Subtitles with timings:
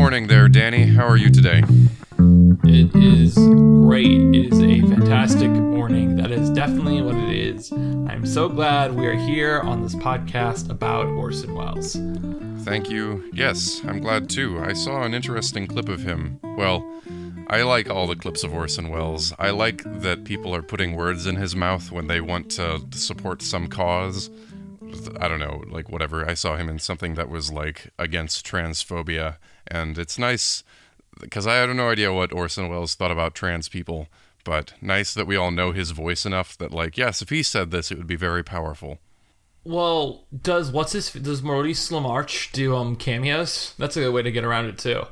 [0.00, 0.86] morning there, Danny.
[0.86, 1.62] How are you today?
[2.64, 4.34] It is great.
[4.34, 6.16] It is a fantastic morning.
[6.16, 7.70] That is definitely what it is.
[7.70, 11.98] I'm so glad we are here on this podcast about Orson Welles.
[12.64, 13.30] Thank you.
[13.34, 14.58] Yes, I'm glad too.
[14.58, 16.40] I saw an interesting clip of him.
[16.56, 16.90] Well,
[17.48, 19.34] I like all the clips of Orson Welles.
[19.38, 23.42] I like that people are putting words in his mouth when they want to support
[23.42, 24.30] some cause.
[25.20, 26.26] I don't know, like whatever.
[26.26, 29.36] I saw him in something that was like against transphobia,
[29.70, 30.62] and it's nice
[31.20, 34.08] because I had no idea what Orson Welles thought about trans people,
[34.44, 37.70] but nice that we all know his voice enough that, like, yes, if he said
[37.70, 38.98] this, it would be very powerful.
[39.64, 43.74] Well, does what's his does Maurice LaMarche do um cameos?
[43.78, 45.04] That's a good way to get around it too.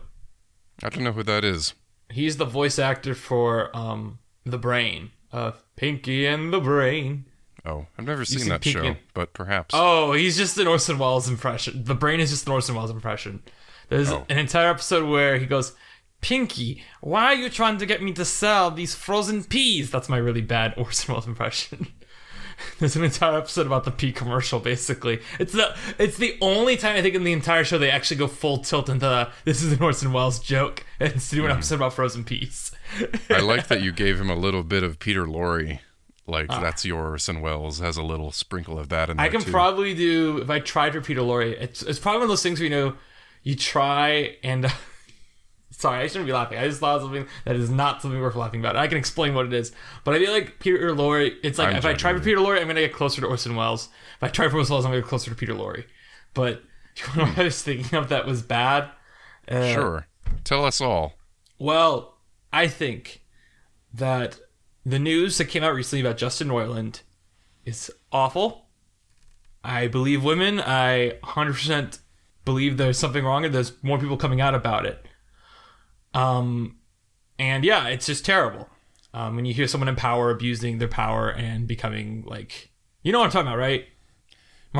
[0.82, 1.74] I don't know who that is.
[2.10, 7.26] He's the voice actor for um the Brain of Pinky and the Brain.
[7.66, 9.74] Oh, I've never seen, seen that Pinky show, and- but perhaps.
[9.76, 11.84] Oh, he's just an Orson Welles impression.
[11.84, 13.42] The Brain is just an Orson Welles impression.
[13.88, 14.26] There's Oh.
[14.28, 15.72] an entire episode where he goes,
[16.20, 19.90] Pinky, why are you trying to get me to sell these frozen peas?
[19.90, 21.88] That's my really bad Orson Welles impression.
[22.80, 24.58] There's an entire episode about the pea commercial.
[24.58, 28.16] Basically, it's the it's the only time I think in the entire show they actually
[28.16, 31.44] go full tilt into the, this is an Orson Welles joke and it's to do
[31.44, 32.72] an episode about frozen peas.
[33.30, 35.78] I like that you gave him a little bit of Peter Lorre.
[36.26, 36.60] Like, Ah.
[36.60, 39.26] that's your Orson Welles, has a little sprinkle of that in there.
[39.26, 39.50] I can too.
[39.52, 41.52] probably do if I tried for Peter Lorre.
[41.60, 42.94] It's it's probably one of those things where you know
[43.42, 44.66] you try and
[45.70, 46.58] sorry, I shouldn't be laughing.
[46.58, 48.76] I just thought of something that is not something worth laughing about.
[48.76, 49.72] I can explain what it is,
[50.04, 51.34] but I feel like Peter Lorre.
[51.42, 53.54] It's like I'm if I try for Peter Lorre, I'm gonna get closer to Orson
[53.56, 53.88] Welles.
[54.16, 55.84] If I try for Orson Welles, I'm gonna get closer to Peter Lorre.
[56.34, 56.62] But
[56.96, 58.90] you know what I was thinking of that was bad.
[59.48, 60.06] Uh, Sure.
[60.44, 61.14] Tell us all.
[61.58, 62.18] well,
[62.52, 63.22] I think
[63.92, 64.38] that
[64.84, 67.00] the news that came out recently about Justin Roiland
[67.64, 68.66] is awful.
[69.62, 70.60] I believe women.
[70.60, 71.98] I 100%
[72.48, 75.04] believe there's something wrong and there's more people coming out about it.
[76.14, 76.78] Um,
[77.38, 78.70] and yeah, it's just terrible.
[79.12, 82.70] Um, when you hear someone in power abusing their power and becoming like,
[83.02, 83.86] you know what I'm talking about, right?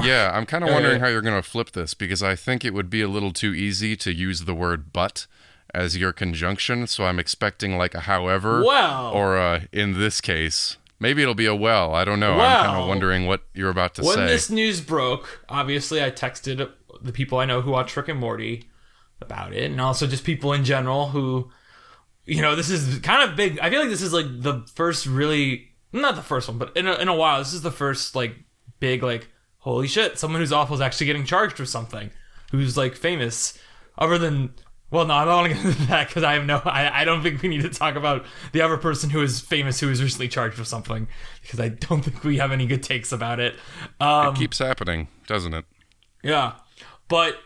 [0.04, 2.72] Yeah, I'm kind of wondering how you're going to flip this because I think it
[2.72, 5.26] would be a little too easy to use the word but
[5.75, 6.87] as your conjunction.
[6.87, 8.62] So I'm expecting like a however.
[8.64, 9.10] Well.
[9.10, 11.94] Or uh, in this case, maybe it'll be a well.
[11.94, 12.34] I don't know.
[12.34, 14.20] I'm kind of wondering what you're about to when say.
[14.20, 16.70] When this news broke, obviously I texted
[17.03, 18.69] the people I know who watch Rick and Morty
[19.20, 21.50] about it, and also just people in general who,
[22.25, 23.59] you know, this is kind of big.
[23.60, 26.87] I feel like this is like the first really, not the first one, but in
[26.87, 28.37] a, in a while, this is the first like
[28.81, 32.10] big like holy shit, someone who's awful is actually getting charged with something,
[32.50, 33.58] who's like famous,
[33.98, 34.54] other than.
[34.91, 36.62] Well, no, I don't want to get into that because I have no.
[36.64, 39.81] I, I don't think we need to talk about the other person who is famous
[39.81, 41.08] who was recently charged with something
[41.42, 43.56] because I don't think we have any good takes about it.
[44.00, 45.66] Um, it keeps happening, doesn't it?
[46.22, 46.54] yeah,
[47.08, 47.38] but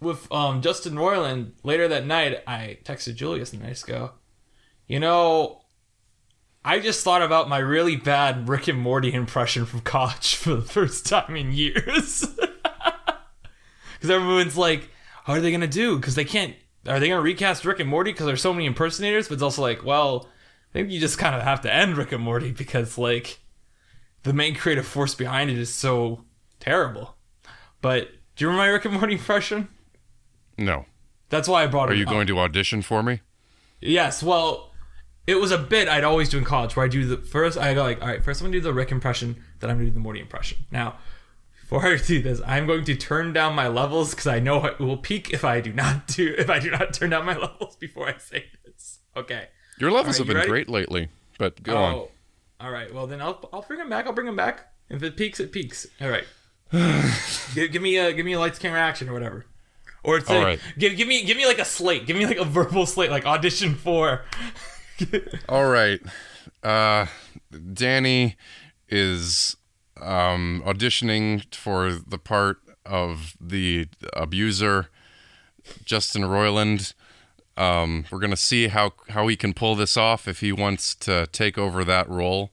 [0.00, 4.12] with um, Justin Roiland later that night, I texted Julius and I just go,
[4.86, 5.60] you know,
[6.64, 10.62] I just thought about my really bad Rick and Morty impression from college for the
[10.62, 12.26] first time in years.
[14.00, 14.88] Because everyone's like,
[15.24, 15.96] how are they gonna do?
[15.96, 16.54] Because they can't.
[16.88, 18.12] Are they gonna recast Rick and Morty?
[18.12, 19.28] Because there's so many impersonators.
[19.28, 20.26] But it's also like, well,
[20.70, 23.40] I think you just kind of have to end Rick and Morty because like
[24.22, 26.24] the main creative force behind it is so
[26.60, 27.14] terrible.
[27.82, 28.08] But
[28.40, 29.68] do you remember my Rick and Morty impression?
[30.56, 30.86] No.
[31.28, 31.92] That's why I brought it.
[31.92, 32.10] Are you up.
[32.10, 33.20] going to audition for me?
[33.82, 34.72] Yes, well,
[35.26, 37.58] it was a bit I'd always do in college where I do the first.
[37.58, 39.90] I go like, all right, first I'm gonna do the Rick impression, then I'm gonna
[39.90, 40.56] do the Morty impression.
[40.70, 40.96] Now,
[41.60, 44.78] before I do this, I'm going to turn down my levels because I know it
[44.78, 47.76] will peak if I do not do if I do not turn down my levels
[47.76, 49.00] before I say this.
[49.14, 49.48] Okay.
[49.78, 50.48] Your levels Alright, have you been ready?
[50.48, 51.94] great lately, but go on.
[51.94, 52.10] Oh,
[52.58, 52.92] all right.
[52.94, 54.06] Well, then I'll I'll bring him back.
[54.06, 54.72] I'll bring him back.
[54.88, 55.86] If it peaks, it peaks.
[56.00, 56.24] All right.
[56.72, 59.46] Give, give me a give me a lights camera action or whatever.
[60.02, 60.60] Or it's like, right.
[60.78, 62.06] give give me give me like a slate.
[62.06, 64.24] Give me like a verbal slate, like audition for.
[65.48, 66.00] All right.
[66.62, 67.06] Uh,
[67.72, 68.36] Danny
[68.88, 69.56] is
[70.00, 74.88] um, auditioning for the part of the abuser,
[75.84, 76.94] Justin Roiland.
[77.56, 81.26] Um, we're gonna see how how he can pull this off if he wants to
[81.26, 82.52] take over that role.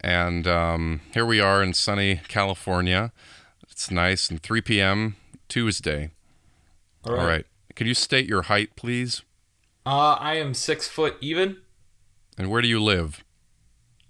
[0.00, 3.12] And um, here we are in sunny California.
[3.76, 5.16] It's nice and 3 p.m.
[5.50, 6.08] Tuesday.
[7.04, 7.44] All All right.
[7.74, 9.20] Can you state your height, please?
[9.84, 11.58] Uh, I am six foot even.
[12.38, 13.22] And where do you live?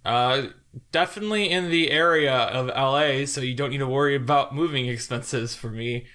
[0.05, 0.51] Uh,
[0.93, 5.57] definitely in the area of LA, so you don't need to worry about moving expenses
[5.57, 6.07] for me.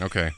[0.00, 0.30] Okay.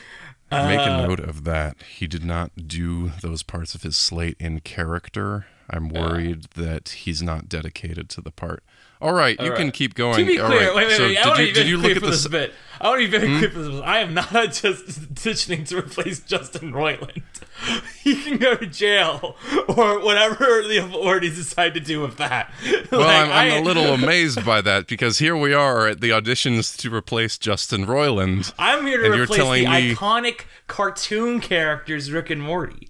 [0.50, 1.76] Make a Uh, note of that.
[1.96, 5.46] He did not do those parts of his slate in character.
[5.70, 8.64] I'm worried that he's not dedicated to the part
[9.00, 10.16] All right, you can keep going.
[10.16, 11.18] To be All clear, right, wait, wait, so wait.
[11.18, 12.52] I did want to you did you look at this s- bit.
[12.80, 13.38] I want to be very hmm?
[13.38, 13.80] clear for this.
[13.82, 17.22] I am not just petitioning to replace Justin Roiland.
[18.02, 19.36] He can go to jail
[19.68, 22.50] or whatever the authorities decide to do with that.
[22.90, 26.00] Well, Like, I'm, I'm I- a little amazed by that because here we are at
[26.00, 28.52] the auditions to replace Justin Roiland.
[28.58, 32.88] I'm here to replace the me- iconic cartoon characters Rick and Morty.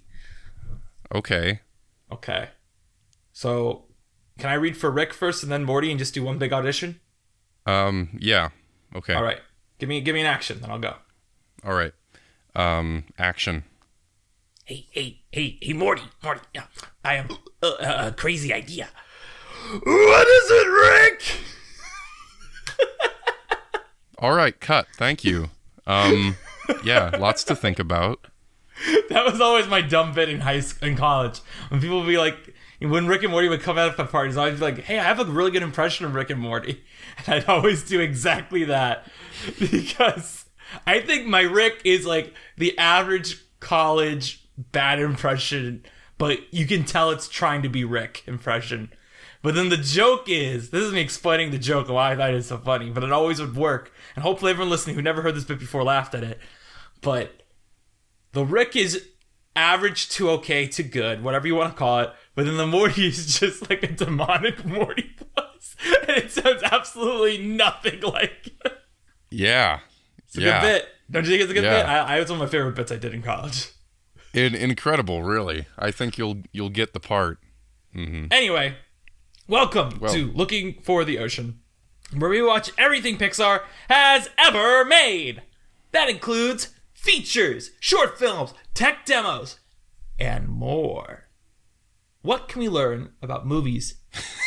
[1.13, 1.61] Okay.
[2.11, 2.49] Okay.
[3.33, 3.85] So,
[4.39, 6.99] can I read for Rick first and then Morty and just do one big audition?
[7.65, 8.09] Um.
[8.19, 8.49] Yeah.
[8.95, 9.13] Okay.
[9.13, 9.39] All right.
[9.77, 10.95] Give me give me an action, then I'll go.
[11.63, 11.93] All right.
[12.55, 13.05] Um.
[13.17, 13.63] Action.
[14.65, 16.65] Hey, hey, hey, hey, Morty, Morty, yeah,
[17.03, 17.31] I have
[17.63, 18.87] a, a, a crazy idea.
[19.83, 21.23] What is it, Rick?
[24.19, 24.59] All right.
[24.59, 24.87] Cut.
[24.95, 25.49] Thank you.
[25.87, 26.35] Um.
[26.83, 27.11] Yeah.
[27.17, 28.27] Lots to think about.
[29.09, 31.39] That was always my dumb bit in high school, in college.
[31.69, 32.48] When people would be like,
[32.81, 35.19] when Rick and Morty would come out at parties, I'd be like, "Hey, I have
[35.19, 36.83] a really good impression of Rick and Morty,"
[37.17, 39.05] and I'd always do exactly that
[39.59, 40.45] because
[40.87, 45.83] I think my Rick is like the average college bad impression,
[46.17, 48.91] but you can tell it's trying to be Rick impression.
[49.41, 52.31] But then the joke is, this is me explaining the joke and why I thought
[52.31, 53.93] it was so funny, but it always would work.
[54.15, 56.39] And hopefully everyone listening who never heard this bit before laughed at it.
[57.01, 57.43] But
[58.33, 59.07] the Rick is
[59.55, 62.13] average to okay to good, whatever you want to call it.
[62.39, 65.13] But then the Morty is just like a demonic Morty.
[66.07, 68.73] And it sounds absolutely nothing like it.
[69.29, 69.79] Yeah.
[70.19, 70.61] It's a yeah.
[70.61, 70.87] good bit.
[71.11, 71.81] Don't you think it's a good Yeah.
[71.81, 71.85] bit?
[71.85, 73.71] I, I it's one of my favorite bits I did in college.
[74.33, 75.21] In- incredible.
[75.21, 75.65] Really.
[75.77, 77.39] I think you'll you'll get the part.
[77.93, 78.27] Mm-hmm.
[78.31, 78.77] Anyway,
[79.49, 81.59] welcome Well- to Looking for the Ocean,
[82.15, 85.41] where we watch everything Pixar has ever made.
[85.91, 89.59] That includes features, short films, tech demos,
[90.17, 91.18] and more.
[92.21, 93.95] What can we learn about movies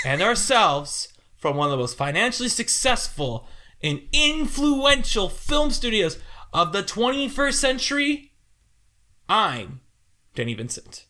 [0.05, 3.49] and ourselves from one of the most financially successful
[3.83, 6.19] and influential film studios
[6.53, 8.33] of the 21st century?
[9.27, 9.81] I'm
[10.35, 11.07] Danny Vincent.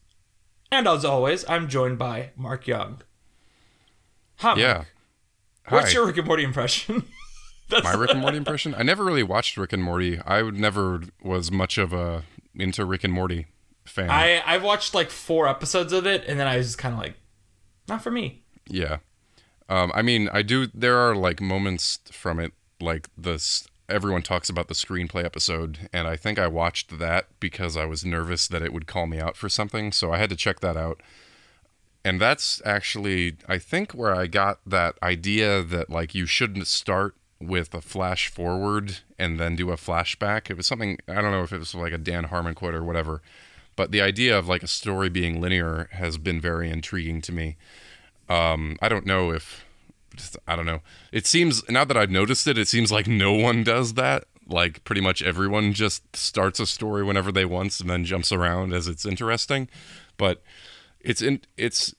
[0.70, 3.02] And as always, I'm joined by Mark Young.
[4.36, 4.58] Hi, Mark.
[4.58, 4.84] Yeah.
[5.68, 5.92] What's Hi.
[5.94, 7.04] your Rick and Morty impression?
[7.70, 8.74] That's My Rick and Morty impression?
[8.76, 10.20] I never really watched Rick and Morty.
[10.24, 12.22] I never was much of a
[12.54, 13.46] into Rick and Morty
[13.84, 14.10] fan.
[14.10, 17.00] I I watched like four episodes of it, and then I was just kind of
[17.00, 17.14] like,
[17.88, 18.42] not for me.
[18.68, 18.98] Yeah.
[19.68, 20.66] Um, I mean, I do.
[20.74, 23.66] There are like moments from it, like this.
[23.88, 28.04] Everyone talks about the screenplay episode, and I think I watched that because I was
[28.04, 30.76] nervous that it would call me out for something, so I had to check that
[30.76, 31.02] out.
[32.04, 37.14] And that's actually, I think, where I got that idea that like you shouldn't start
[37.40, 40.50] with a flash forward and then do a flashback.
[40.50, 42.84] It was something I don't know if it was like a Dan Harmon quote or
[42.84, 43.22] whatever,
[43.76, 47.56] but the idea of like a story being linear has been very intriguing to me.
[48.28, 49.64] Um, I don't know if
[50.16, 50.80] just, I don't know.
[51.10, 54.24] It seems now that I've noticed it, it seems like no one does that.
[54.46, 58.72] Like pretty much everyone just starts a story whenever they want and then jumps around
[58.72, 59.68] as it's interesting.
[60.16, 60.42] But
[61.00, 61.94] it's in it's.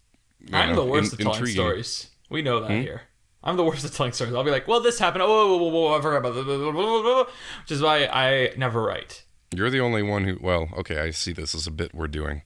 [0.52, 1.64] I'm know, the worst in- at telling intriguing.
[1.64, 1.70] Hmm?
[1.70, 2.10] stories.
[2.30, 3.02] We know that here.
[3.44, 4.34] I'm the worst at telling stories.
[4.34, 5.24] I'll be like, well, this happened.
[5.24, 7.28] Oh, whoa, whoa, whoa, whoa, I forgot about that.
[7.62, 9.23] Which is why I never write.
[9.54, 10.38] You're the only one who.
[10.42, 12.44] Well, okay, I see this as a bit we're doing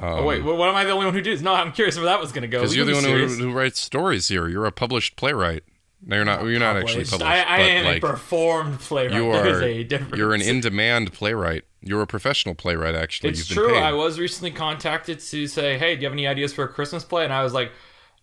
[0.00, 1.42] oh, wait, um, what am I the only one who does?
[1.42, 2.60] No, I'm curious where that was going to go.
[2.60, 4.48] because you're the one who, who writes stories here.
[4.48, 5.64] You're a published playwright.
[6.04, 6.40] No, you're not.
[6.40, 7.22] Oh, you're not actually Published.
[7.22, 9.16] I, I but, am like, a performed playwright.
[9.16, 10.16] you is are.
[10.16, 11.64] You're an in-demand playwright.
[11.80, 12.96] You're a professional playwright.
[12.96, 13.78] Actually, It's You've been true.
[13.78, 17.04] I was recently contacted to say, "Hey, do you have any ideas for a Christmas
[17.04, 17.70] play?" And I was like,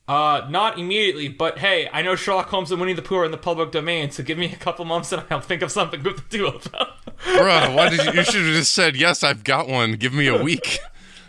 [0.09, 3.31] "Uh, not immediately, but hey, I know Sherlock Holmes and Winnie the Pooh are in
[3.31, 6.17] the public domain, so give me a couple months and I'll think of something good
[6.17, 6.87] to do of them."
[7.25, 8.13] Bruh, why did you?
[8.13, 9.23] You should have just said yes.
[9.23, 9.93] I've got one.
[9.93, 10.79] Give me a week.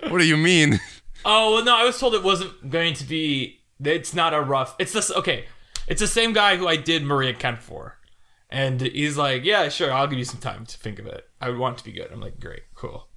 [0.08, 0.80] what do you mean?
[1.24, 3.60] oh well, no, I was told it wasn't going to be.
[3.84, 4.76] It's not a rough.
[4.78, 5.10] It's this.
[5.10, 5.44] Okay,
[5.86, 7.98] it's the same guy who I did Maria Kent for,
[8.48, 11.28] and he's like, "Yeah, sure, I'll give you some time to think of it.
[11.40, 13.08] I would want it to be good." I'm like, "Great, cool."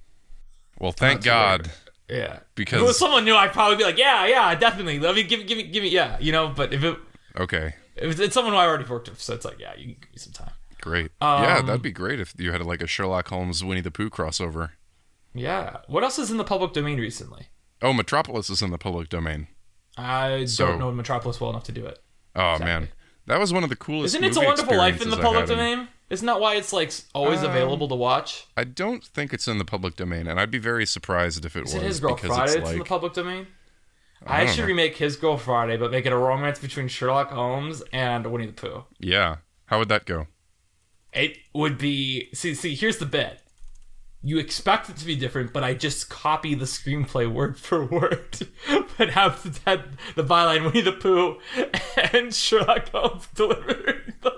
[0.78, 1.70] Well, thank too God.
[2.08, 4.98] Yeah, Because- if it was someone new, I'd probably be like, "Yeah, yeah, definitely.
[5.00, 6.98] Let me give give me, give me, yeah, you know." But if it
[7.36, 9.96] Okay, If it's, someone who I already worked with, so it's like, yeah, you can
[10.00, 10.52] give me some time.
[10.80, 11.10] great.
[11.22, 14.10] yeah, Um, that'd be great if you had like a Sherlock Holmes Winnie the Pooh
[14.10, 14.70] crossover.
[15.34, 15.78] Yeah.
[15.88, 17.48] What else is in the public domain recently?
[17.82, 19.48] Oh, Metropolis is in the public domain.
[19.96, 21.98] I So- don't know Metropolis well enough to do it.
[22.36, 22.88] Oh man,
[23.26, 24.14] that was one of the coolest.
[24.14, 25.88] Isn't It's a Wonderful Life in the public domain?
[26.14, 28.46] Isn't that why it's like always Um, available to watch?
[28.56, 31.66] I don't think it's in the public domain, and I'd be very surprised if it
[31.66, 33.46] Is was it His Girl because Friday it's that's in the public domain?
[34.26, 34.66] I I, should know.
[34.68, 38.52] remake His Girl Friday, but make it a romance between Sherlock Holmes and Winnie the
[38.52, 38.84] Pooh.
[38.98, 39.36] yeah.
[39.66, 40.26] How would that go?
[41.12, 42.74] It would be see see.
[42.74, 43.40] Here's the bit.
[44.22, 48.48] you expect it to be different, but I just copy the screenplay word for word,
[48.98, 49.84] but have that
[50.16, 51.38] the byline Winnie the Pooh
[52.12, 54.33] and Sherlock Holmes delivering the.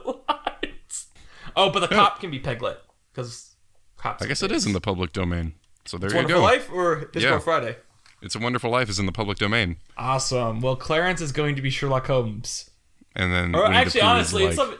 [1.57, 2.79] Oh, but the cop can be Piglet
[3.13, 3.55] because
[3.97, 4.23] cops.
[4.23, 5.55] I guess it is in the public domain.
[5.87, 6.21] So there you go.
[6.21, 6.45] It's you Wonderful go.
[6.47, 7.39] Life or Disco Yeah.
[7.39, 7.77] Friday.
[8.23, 10.61] It's a Wonderful Life is in the public domain, Awesome.
[10.61, 12.71] Well, Clarence is going to be Sherlock Holmes.
[13.15, 14.79] and then Or the actually, is honestly, it's like-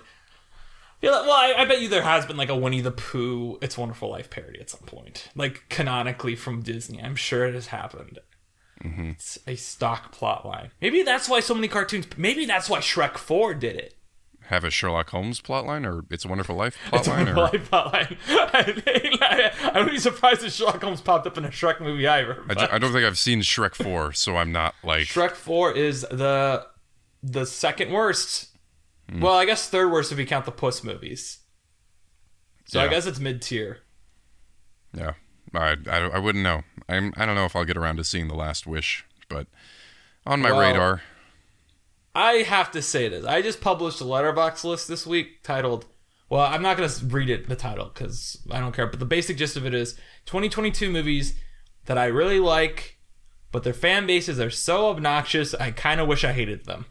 [1.03, 4.11] well, I, I bet you there has been like a Winnie the Pooh, It's Wonderful
[4.11, 7.01] Life parody at some point, like canonically from Disney.
[7.01, 8.19] I'm sure it has happened.
[8.83, 9.11] Mm-hmm.
[9.11, 10.71] It's a stock plot line.
[10.81, 12.07] Maybe that's why so many cartoons.
[12.17, 13.96] Maybe that's why Shrek Four did it.
[14.49, 18.17] Have a Sherlock Holmes plotline or It's a Wonderful Life plotline or Life plot line.
[18.29, 22.43] I, I would be surprised if Sherlock Holmes popped up in a Shrek movie either.
[22.43, 25.33] I, but- ju- I don't think I've seen Shrek 4, so I'm not like Shrek
[25.33, 26.67] Four is the
[27.23, 28.49] the second worst.
[29.11, 29.21] Hmm.
[29.21, 31.39] Well, I guess third worst if you count the Puss movies.
[32.67, 33.79] So I guess it's mid tier.
[34.93, 35.13] yeah.
[35.55, 36.63] I, I, I wouldn't know.
[36.89, 39.47] I'm I don't know if I'll get around to seeing The Last Wish, but
[40.27, 41.03] on my Well, radar.
[42.17, 43.27] I have to say this.
[43.27, 45.85] I just published a Letterboxd list this week titled.
[46.31, 48.87] Well, I'm not gonna read it the title because I don't care.
[48.87, 49.95] But the basic gist of it is
[50.25, 51.35] 2022 movies
[51.85, 52.99] that I really like,
[53.53, 55.53] but their fan bases are so obnoxious.
[55.55, 56.87] I kind of wish I hated them.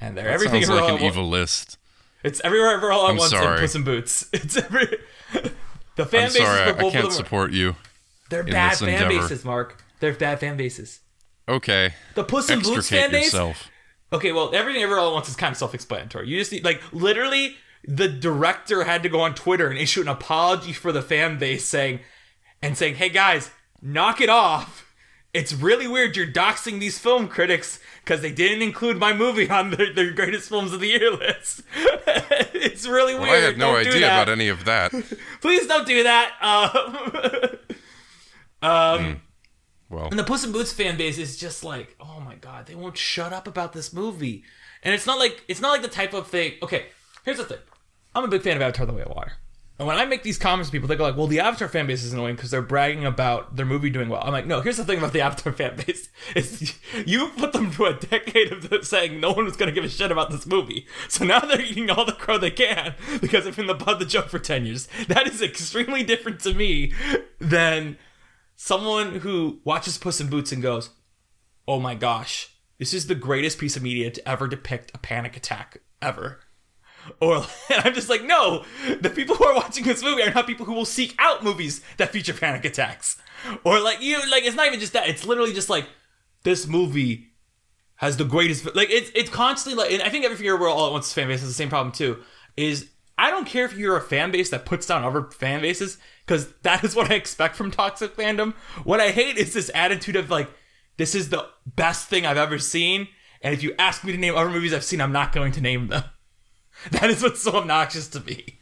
[0.00, 0.64] And they're everything.
[0.64, 1.76] Sounds like an evil list.
[2.22, 3.30] It's everywhere, everywhere all at once.
[3.30, 3.60] sorry.
[3.60, 4.28] Puss in Boots.
[4.32, 4.86] It's every.
[5.96, 7.10] the fan I'm bases sorry, I, can't of them.
[7.10, 7.76] support you.
[8.30, 9.20] They're in bad fan endeavor.
[9.20, 9.84] bases, Mark.
[10.00, 11.00] They're bad fan bases.
[11.46, 11.92] Okay.
[12.14, 13.26] The Puss in Boots fan base.
[13.26, 13.68] yourself.
[14.14, 16.28] Okay, well, everything everywhere all at once is kind of self-explanatory.
[16.28, 17.56] You just need, like, literally,
[17.86, 21.64] the director had to go on Twitter and issue an apology for the fan base,
[21.64, 22.00] saying,
[22.62, 23.50] and saying, "Hey guys,
[23.82, 24.80] knock it off.
[25.34, 29.70] It's really weird you're doxing these film critics because they didn't include my movie on
[29.72, 31.62] their, their greatest films of the year list.
[32.54, 33.34] it's really Well, weird.
[33.34, 34.92] I had no Don't idea about any of that.
[35.40, 36.32] Please don't do that.
[38.62, 39.20] Um, um,
[39.94, 42.74] Well, and the Puss in Boots fan base is just like, oh my god, they
[42.74, 44.42] won't shut up about this movie.
[44.82, 46.54] And it's not like it's not like the type of thing.
[46.62, 46.86] Okay,
[47.24, 47.58] here's the thing.
[48.14, 49.32] I'm a big fan of Avatar: The Way of Water.
[49.76, 51.86] And when I make these comments to people, they go like, "Well, the Avatar fan
[51.86, 54.76] base is annoying because they're bragging about their movie doing well." I'm like, "No, here's
[54.76, 56.74] the thing about the Avatar fan base: is
[57.06, 59.88] you put them through a decade of saying no one was going to give a
[59.88, 63.56] shit about this movie, so now they're eating all the crow they can because they've
[63.56, 64.88] been the butt of the joke for ten years.
[65.08, 66.92] That is extremely different to me
[67.40, 67.98] than
[68.56, 70.90] someone who watches Puss in Boots and goes,
[71.66, 75.36] "Oh my gosh, this is the greatest piece of media to ever depict a panic
[75.36, 76.40] attack ever."
[77.20, 78.64] Or I'm just like, no,
[79.00, 81.82] the people who are watching this movie are not people who will seek out movies
[81.96, 83.20] that feature panic attacks.
[83.62, 85.08] Or like you, like it's not even just that.
[85.08, 85.88] It's literally just like
[86.42, 87.32] this movie
[87.96, 88.74] has the greatest.
[88.74, 91.28] Like it's it's constantly like, and I think every year we're all at once fan
[91.28, 92.22] base has the same problem too.
[92.56, 95.98] Is I don't care if you're a fan base that puts down other fan bases
[96.26, 98.54] because that is what I expect from toxic fandom.
[98.84, 100.50] What I hate is this attitude of like,
[100.96, 103.08] this is the best thing I've ever seen,
[103.42, 105.60] and if you ask me to name other movies I've seen, I'm not going to
[105.60, 106.04] name them.
[106.90, 108.58] That is what's so obnoxious to me.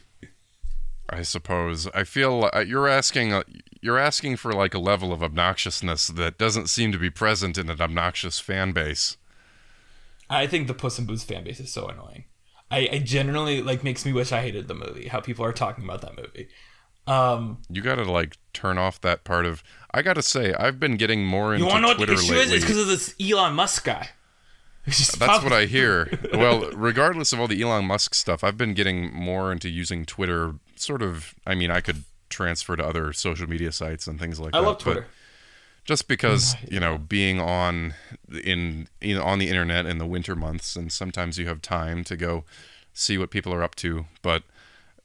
[1.09, 3.42] I suppose I feel uh, you're asking uh,
[3.81, 7.69] you're asking for like a level of obnoxiousness that doesn't seem to be present in
[7.71, 9.16] an obnoxious fan base.
[10.31, 12.25] I think the Puss in Boots fan base is so annoying.
[12.71, 15.09] I, I generally like makes me wish I hated the movie.
[15.09, 16.49] How people are talking about that movie.
[17.07, 19.63] Um, You got to like turn off that part of.
[19.93, 22.15] I got to say, I've been getting more into you want to know what Twitter
[22.15, 22.45] the issue lately.
[22.57, 22.63] is?
[22.63, 24.11] It's because of this Elon Musk guy.
[24.87, 26.11] That's what I hear.
[26.35, 30.55] Well, regardless of all the Elon Musk stuff, I've been getting more into using Twitter.
[30.77, 31.35] Sort of.
[31.47, 34.67] I mean, I could transfer to other social media sites and things like I that.
[34.67, 35.07] love but Twitter.
[35.85, 37.93] just because you know being on
[38.43, 42.03] in you know on the internet in the winter months and sometimes you have time
[42.05, 42.45] to go
[42.95, 44.45] see what people are up to but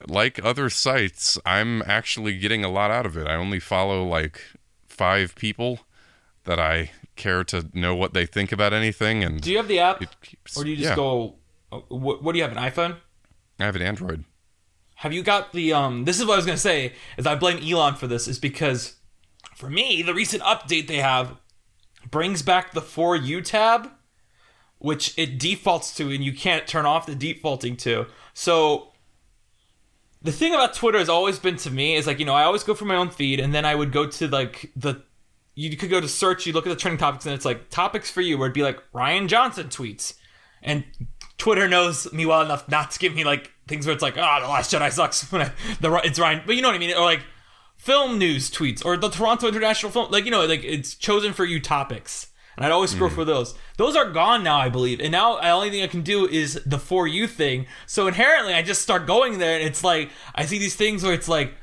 [0.08, 4.42] like other sites i'm actually getting a lot out of it i only follow like
[4.88, 5.80] five people
[6.44, 9.80] that i care to know what they think about anything and Do you have the
[9.80, 11.36] app, keeps- or do you just yeah, go?
[11.72, 12.51] uh, What, what do you have?
[12.56, 12.98] An iPhone?
[13.60, 14.24] i have an android
[14.98, 17.58] Have you got the um this is what I was gonna say is I blame
[17.68, 18.98] Elon for this is because
[19.56, 21.38] for me the recent update they have
[22.12, 23.89] brings back the for you tab
[24.77, 28.06] which it defaults to and you can't turn off the defaulting to.
[28.36, 28.87] So
[30.21, 32.63] the thing about Twitter has always been to me is like, you know, I always
[32.63, 35.03] go for my own feed and then I would go to like the
[35.55, 38.12] you could go to search, you look at the trending topics and it's like topics
[38.12, 40.13] for you where it'd be like Rian Johnson tweets.
[40.62, 40.83] And
[41.38, 44.39] Twitter knows me well enough not to give me like things where it's like, ah,
[44.39, 45.24] the Last Jedi sucks.
[45.31, 47.24] When I, the it's Ryan, but you know what I mean, or like
[47.75, 51.45] film news tweets or the Toronto International Film, like you know, like it's chosen for
[51.45, 53.15] you topics, and I'd always scroll mm.
[53.15, 53.55] for those.
[53.77, 56.61] Those are gone now, I believe, and now the only thing I can do is
[56.65, 57.67] the for you thing.
[57.85, 61.13] So inherently, I just start going there, and it's like I see these things where
[61.13, 61.53] it's like.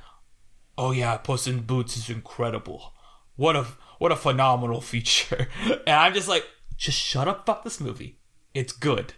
[0.76, 2.94] "Oh yeah, Puss in Boots is incredible.
[3.36, 3.66] What a
[3.98, 5.48] what a phenomenal feature."
[5.86, 6.44] And I'm just like,
[6.76, 8.18] "Just shut up about this movie.
[8.54, 9.14] It's good.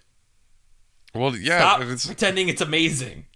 [1.14, 3.26] Well, yeah, Stop it's, pretending it's amazing."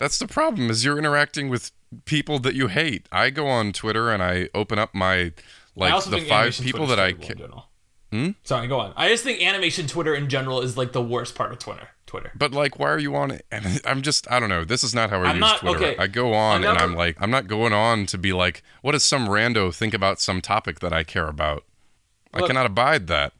[0.00, 0.70] that's the problem.
[0.70, 1.70] Is you're interacting with
[2.06, 3.06] people that you hate.
[3.12, 5.32] I go on Twitter and I open up my
[5.76, 7.62] like the five people Twitter's that I ca-
[8.12, 8.34] general.
[8.44, 8.92] Sorry, go on.
[8.96, 11.88] I just think animation Twitter in general is like the worst part of Twitter.
[12.06, 12.32] Twitter.
[12.34, 13.46] But like, why are you on it?
[13.52, 14.64] And I'm just, I don't know.
[14.64, 15.76] This is not how I I'm use not- Twitter.
[15.78, 15.96] okay.
[15.98, 18.92] I go on I'm and I'm like, I'm not going on to be like, what
[18.92, 21.64] does some rando think about some topic that I care about?
[22.34, 23.32] I cannot abide that.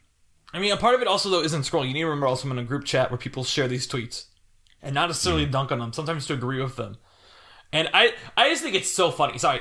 [0.52, 1.88] I mean, a part of it also though isn't scrolling.
[1.88, 4.26] You need to remember also I'm in a group chat where people share these tweets,
[4.82, 5.52] and not necessarily Mm-hmm.
[5.52, 5.92] dunk on them.
[5.92, 6.96] Sometimes to agree with them.
[7.72, 9.38] And I, I just think it's so funny.
[9.38, 9.60] Sorry,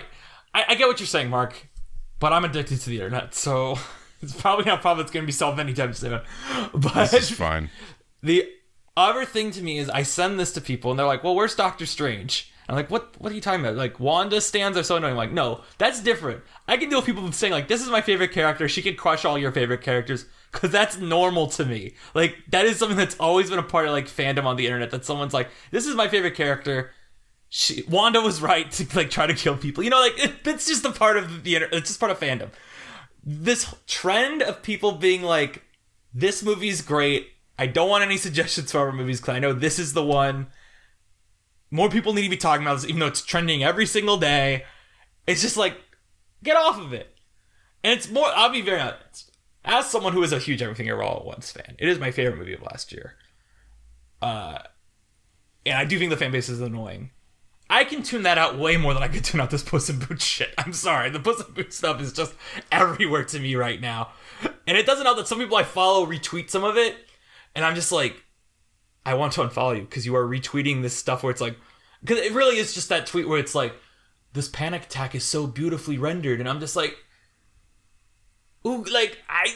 [0.53, 1.67] I, I get what you're saying, Mark,
[2.19, 3.77] but I'm addicted to the internet, so
[4.21, 6.21] it's probably not a problem that's going to be solved anytime soon.
[6.73, 7.69] But It's fine.
[8.21, 8.47] the
[8.97, 11.55] other thing to me is I send this to people and they're like, "Well, where's
[11.55, 13.15] Doctor Strange?" I'm like, "What?
[13.17, 13.75] What are you talking about?
[13.75, 16.43] Like Wanda stans are so annoying." I'm like, no, that's different.
[16.67, 18.67] I can deal with people saying like, "This is my favorite character.
[18.67, 21.93] She can crush all your favorite characters," because that's normal to me.
[22.13, 24.91] Like that is something that's always been a part of like fandom on the internet.
[24.91, 26.91] That someone's like, "This is my favorite character."
[27.51, 29.83] She, Wanda was right to like try to kill people.
[29.83, 31.73] You know, like it, it's just a part of the internet.
[31.75, 32.49] It's just part of fandom.
[33.31, 35.63] This trend of people being like,
[36.11, 39.77] "This movie's great." I don't want any suggestions for other movies because I know this
[39.77, 40.47] is the one.
[41.69, 44.65] More people need to be talking about this, even though it's trending every single day.
[45.27, 45.77] It's just like,
[46.43, 47.15] get off of it.
[47.83, 48.25] And it's more.
[48.33, 49.31] I'll be very honest.
[49.63, 52.09] As someone who is a huge Everything Everywhere All at Once fan, it is my
[52.09, 53.13] favorite movie of last year.
[54.23, 54.57] Uh,
[55.67, 57.11] and I do think the fan base is annoying.
[57.69, 59.99] I can tune that out way more than I could tune out this Puss in
[59.99, 60.53] Boots shit.
[60.57, 62.33] I'm sorry, the Puss in Boots stuff is just
[62.71, 64.09] everywhere to me right now,
[64.65, 66.95] and it doesn't help that some people I follow retweet some of it,
[67.55, 68.23] and I'm just like,
[69.05, 71.57] I want to unfollow you because you are retweeting this stuff where it's like,
[72.01, 73.73] because it really is just that tweet where it's like,
[74.33, 76.97] this panic attack is so beautifully rendered, and I'm just like,
[78.65, 79.47] ooh, like I,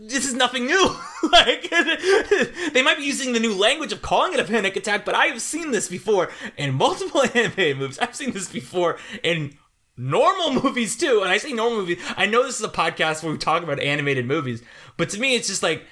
[0.00, 0.96] this is nothing new.
[1.32, 1.70] like
[2.72, 5.26] they might be using the new language of calling it a panic attack, but I
[5.26, 7.98] have seen this before in multiple animated movies.
[7.98, 9.56] I've seen this before in
[9.96, 11.20] normal movies too.
[11.22, 12.02] And I say normal movies.
[12.16, 14.62] I know this is a podcast where we talk about animated movies,
[14.96, 15.84] but to me, it's just like.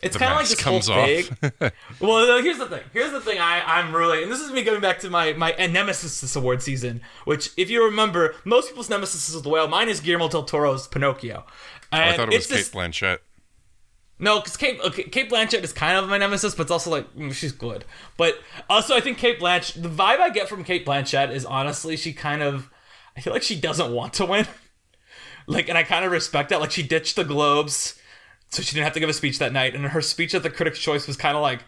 [0.00, 1.26] It's kind of like this comes whole thing.
[2.00, 2.82] well, here's the thing.
[2.92, 3.40] Here's the thing.
[3.40, 6.62] I I'm really, and this is me going back to my my nemesis this award
[6.62, 7.00] season.
[7.24, 9.66] Which, if you remember, most people's nemesis is the whale.
[9.66, 11.44] Mine is Guillermo del Toro's Pinocchio.
[11.92, 13.18] And I thought it was it's this, Cate Blanchett.
[14.18, 17.14] no, because Cate, okay, Cate Blanchett is kind of my nemesis, but it's also like
[17.16, 17.84] mm, she's good.
[18.16, 19.82] But also, I think Cate Blanchett.
[19.82, 22.70] The vibe I get from Cate Blanchett is honestly she kind of.
[23.16, 24.46] I feel like she doesn't want to win.
[25.50, 26.60] Like, and I kind of respect that.
[26.60, 27.98] Like, she ditched the Globes,
[28.50, 29.74] so she didn't have to give a speech that night.
[29.74, 31.64] And her speech at the Critics' Choice was kind of like,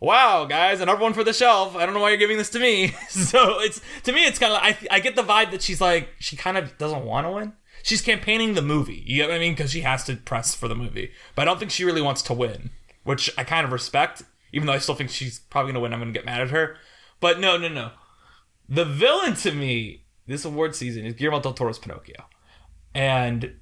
[0.00, 1.76] "Wow, guys, another one for the shelf.
[1.76, 4.52] I don't know why you're giving this to me." so it's to me, it's kind
[4.52, 4.58] of.
[4.60, 7.52] I I get the vibe that she's like she kind of doesn't want to win.
[7.82, 9.02] She's campaigning the movie.
[9.06, 9.52] You know what I mean?
[9.52, 11.12] Because she has to press for the movie.
[11.34, 12.70] But I don't think she really wants to win,
[13.04, 14.22] which I kind of respect.
[14.52, 16.76] Even though I still think she's probably gonna win, I'm gonna get mad at her.
[17.20, 17.92] But no, no, no.
[18.68, 22.24] The villain to me this award season is Guillermo del Toro's Pinocchio,
[22.94, 23.54] and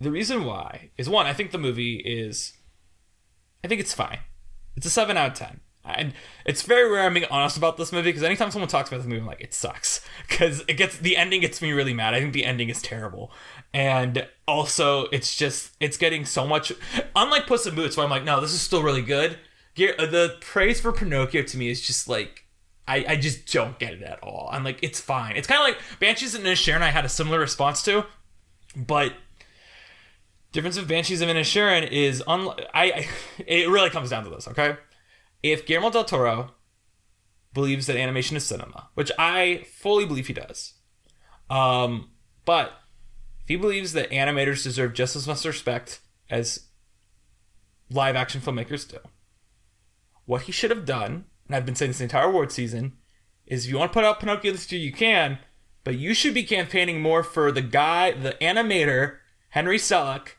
[0.00, 1.26] the reason why is one.
[1.26, 2.54] I think the movie is.
[3.64, 4.20] I think it's fine.
[4.76, 5.60] It's a seven out of ten.
[5.84, 6.12] And
[6.44, 9.06] it's very rare I'm being honest about this movie because anytime someone talks about this
[9.06, 12.14] movie, I'm like, it sucks because it gets the ending gets me really mad.
[12.14, 13.32] I think the ending is terrible,
[13.72, 16.72] and also it's just it's getting so much.
[17.14, 19.38] Unlike Puss in Boots, where I'm like, no, this is still really good.
[19.76, 22.44] The praise for Pinocchio to me is just like.
[22.90, 24.48] I, I just don't get it at all.
[24.50, 25.36] I'm like, it's fine.
[25.36, 26.80] It's kind of like Banshees and Inisherin.
[26.80, 28.06] I had a similar response to,
[28.74, 29.12] but
[30.52, 32.66] difference of Banshees and Inisherin is unlike.
[32.72, 33.08] I, I
[33.46, 34.48] it really comes down to this.
[34.48, 34.76] Okay,
[35.42, 36.52] if Guillermo del Toro
[37.52, 40.74] believes that animation is cinema, which I fully believe he does,
[41.50, 42.10] um,
[42.44, 42.72] but
[43.48, 46.66] he believes that animators deserve just as much respect as
[47.90, 48.98] live action filmmakers do,
[50.26, 52.98] what he should have done, and I've been saying this the entire award season,
[53.46, 55.38] is if you want to put out Pinocchio this year, you can,
[55.82, 59.16] but you should be campaigning more for the guy, the animator,
[59.48, 60.32] Henry Selick,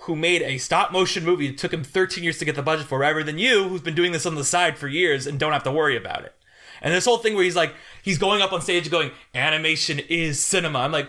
[0.00, 1.48] who made a stop motion movie.
[1.48, 3.94] It took him 13 years to get the budget for, rather than you, who's been
[3.94, 6.34] doing this on the side for years and don't have to worry about it.
[6.82, 10.40] And this whole thing where he's like, he's going up on stage going, animation is
[10.40, 10.80] cinema.
[10.80, 11.08] I'm like,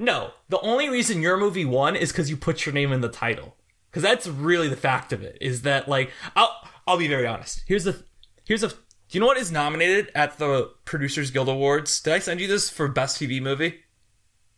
[0.00, 3.08] no, the only reason your movie won is because you put your name in the
[3.08, 3.56] title.
[3.90, 5.36] Because that's really the fact of it.
[5.42, 7.62] Is that like, I'll I'll be very honest.
[7.66, 8.02] Here's the
[8.44, 8.68] here's a.
[8.68, 8.76] Do
[9.10, 12.00] you know what is nominated at the Producers Guild Awards?
[12.00, 13.80] Did I send you this for best TV movie?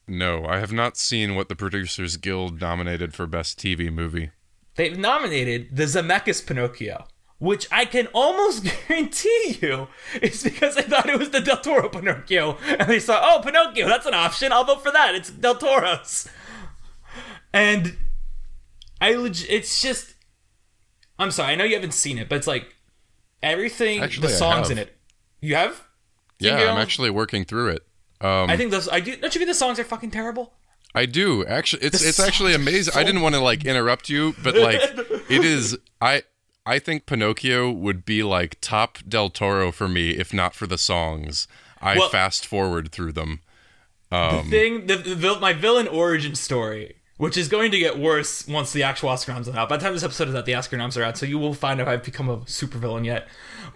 [0.06, 4.30] No, I have not seen what the Producers Guild nominated for Best TV Movie.
[4.74, 7.06] They've nominated the Zemeckis Pinocchio,
[7.42, 9.88] which I can almost guarantee you
[10.22, 13.88] is because they thought it was the Del Toro Pinocchio, and they saw, oh, Pinocchio,
[13.88, 14.52] that's an option.
[14.52, 15.16] I'll vote for that.
[15.16, 16.28] It's Del Toro's.
[17.52, 17.96] And
[19.00, 20.14] I legit, it's just,
[21.18, 22.76] I'm sorry, I know you haven't seen it, but it's like
[23.42, 24.96] everything, Actually, the songs in it.
[25.40, 25.82] You have?
[26.38, 26.76] Yeah, Guillermo?
[26.76, 27.82] I'm actually working through it.
[28.20, 30.54] Um, I think those, I do, don't you think the songs are fucking terrible?
[30.94, 31.82] I do actually.
[31.84, 32.92] It's The it's actually amazing.
[32.92, 34.76] so- I didn't want to like interrupt you, but like
[35.30, 35.76] it is.
[36.00, 36.22] I
[36.64, 40.78] I think Pinocchio would be like top Del Toro for me if not for the
[40.78, 41.48] songs.
[41.80, 43.40] I Well- fast forward through them.
[44.10, 48.46] the um, thing, the, the, my villain origin story, which is going to get worse
[48.46, 49.68] once the actual Oscar noms are out.
[49.70, 51.54] By the time this episode is out, the Oscar noms are out, so you will
[51.54, 53.26] find if I've become a supervillain yet.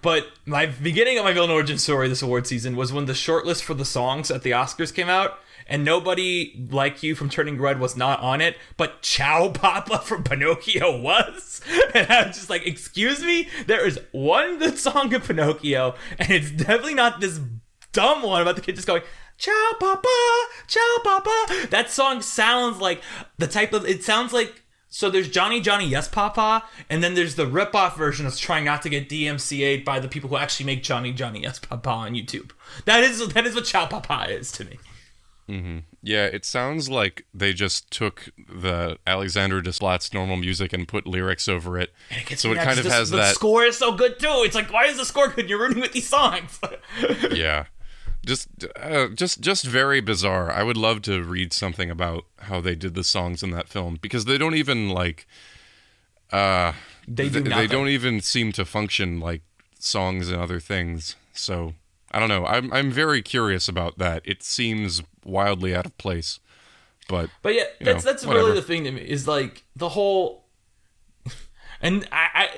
[0.03, 3.63] But my beginning of my villain origin story this award season was when the shortlist
[3.63, 7.81] for the songs at the Oscars came out, and nobody like you from Turning Red
[7.81, 11.61] was not on it, but Ciao Papa from Pinocchio was.
[11.95, 16.31] And I was just like, excuse me, there is one good song in Pinocchio, and
[16.31, 17.41] it's definitely not this
[17.93, 19.03] dumb one about the kid just going,
[19.39, 21.69] Ciao Papa, Ciao Papa.
[21.71, 23.03] That song sounds like
[23.39, 27.35] the type of it sounds like so there's Johnny Johnny Yes Papa, and then there's
[27.35, 30.83] the rip-off version that's trying not to get DMCA'd by the people who actually make
[30.83, 32.53] Johnny Johnny Yes Papa on YouTube.
[32.85, 34.79] That is that is what Ciao Papa is to me.
[35.49, 41.49] Yeah, it sounds like they just took the Alexander Desplat's normal music and put lyrics
[41.49, 41.93] over it.
[42.27, 43.35] gets So it kind of the, has the that.
[43.35, 44.43] score is so good too.
[44.45, 45.49] It's like why is the score good?
[45.49, 46.59] You're ruining with these songs.
[47.33, 47.67] yeah
[48.27, 48.49] just
[48.81, 52.95] uh, just just very bizarre i would love to read something about how they did
[52.95, 55.27] the songs in that film because they don't even like
[56.33, 56.73] uh
[57.07, 59.43] they do th- they don't even seem to function like
[59.79, 61.75] songs and other things so
[62.11, 66.41] i don't know i'm i'm very curious about that it seems wildly out of place
[67.09, 68.47] but But yeah, you that's know, that's whatever.
[68.47, 70.47] really the thing to me is like the whole,
[71.81, 72.49] and I, I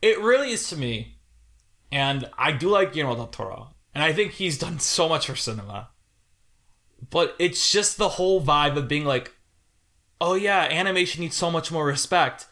[0.00, 1.18] it really is to me,
[1.92, 5.36] and I do like Guillermo del Toro, and I think he's done so much for
[5.36, 5.90] cinema.
[7.10, 9.34] But it's just the whole vibe of being like,
[10.20, 12.46] oh yeah, animation needs so much more respect,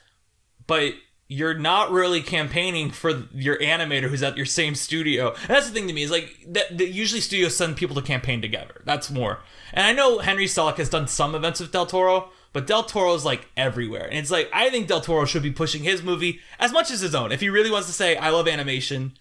[0.67, 0.95] but
[1.29, 5.33] you're not really campaigning for your animator who's at your same studio.
[5.33, 8.03] And that's the thing to me is like that, that usually studios send people to
[8.03, 8.83] campaign together.
[8.85, 9.41] That's more.
[9.73, 13.25] And I know Henry Selick has done some events with Del Toro, but Del Toro's
[13.25, 14.07] like everywhere.
[14.07, 17.01] And it's like I think Del Toro should be pushing his movie as much as
[17.01, 17.33] his own.
[17.33, 19.19] If he really wants to say I love animation,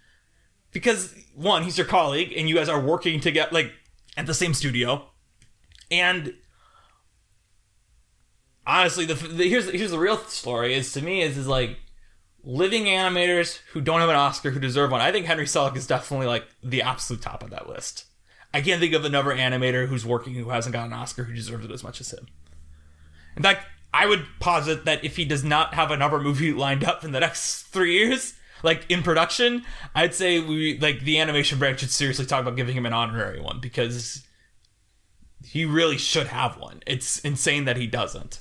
[0.71, 3.71] because one, he's your colleague and you guys are working together like
[4.15, 5.09] at the same studio.
[5.89, 6.35] And
[8.67, 11.79] honestly, the, the here's here's the real story is to me is is like
[12.45, 15.01] living animators who don't have an Oscar who deserve one.
[15.01, 18.05] I think Henry Selick is definitely like the absolute top of that list.
[18.53, 21.65] I can't think of another animator who's working who hasn't got an Oscar who deserves
[21.65, 22.27] it as much as him.
[23.35, 27.03] In fact, I would posit that if he does not have another movie lined up
[27.03, 31.79] in the next three years, like in production, I'd say we like the animation branch
[31.79, 34.23] should seriously talk about giving him an honorary one because
[35.43, 36.81] he really should have one.
[36.85, 38.39] It's insane that he doesn't,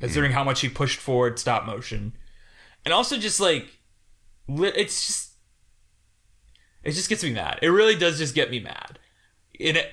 [0.00, 2.12] considering how much he pushed forward stop motion,
[2.84, 3.66] and also just like
[4.48, 5.32] it's just
[6.82, 7.58] it just gets me mad.
[7.62, 8.98] It really does just get me mad.
[9.60, 9.90] And it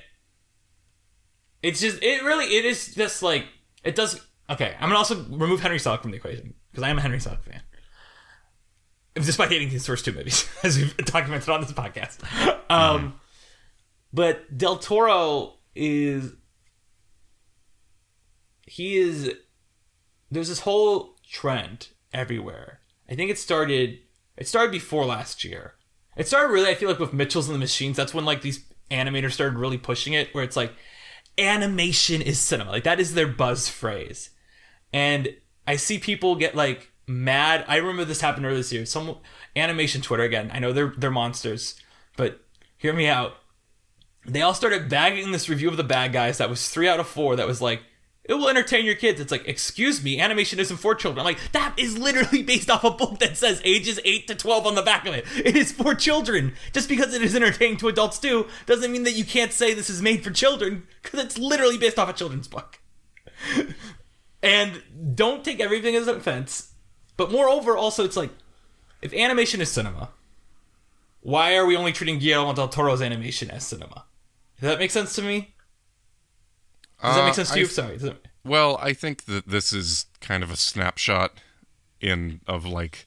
[1.62, 3.46] it's just it really it is just like
[3.84, 6.98] it does okay, I'm gonna also remove Henry Selick from the equation, because I am
[6.98, 7.62] a Henry Selick fan.
[9.14, 12.18] Despite hating his first two movies, as we've documented on this podcast.
[12.70, 13.20] Um
[14.12, 16.32] but Del Toro is
[18.66, 19.32] he is
[20.30, 22.79] there's this whole trend everywhere.
[23.10, 23.98] I think it started
[24.36, 25.74] it started before last year.
[26.16, 27.96] It started really I feel like with Mitchell's and the Machines.
[27.96, 30.72] That's when like these animators started really pushing it where it's like
[31.38, 32.70] animation is cinema.
[32.70, 34.30] Like that is their buzz phrase.
[34.92, 35.34] And
[35.66, 37.64] I see people get like mad.
[37.68, 38.86] I remember this happened earlier this year.
[38.86, 39.18] Some
[39.56, 40.50] animation Twitter again.
[40.52, 41.80] I know they're they're monsters,
[42.16, 42.40] but
[42.76, 43.34] hear me out.
[44.26, 47.08] They all started bagging this review of the bad guys that was three out of
[47.08, 47.36] four.
[47.36, 47.82] That was like,
[48.24, 49.20] it will entertain your kids.
[49.20, 51.20] It's like, excuse me, animation isn't for children.
[51.20, 54.66] I'm like, that is literally based off a book that says ages 8 to 12
[54.66, 55.24] on the back of it.
[55.36, 56.54] It is for children.
[56.72, 59.90] Just because it is entertaining to adults too, doesn't mean that you can't say this
[59.90, 62.78] is made for children, because it's literally based off a children's book.
[64.42, 64.82] and
[65.14, 66.72] don't take everything as an offense.
[67.16, 68.30] But moreover, also, it's like,
[69.02, 70.10] if animation is cinema,
[71.20, 74.04] why are we only treating Guillermo del Toro's animation as cinema?
[74.60, 75.54] Does that make sense to me?
[77.02, 77.64] Does that Uh, make sense to you?
[77.66, 77.94] th- Sorry.
[77.94, 81.34] does it- Well, I think that this is kind of a snapshot
[82.00, 83.06] in of like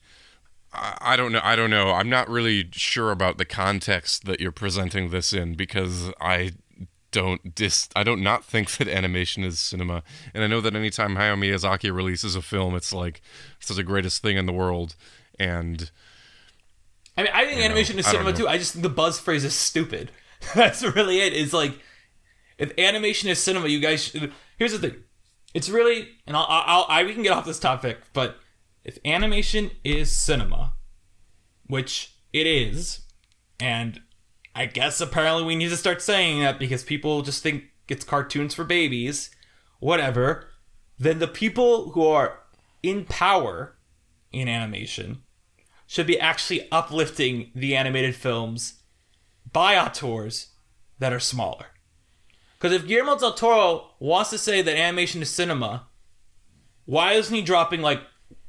[0.72, 1.40] I I don't know.
[1.42, 1.92] I don't know.
[1.92, 6.52] I'm not really sure about the context that you're presenting this in because I
[7.12, 10.02] don't dis I don't not think that animation is cinema.
[10.34, 13.20] And I know that anytime Hayao Miyazaki releases a film, it's like
[13.60, 14.96] it's the greatest thing in the world.
[15.38, 15.90] And
[17.16, 18.48] I mean, I think animation know, is cinema too.
[18.48, 20.10] I just think the buzz phrase is stupid.
[20.54, 21.32] That's really it.
[21.32, 21.78] It's like
[22.58, 24.04] if animation is cinema, you guys.
[24.04, 25.02] Should, here's the thing.
[25.54, 28.38] It's really, and I'll, I'll, I we can get off this topic, but
[28.84, 30.74] if animation is cinema,
[31.66, 33.00] which it is,
[33.60, 34.00] and
[34.54, 38.54] I guess apparently we need to start saying that because people just think it's cartoons
[38.54, 39.30] for babies,
[39.80, 40.48] whatever.
[40.98, 42.40] Then the people who are
[42.82, 43.76] in power
[44.32, 45.22] in animation
[45.86, 48.82] should be actually uplifting the animated films
[49.50, 50.48] by auteurs
[50.98, 51.66] that are smaller.
[52.64, 55.86] Because if Guillermo del Toro wants to say that animation is cinema,
[56.86, 58.00] why isn't he dropping like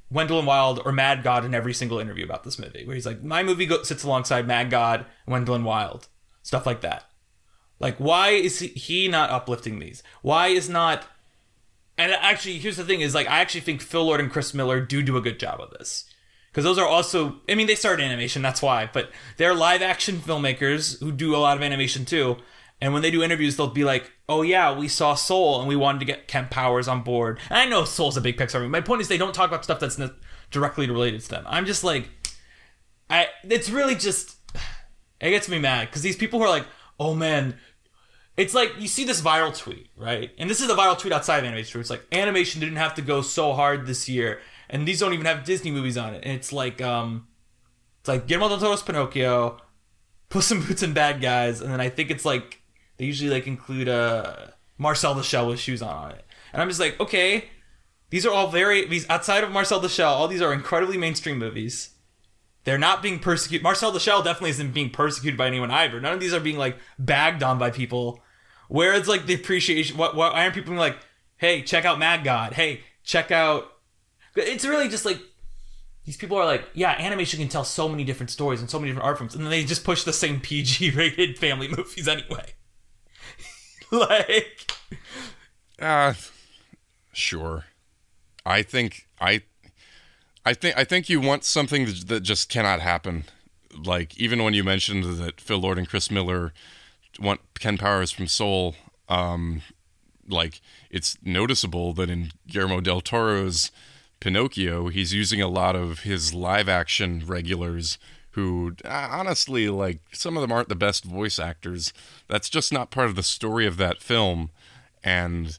[0.10, 2.86] Wendell Wild or Mad God in every single interview about this movie?
[2.86, 6.08] Where he's like, my movie go- sits alongside Mad God, and Wild,
[6.44, 7.04] stuff like that.
[7.82, 10.02] Like, why is he- he not uplifting these?
[10.22, 11.06] Why is not?
[11.98, 14.80] And actually, here's the thing: is like I actually think Phil Lord and Chris Miller
[14.80, 16.06] do do a good job of this
[16.52, 20.20] because those are also i mean they started animation that's why but they're live action
[20.20, 22.38] filmmakers who do a lot of animation too
[22.82, 25.76] and when they do interviews they'll be like oh yeah we saw soul and we
[25.76, 28.68] wanted to get kemp powers on board and i know soul's a big pixar movie
[28.68, 30.00] my point is they don't talk about stuff that's
[30.52, 32.10] directly related to them i'm just like
[33.10, 34.38] i it's really just
[35.22, 36.68] it gets me mad because these people who are like
[37.00, 37.56] oh man
[38.38, 40.32] it's like you see this viral tweet, right?
[40.38, 41.80] And this is a viral tweet outside of animation.
[41.80, 45.26] It's like animation didn't have to go so hard this year, and these don't even
[45.26, 46.24] have Disney movies on it.
[46.24, 47.28] And it's like, um,
[48.02, 49.62] it's like Guillermo del Toro's Pinocchio,
[50.30, 52.62] Puss in Boots and Bad Guys, and then I think it's like
[52.98, 56.26] they usually like include uh Marcel the Shell with shoes on it.
[56.54, 57.46] And I'm just like, okay,
[58.10, 61.38] these are all very these outside of Marcel the Shell, all these are incredibly mainstream
[61.38, 61.92] movies.
[62.64, 63.64] They're not being persecuted.
[63.64, 66.02] Marcel the Shell definitely isn't being persecuted by anyone either.
[66.02, 68.22] None of these are being like bagged on by people.
[68.68, 69.98] Where it's like the appreciation.
[69.98, 70.16] What?
[70.16, 70.98] Why aren't people like,
[71.38, 72.54] hey, check out Mad God.
[72.54, 73.72] Hey, check out.
[74.36, 75.20] It's really just like
[76.06, 78.92] these people are like, yeah, animation can tell so many different stories and so many
[78.92, 82.55] different art forms, and then they just push the same PG rated family movies anyway.
[83.92, 84.72] like,
[85.80, 86.14] Uh
[87.14, 87.66] sure.
[88.46, 89.42] I think I
[90.46, 93.26] I think I think you want something that just cannot happen.
[93.76, 96.54] Like even when you mentioned that Phil Lord and Chris Miller
[97.20, 98.76] want Kemp Powers from Soul,
[99.10, 99.62] um
[100.28, 103.72] like it's noticeable that in Guillermo del Toro's
[104.20, 107.98] Pinocchio, he's using a lot of his live action regulars
[108.36, 111.92] who uh, honestly like some of them aren't the best voice actors.
[112.28, 114.52] That's just not part of the story of that film
[115.04, 115.58] and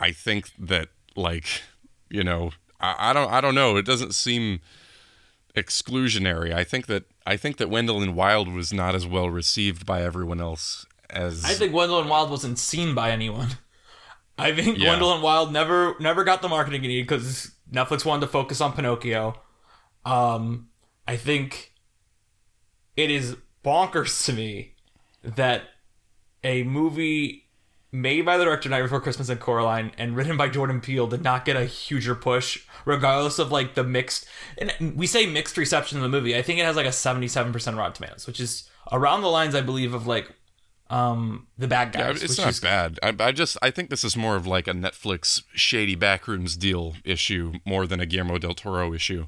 [0.00, 1.62] I think that like
[2.08, 4.60] you know I, I don't I don't know it doesn't seem
[5.56, 6.52] exclusionary.
[6.52, 10.02] I think that I think that Wendell and Wild was not as well received by
[10.02, 13.48] everyone else as I think Wendell and Wild wasn't seen by anyone.
[14.38, 14.90] I think Yeah.
[14.90, 18.60] Wendell and Wild never never got the marketing it needed because Netflix wanted to focus
[18.60, 19.40] on Pinocchio.
[20.04, 20.68] Um,
[21.06, 21.71] I think
[22.96, 24.74] it is bonkers to me
[25.22, 25.62] that
[26.44, 27.44] a movie
[27.92, 31.22] made by the director Night Before Christmas and Coraline and written by Jordan Peele did
[31.22, 34.26] not get a huger push, regardless of like the mixed.
[34.58, 36.36] And we say mixed reception of the movie.
[36.36, 39.54] I think it has like a seventy-seven percent Rotten Tomatoes, which is around the lines,
[39.54, 40.34] I believe, of like
[40.90, 42.22] um the bad Yeah, guys.
[42.22, 42.98] it's which not is, bad.
[43.02, 46.96] I, I just I think this is more of like a Netflix shady backrooms deal
[47.04, 49.26] issue more than a Guillermo del Toro issue.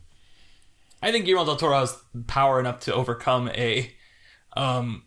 [1.04, 3.92] I think Guillermo del Toro has power enough to overcome a
[4.56, 5.04] um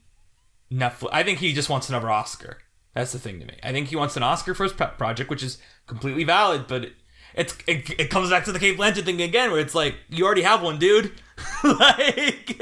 [0.72, 1.10] Netflix.
[1.12, 2.60] I think he just wants another Oscar.
[2.94, 3.58] That's the thing to me.
[3.64, 5.58] I think he wants an Oscar for his pet project, which is
[5.88, 6.68] completely valid.
[6.68, 6.94] But it,
[7.34, 10.26] it's it, it comes back to the Cate Blanchett thing again, where it's like you
[10.26, 11.14] already have one, dude.
[11.64, 12.62] like,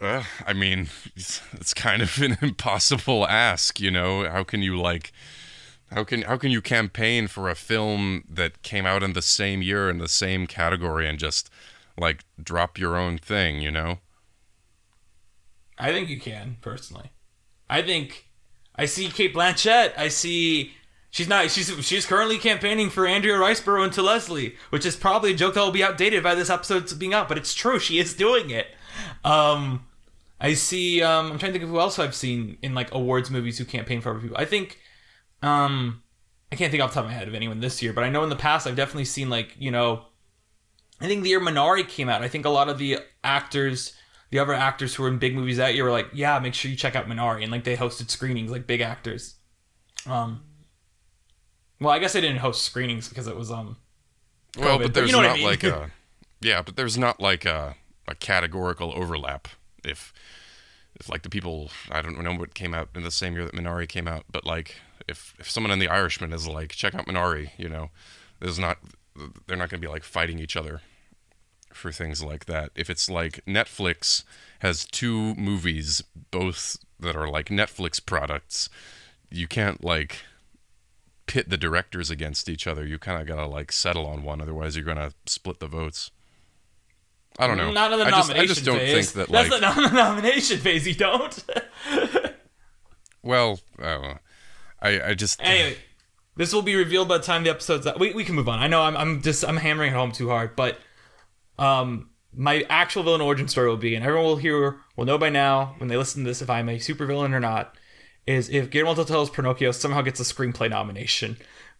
[0.00, 4.28] Uh, I mean, it's, it's kind of an impossible ask, you know.
[4.28, 5.12] How can you like,
[5.90, 9.62] how can how can you campaign for a film that came out in the same
[9.62, 11.48] year in the same category and just
[11.98, 13.98] like drop your own thing, you know?
[15.78, 17.10] I think you can personally.
[17.68, 18.28] I think
[18.74, 19.92] I see Cate Blanchett.
[19.96, 20.72] I see
[21.10, 21.50] she's not.
[21.50, 25.60] She's she's currently campaigning for Andrea Riseborough into Leslie, which is probably a joke that
[25.60, 27.28] will be outdated by this episode being out.
[27.28, 27.78] But it's true.
[27.78, 28.68] She is doing it.
[29.24, 29.86] Um,
[30.40, 31.02] I see.
[31.02, 33.64] Um, I'm trying to think of who else I've seen in like awards movies who
[33.64, 34.36] campaign for other people.
[34.36, 34.78] I think.
[35.42, 36.02] Um,
[36.50, 38.08] I can't think off the top of my head of anyone this year, but I
[38.08, 40.06] know in the past I've definitely seen like you know.
[41.00, 43.92] I think the year Minari came out, I think a lot of the actors
[44.30, 46.70] the other actors who were in big movies that year were like, yeah, make sure
[46.70, 49.36] you check out Minari, and like they hosted screenings, like big actors.
[50.06, 50.42] Um,
[51.80, 53.76] well, I guess they didn't host screenings because it was um.
[54.58, 55.46] Well, COVID, but but there's you know what I not mean.
[55.46, 55.90] like a
[56.40, 57.76] yeah, but there's not like a
[58.08, 59.48] a categorical overlap.
[59.84, 60.12] If
[60.98, 63.54] if like the people I don't know what came out in the same year that
[63.54, 67.06] Minari came out, but like if if someone in The Irishman is like check out
[67.06, 67.90] Minari, you know,
[68.40, 68.78] there's not
[69.46, 70.80] they're not going to be like fighting each other.
[71.72, 72.70] for things like that.
[72.74, 74.24] If it's like Netflix
[74.60, 78.70] has two movies, both that are like Netflix products,
[79.30, 80.20] you can't like
[81.26, 82.86] pit the directors against each other.
[82.86, 86.10] You kind of gotta like settle on one, otherwise you're gonna split the votes.
[87.38, 87.70] I don't know.
[87.72, 89.10] Not in the I just, nomination I just don't phase.
[89.12, 89.60] think that That's like.
[89.60, 90.86] the non- nomination phase.
[90.86, 91.44] You don't.
[93.22, 94.18] Well, I don't know.
[94.80, 95.76] I I just anyway,
[96.36, 97.98] this will be revealed by the time the episode's out.
[97.98, 98.58] We, we can move on.
[98.58, 100.78] I know I'm, I'm just I'm hammering it home too hard, but
[101.58, 105.30] um, my actual villain origin story will be, and everyone will hear will know by
[105.30, 107.74] now when they listen to this if I'm a super villain or not.
[108.26, 111.36] Is if Guillermo del Toro's Pinocchio somehow gets a screenplay nomination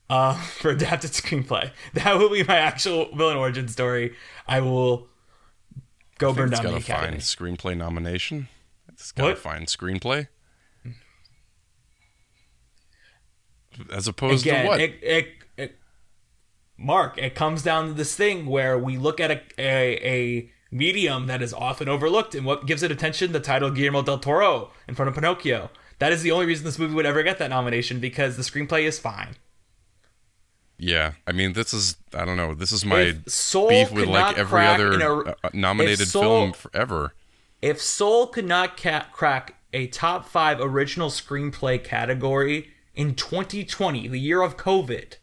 [0.08, 4.14] uh, for adapted screenplay, that will be my actual villain origin story.
[4.46, 5.08] I will
[6.18, 7.18] go burn it's down the academy.
[7.18, 8.48] fine screenplay nomination.
[8.88, 9.38] It's got What?
[9.38, 10.28] fine screenplay.
[13.92, 14.80] As opposed Again, to what?
[14.80, 15.78] It, it, it,
[16.76, 21.26] Mark, it comes down to this thing where we look at a, a, a medium
[21.26, 23.32] that is often overlooked, and what gives it attention?
[23.32, 25.70] The title Guillermo del Toro in front of Pinocchio.
[25.98, 28.82] That is the only reason this movie would ever get that nomination because the screenplay
[28.82, 29.36] is fine.
[30.78, 32.52] yeah, I mean, this is I don't know.
[32.54, 37.14] This is my beef with like every other a- uh, uh, nominated Soul- film forever.
[37.62, 44.18] If Soul could not ca- crack a top five original screenplay category in 2020, the
[44.18, 45.14] year of COVID,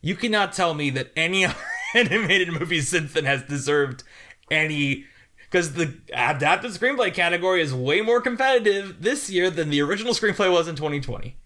[0.00, 1.46] you cannot tell me that any
[1.94, 4.02] animated movie since then has deserved
[4.50, 5.04] any.
[5.44, 10.50] Because the adapted screenplay category is way more competitive this year than the original screenplay
[10.50, 11.36] was in 2020.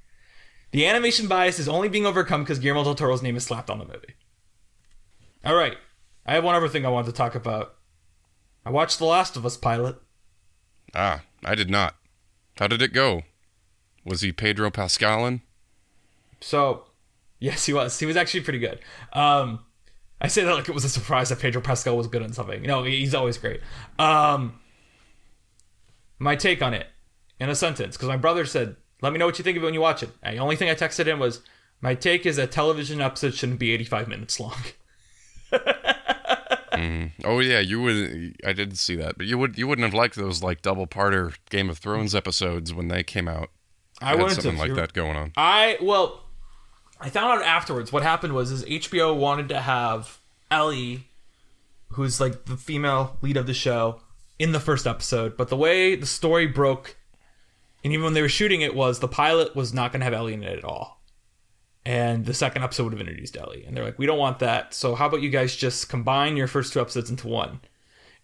[0.72, 3.78] The animation bias is only being overcome because Guillermo del Toro's name is slapped on
[3.78, 4.14] the movie.
[5.44, 5.76] All right,
[6.24, 7.74] I have one other thing I wanted to talk about.
[8.64, 10.00] I watched The Last of Us pilot.
[10.94, 11.96] Ah, I did not.
[12.58, 13.22] How did it go?
[14.04, 15.42] Was he Pedro Pascal in?
[16.40, 16.84] So,
[17.38, 17.98] yes, he was.
[17.98, 18.80] He was actually pretty good.
[19.12, 19.60] Um,
[20.20, 22.62] I say that like it was a surprise that Pedro Pascal was good on something.
[22.62, 23.60] No, he's always great.
[23.98, 24.58] Um,
[26.18, 26.86] my take on it
[27.38, 29.66] in a sentence, because my brother said, "Let me know what you think of it
[29.66, 31.40] when you watch it." And the only thing I texted him was,
[31.80, 34.56] "My take is that television episodes shouldn't be 85 minutes long."
[37.24, 38.36] Oh yeah, you would.
[38.44, 39.58] I didn't see that, but you would.
[39.58, 43.28] You wouldn't have liked those like double parter Game of Thrones episodes when they came
[43.28, 43.50] out.
[44.00, 45.32] I Had something like that going on.
[45.36, 46.22] I well,
[47.00, 47.92] I found out afterwards.
[47.92, 51.08] What happened was is HBO wanted to have Ellie,
[51.90, 54.00] who's like the female lead of the show,
[54.38, 56.96] in the first episode, but the way the story broke,
[57.84, 60.14] and even when they were shooting it, was the pilot was not going to have
[60.14, 61.02] Ellie in it at all,
[61.84, 64.72] and the second episode would have introduced Ellie, and they're like, we don't want that.
[64.72, 67.60] So how about you guys just combine your first two episodes into one?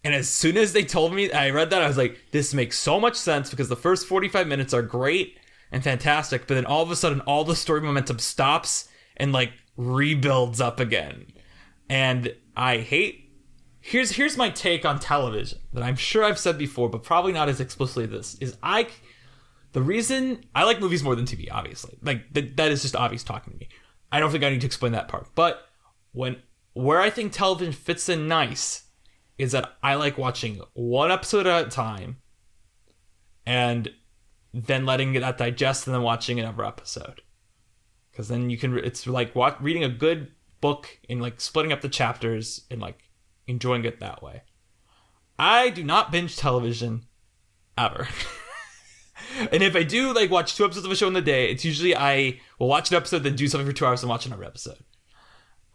[0.03, 2.79] And as soon as they told me, I read that, I was like, this makes
[2.79, 5.37] so much sense because the first 45 minutes are great
[5.71, 9.51] and fantastic, but then all of a sudden, all the story momentum stops and like
[9.75, 11.27] rebuilds up again.
[11.89, 13.23] And I hate.
[13.79, 17.47] Here's here's my take on television that I'm sure I've said before, but probably not
[17.47, 18.87] as explicitly as this is I.
[19.71, 23.23] The reason I like movies more than TV, obviously, like th- that is just obvious
[23.23, 23.69] talking to me.
[24.11, 25.67] I don't think I need to explain that part, but
[26.11, 26.37] when
[26.73, 28.83] where I think television fits in nice
[29.37, 32.17] is that I like watching one episode at a time
[33.45, 33.89] and
[34.53, 37.21] then letting that digest and then watching another episode.
[38.11, 40.31] Because then you can, it's like wa reading a good
[40.61, 43.09] book and like splitting up the chapters and like
[43.45, 44.43] enjoying it that way.
[45.37, 47.05] I do not binge television
[47.77, 48.07] ever.
[49.51, 51.63] and if I do like watch two episodes of a show in the day, it's
[51.63, 54.43] usually I will watch an episode, then do something for two hours and watch another
[54.43, 54.83] episode.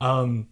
[0.01, 0.49] Um,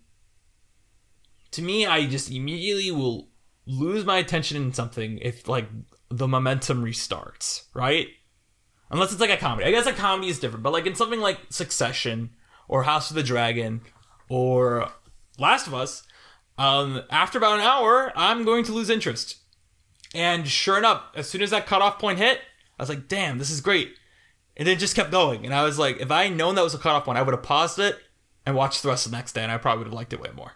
[1.52, 3.28] to me, I just immediately will
[3.66, 5.68] lose my attention in something if like
[6.10, 8.08] the momentum restarts, right?
[8.90, 9.66] Unless it's like a comedy.
[9.66, 12.30] I guess a comedy is different, but like in something like Succession
[12.68, 13.82] or House of the Dragon
[14.28, 14.90] or
[15.38, 16.02] Last of Us,
[16.58, 19.36] um, after about an hour, I'm going to lose interest.
[20.14, 22.40] And sure enough, as soon as that cutoff point hit,
[22.78, 23.94] I was like, damn, this is great.
[24.56, 25.44] And it just kept going.
[25.44, 27.32] And I was like, if I had known that was a cutoff point, I would
[27.32, 27.98] have paused it
[28.44, 30.20] and watched the rest of the next day, and I probably would have liked it
[30.20, 30.52] way more.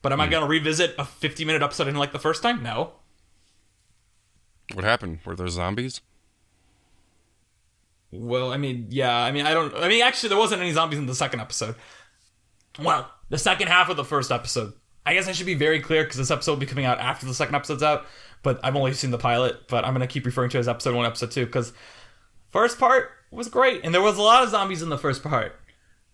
[0.00, 2.42] But am I going to revisit a 50 minute episode I didn't like the first
[2.42, 2.62] time?
[2.62, 2.94] No.
[4.74, 5.20] What happened?
[5.24, 6.00] Were there zombies?
[8.10, 9.74] Well, I mean, yeah, I mean, I don't.
[9.74, 11.74] I mean, actually, there wasn't any zombies in the second episode.
[12.78, 14.72] Well, the second half of the first episode.
[15.04, 17.26] I guess I should be very clear because this episode will be coming out after
[17.26, 18.06] the second episode's out.
[18.42, 19.68] But I've only seen the pilot.
[19.68, 21.72] But I'm gonna keep referring to it as episode one, episode two, because
[22.50, 25.58] first part was great, and there was a lot of zombies in the first part.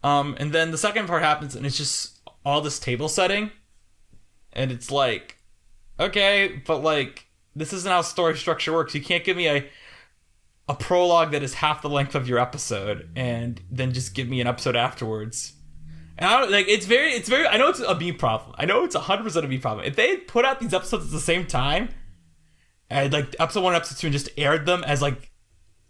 [0.03, 3.51] Um, and then the second part happens, and it's just all this table setting,
[4.53, 5.39] and it's like,
[5.99, 7.27] okay, but like
[7.57, 8.95] this isn't how story structure works.
[8.95, 9.69] You can't give me a
[10.69, 14.41] a prologue that is half the length of your episode and then just give me
[14.41, 15.53] an episode afterwards.
[16.17, 18.55] And I don't like it's very it's very I know it's a problem.
[18.59, 19.85] I know it's hundred percent a me problem.
[19.87, 21.91] If they put out these episodes at the same time,
[22.89, 25.33] and like episode one, and episode two, and just aired them as like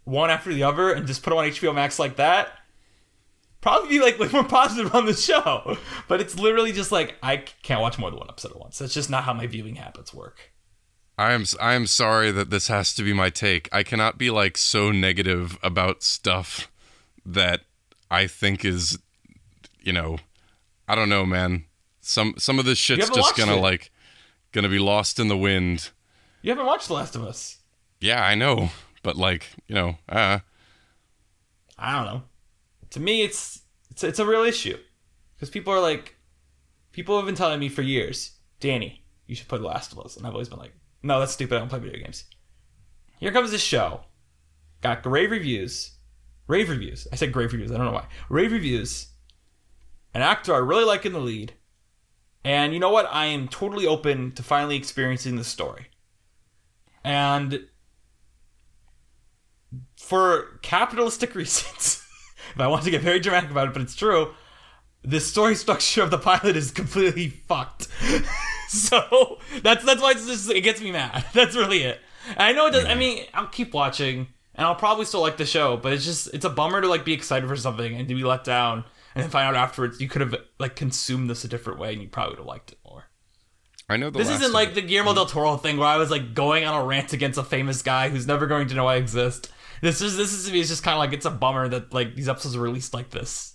[0.03, 2.49] one after the other, and just put them on HBO Max like that,
[3.61, 5.77] probably be like, like more positive on the show.
[6.07, 8.79] But it's literally just like I can't watch more than one episode at once.
[8.79, 10.53] That's just not how my viewing habits work.
[11.17, 13.69] I am I am sorry that this has to be my take.
[13.71, 16.69] I cannot be like so negative about stuff
[17.25, 17.61] that
[18.11, 18.99] I think is
[19.81, 20.17] you know,
[20.87, 21.65] I don't know, man.
[22.01, 23.61] Some some of this shit's just gonna it.
[23.61, 23.91] like
[24.51, 25.89] gonna be lost in the wind.
[26.41, 27.57] You haven't watched The Last of Us.
[27.99, 28.69] Yeah, I know,
[29.01, 30.39] but like, you know, uh
[31.77, 32.23] I don't know.
[32.91, 34.77] To me, it's it's it's a real issue
[35.35, 36.15] because people are like,
[36.91, 40.17] people have been telling me for years, Danny, you should play The Last of Us,
[40.17, 40.73] and I've always been like,
[41.05, 41.55] no, that's stupid.
[41.55, 42.23] I don't play video games.
[43.19, 44.01] Here comes this show,
[44.81, 45.91] got rave reviews,
[46.47, 47.07] rave reviews.
[47.13, 47.71] I said grave reviews.
[47.71, 48.07] I don't know why.
[48.27, 49.09] Rave reviews.
[50.15, 51.53] An actor I really like in the lead,
[52.43, 53.07] and you know what?
[53.11, 55.87] I am totally open to finally experiencing the story.
[57.03, 57.67] And
[59.99, 62.03] for capitalistic reasons,
[62.55, 64.33] if I want to get very dramatic about it, but it's true,
[65.03, 67.89] the story structure of the pilot is completely fucked.
[68.69, 71.25] so that's that's why it's just it gets me mad.
[71.33, 71.99] That's really it.
[72.29, 72.85] And I know it does.
[72.85, 76.33] I mean, I'll keep watching, and I'll probably still like the show, but it's just
[76.33, 78.83] it's a bummer to like be excited for something and to be let down,
[79.13, 82.01] and then find out afterwards you could have like consumed this a different way, and
[82.01, 83.05] you probably would have liked it more.
[83.87, 86.33] I know the This isn't like the Guillermo del Toro thing where I was like
[86.33, 89.51] going on a rant against a famous guy who's never going to know I exist.
[89.81, 91.93] This is this is to me is just kind of like it's a bummer that
[91.93, 93.53] like these episodes are released like this.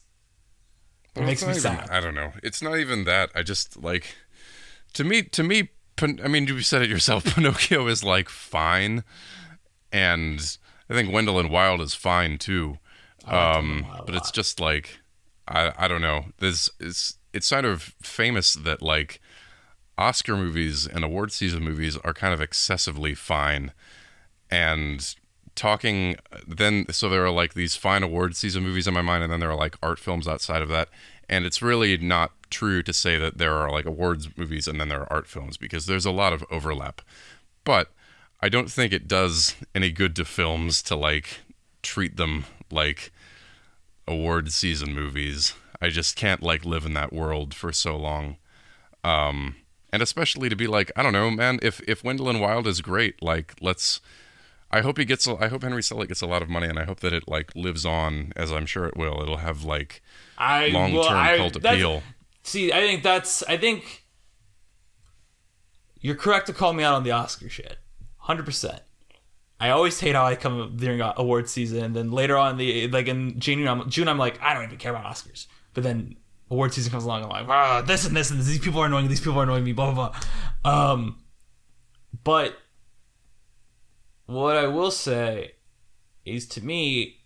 [1.16, 1.91] It Well, makes me even- sad.
[1.91, 2.32] I don't know.
[2.45, 3.30] It's not even that.
[3.34, 4.14] I just like
[4.95, 5.70] to me to me
[6.03, 9.05] I mean you said it yourself Pinocchio is like fine
[9.93, 10.57] and
[10.89, 12.79] I think Wendell and Wild is fine too.
[13.27, 14.99] Um a but it's just like
[15.47, 16.27] I I don't know.
[16.39, 19.21] There's it's it's sort of famous that like
[19.99, 23.73] Oscar movies and award season movies are kind of excessively fine
[24.51, 25.15] and
[25.55, 29.33] talking then so there are like these fine award season movies in my mind and
[29.33, 30.89] then there are like art films outside of that
[31.31, 34.89] and it's really not true to say that there are like awards movies and then
[34.89, 37.01] there are art films because there's a lot of overlap.
[37.64, 37.91] But
[38.43, 41.41] i don't think it does any good to films to like
[41.83, 43.12] treat them like
[44.07, 45.55] award season movies.
[45.81, 48.37] I just can't like live in that world for so long.
[49.05, 49.57] Um
[49.93, 52.81] and especially to be like i don't know man if if wendell and wild is
[52.81, 54.01] great like let's
[54.71, 55.27] I hope he gets.
[55.27, 57.29] a- I hope Henry Selick gets a lot of money, and I hope that it
[57.29, 59.21] like lives on, as I'm sure it will.
[59.23, 60.03] It'll have like
[60.39, 62.03] I long-term well, cult appeal.
[62.43, 64.05] See, I think that's I think
[66.01, 67.79] you're correct to call me out on the Oscar shit.
[68.18, 68.81] Hundred percent.
[69.59, 73.09] I always hate how I come during award season, and then later on the like
[73.09, 75.47] in June, I'm, June, I'm like, I don't even care about Oscars.
[75.75, 76.16] But then
[76.51, 78.47] award season comes along, I'm like, ah, this and this and this.
[78.47, 79.09] These people are annoying.
[79.09, 79.73] These people are annoying me.
[79.73, 80.12] Blah blah
[80.64, 80.93] blah.
[80.93, 81.23] Um,
[82.25, 82.57] but
[84.31, 85.53] what I will say
[86.24, 87.22] is, to me,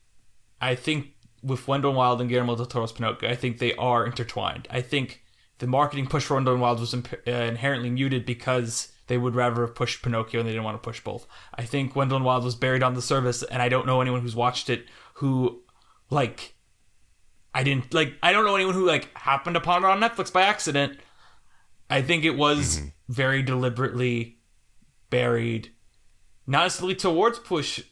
[0.61, 1.09] I think
[1.43, 4.67] with Wendell Wild and Guillermo del Toro's Pinocchio, I think they are intertwined.
[4.71, 5.23] I think
[5.59, 9.61] the marketing push for Wendell Wild was imp- uh, inherently muted because they would rather
[9.61, 11.27] have pushed Pinocchio and they didn't want to push both.
[11.55, 14.23] I think Wendell and Wild was buried on the service, and I don't know anyone
[14.23, 15.63] who's watched it who,
[16.11, 16.55] like,
[17.55, 18.15] I didn't like.
[18.23, 20.99] I don't know anyone who like happened upon it on Netflix by accident.
[21.89, 24.39] I think it was very deliberately
[25.11, 25.71] buried,
[26.47, 27.83] not necessarily towards push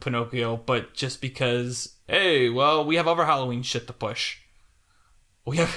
[0.00, 4.38] Pinocchio, but just because, hey, well, we have other Halloween shit to push.
[5.46, 5.74] We have.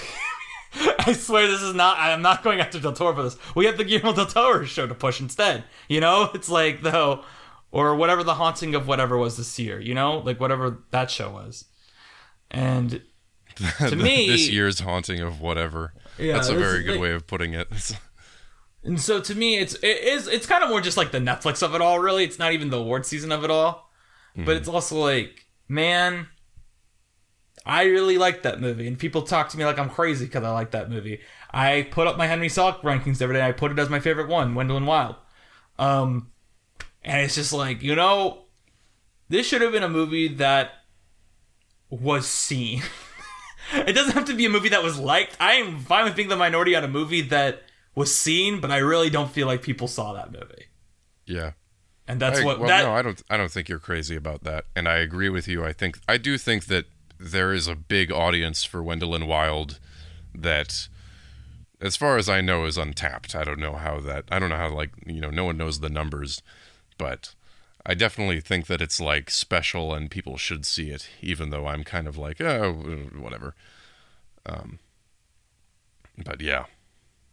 [0.99, 1.97] I swear this is not.
[1.97, 3.37] I'm not going after Del Toro for this.
[3.55, 5.63] We have the Guillermo del Toro show to push instead.
[5.87, 7.23] You know, it's like though,
[7.71, 9.79] or whatever the haunting of whatever was this year.
[9.79, 11.65] You know, like whatever that show was.
[12.51, 13.01] And
[13.79, 15.93] to me, this year's haunting of whatever.
[16.17, 17.67] Yeah, That's a very good like- way of putting it.
[18.87, 21.61] And so to me, it's it is it's kind of more just like the Netflix
[21.61, 21.99] of it all.
[21.99, 23.91] Really, it's not even the award season of it all,
[24.45, 26.27] but it's also like, man,
[27.65, 30.51] I really like that movie, and people talk to me like I'm crazy because I
[30.51, 31.19] like that movie.
[31.51, 33.41] I put up my Henry Selick rankings every day.
[33.45, 35.17] I put it as my favorite one, Wendell and Wild.
[35.77, 36.31] Um,
[37.03, 38.45] and it's just like you know,
[39.27, 40.71] this should have been a movie that
[41.89, 42.83] was seen.
[43.73, 45.35] it doesn't have to be a movie that was liked.
[45.41, 47.63] I am fine with being the minority on a movie that
[47.97, 50.67] was seen, but I really don't feel like people saw that movie.
[51.25, 51.51] yeah.
[52.09, 53.21] And that's I, what well, that no, I don't.
[53.29, 55.65] I don't think you're crazy about that, and I agree with you.
[55.65, 56.85] I think I do think that
[57.19, 59.77] there is a big audience for Wendell and Wild
[60.33, 60.87] that,
[61.81, 63.35] as far as I know, is untapped.
[63.35, 64.23] I don't know how that.
[64.31, 66.41] I don't know how like you know no one knows the numbers,
[66.97, 67.35] but
[67.85, 71.83] I definitely think that it's like special and people should see it, even though I'm
[71.83, 72.71] kind of like oh
[73.19, 73.53] whatever.
[74.45, 74.79] Um,
[76.23, 76.65] But yeah,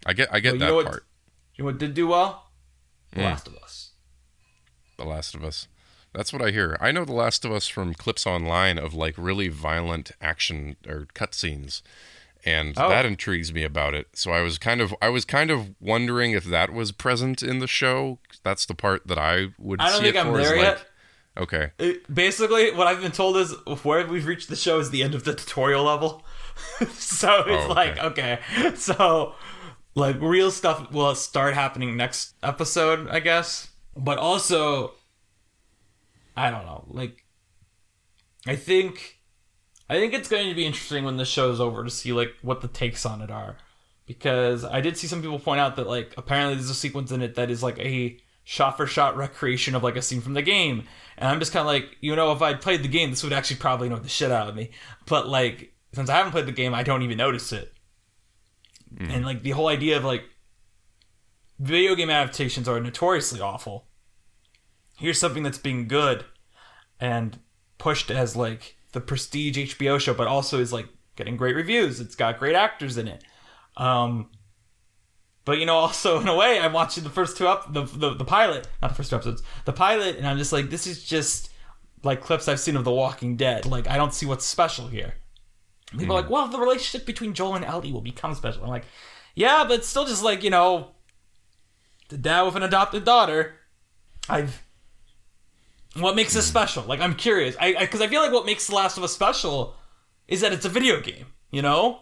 [0.06, 1.06] I get I get Well, you that know what- part.
[1.54, 2.50] You know what did do well?
[3.12, 3.24] The Mm.
[3.24, 3.90] Last of Us.
[4.96, 5.68] The Last of Us.
[6.12, 6.76] That's what I hear.
[6.80, 11.06] I know The Last of Us from clips online of like really violent action or
[11.14, 11.82] cutscenes,
[12.44, 12.88] and Oh.
[12.88, 14.08] that intrigues me about it.
[14.14, 17.58] So I was kind of I was kind of wondering if that was present in
[17.60, 18.18] the show.
[18.42, 19.80] That's the part that I would.
[19.80, 20.86] I don't think I'm there like, yet.
[21.36, 21.70] Okay.
[21.78, 23.52] It- basically, what I've been told is
[23.82, 26.24] where we've reached the show is the end of the tutorial level.
[26.96, 27.74] so it's Oh, okay.
[27.74, 28.38] like okay,
[28.76, 29.34] so
[29.94, 33.68] like real stuff will start happening next episode, I guess.
[33.96, 34.94] But also,
[36.36, 36.84] I don't know.
[36.88, 37.24] Like,
[38.46, 39.20] I think,
[39.88, 42.60] I think it's going to be interesting when the show's over to see like what
[42.60, 43.56] the takes on it are,
[44.06, 47.22] because I did see some people point out that like apparently there's a sequence in
[47.22, 50.42] it that is like a shot for shot recreation of like a scene from the
[50.42, 50.84] game,
[51.16, 53.32] and I'm just kind of like, you know, if I'd played the game, this would
[53.32, 54.70] actually probably annoy the shit out of me.
[55.06, 57.72] But like, since I haven't played the game, I don't even notice it.
[58.98, 60.24] And like the whole idea of like
[61.58, 63.86] video game adaptations are notoriously awful.
[64.96, 66.24] Here's something that's being good
[67.00, 67.38] and
[67.78, 72.00] pushed as like the prestige HBO show, but also is like getting great reviews.
[72.00, 73.24] It's got great actors in it.
[73.76, 74.30] Um,
[75.44, 78.14] but you know, also in a way, I'm watching the first two up the, the
[78.14, 81.04] the pilot, not the first two episodes, the pilot, and I'm just like, this is
[81.04, 81.50] just
[82.02, 83.66] like clips I've seen of The Walking Dead.
[83.66, 85.14] Like, I don't see what's special here.
[85.98, 88.64] People are like, well, the relationship between Joel and Ellie will become special.
[88.64, 88.84] I'm like,
[89.34, 90.92] yeah, but still just like you know,
[92.08, 93.54] the dad with an adopted daughter.
[94.28, 94.62] I've
[95.96, 96.82] what makes this special?
[96.84, 97.56] Like, I'm curious.
[97.60, 99.74] I because I, feel like what makes The Last of Us special
[100.26, 101.26] is that it's a video game.
[101.50, 102.00] You know,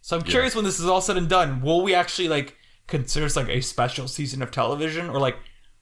[0.00, 2.56] so I'm curious when this is all said and done, will we actually like
[2.86, 5.36] consider this like a special season of television, or like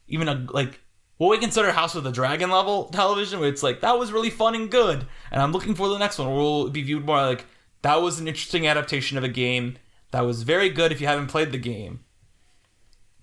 [0.09, 0.81] even a like
[1.19, 4.31] will we consider House of the Dragon level television, where it's like that was really
[4.31, 7.47] fun and good, and I'm looking for the next one, will be viewed more like
[7.83, 9.77] that was an interesting adaptation of a game
[10.11, 12.01] that was very good if you haven't played the game,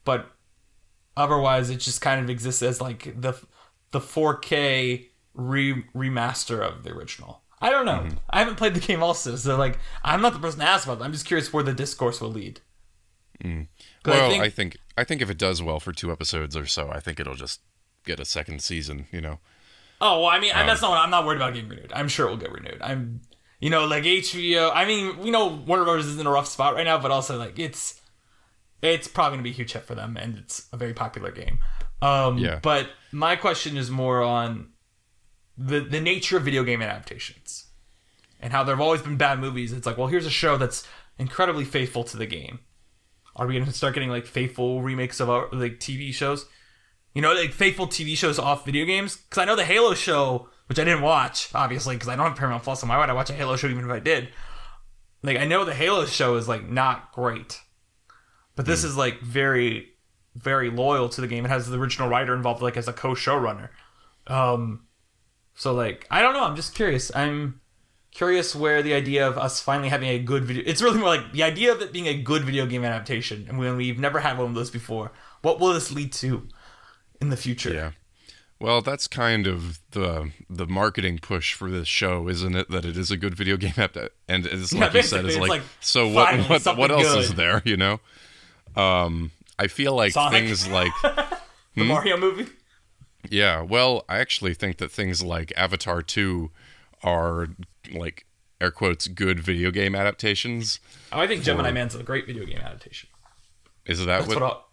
[0.04, 0.32] but
[1.18, 3.34] otherwise it just kind of exists as like the
[3.92, 7.42] the 4K re- remaster of the original.
[7.60, 8.00] I don't know.
[8.00, 8.18] Mm-hmm.
[8.30, 11.02] I haven't played the game also, so like I'm not the person to ask about.
[11.02, 11.04] It.
[11.04, 12.62] I'm just curious where the discourse will lead.
[13.44, 13.68] Mm.
[14.04, 16.56] 'Cause Well, I think, I think I think if it does well for two episodes
[16.56, 17.60] or so, I think it'll just
[18.06, 19.08] get a second season.
[19.12, 19.40] You know.
[20.00, 20.92] oh well, I mean, that's not.
[20.92, 21.92] What, I'm not worried about getting renewed.
[21.94, 22.80] I'm sure it will get renewed.
[22.82, 23.22] I'm,
[23.60, 24.72] you know, like HBO.
[24.74, 27.38] I mean, we know Warner Brothers is in a rough spot right now, but also
[27.38, 28.02] like it's,
[28.82, 31.60] it's probably gonna be a huge hit for them, and it's a very popular game.
[32.02, 32.60] Um, Yeah.
[32.62, 34.70] But my question is more on
[35.58, 37.68] the the nature of video game adaptations
[38.40, 39.72] and how there have always been bad movies.
[39.72, 40.88] It's like, well, here's a show that's
[41.20, 42.60] incredibly faithful to the game.
[43.36, 46.48] Are we gonna start getting like faithful remakes of our like TV shows?
[47.14, 49.18] You know, like faithful TV shows off video games?
[49.18, 52.38] Because I know the Halo show, which I didn't watch, obviously, because I don't have
[52.38, 52.82] Paramount Plus.
[52.82, 54.30] So why would I watch a Halo show even if I did?
[55.24, 57.60] Like, I know the Halo show is like not great,
[58.56, 59.90] but this is like very,
[60.36, 61.46] very loyal to the game.
[61.46, 63.70] It has the original writer involved, like as a co-showrunner.
[64.28, 64.88] Um,
[65.54, 66.44] so like, I don't know.
[66.44, 67.14] I'm just curious.
[67.14, 67.62] I'm
[68.12, 70.64] curious where the idea of us finally having a good video.
[70.66, 73.58] It's really more like the idea of it being a good video game adaptation, and
[73.60, 75.12] when we've never had one of those before.
[75.42, 76.48] What will this lead to
[77.22, 77.74] in the future?
[77.74, 77.92] Yeah.
[78.60, 82.70] Well, that's kind of the the marketing push for this show, isn't it?
[82.70, 83.98] That it is a good video game app,
[84.28, 86.38] and it's Yeah, like you said, it's it's like, like, so what?
[86.50, 87.62] What, what else is there?
[87.66, 88.00] You know,
[88.76, 90.44] um, I feel like Sonic.
[90.44, 90.92] things like
[91.76, 92.48] The Mario movie.
[93.30, 93.62] yeah.
[93.62, 96.52] Well, I actually think that things like Avatar Two
[97.02, 97.48] are
[97.92, 98.26] like
[98.60, 100.80] air quotes good video game adaptations.
[101.12, 103.10] Oh, I think Gemini Man's a great video game adaptation.
[103.88, 104.40] Is that That's what?
[104.42, 104.66] what,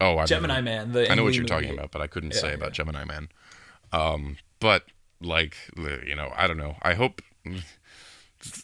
[0.00, 0.92] oh, I Gemini Man.
[0.92, 1.78] The I know what you're Lee talking movie.
[1.78, 2.54] about, but I couldn't Yeah, say yeah.
[2.54, 3.28] about Gemini Man.
[3.92, 4.84] Um, but
[5.20, 6.76] like, you know, I don't know.
[6.82, 7.22] I hope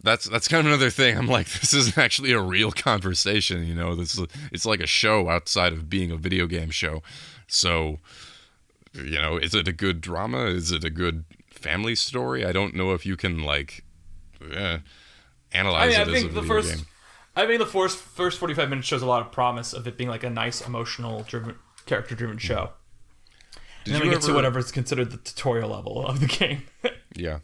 [0.03, 1.16] that's that's kind of another thing.
[1.16, 3.64] I'm like, this isn't actually a real conversation.
[3.66, 4.18] You know, this
[4.53, 7.03] it's like a show outside of being a video game show.
[7.47, 7.99] So,
[8.93, 10.47] you know, is it a good drama?
[10.47, 12.45] Is it a good family story?
[12.45, 13.85] I don't know if you can like
[14.53, 16.76] eh, I analyze mean, I it as a think the video first.
[16.76, 16.87] game.
[17.37, 19.97] I mean, the first first forty five minutes shows a lot of promise of it
[19.97, 21.57] being like a nice emotional driven
[21.87, 22.70] character driven show.
[23.85, 26.26] Did and then we you get to whatever is considered the tutorial level of the
[26.26, 26.62] game.
[27.16, 27.39] Yeah.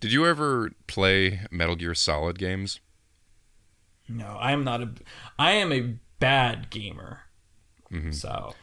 [0.00, 2.80] Did you ever play Metal Gear Solid games?
[4.08, 4.90] no, I am not a.
[5.38, 7.20] I am a bad gamer.
[8.10, 8.54] So,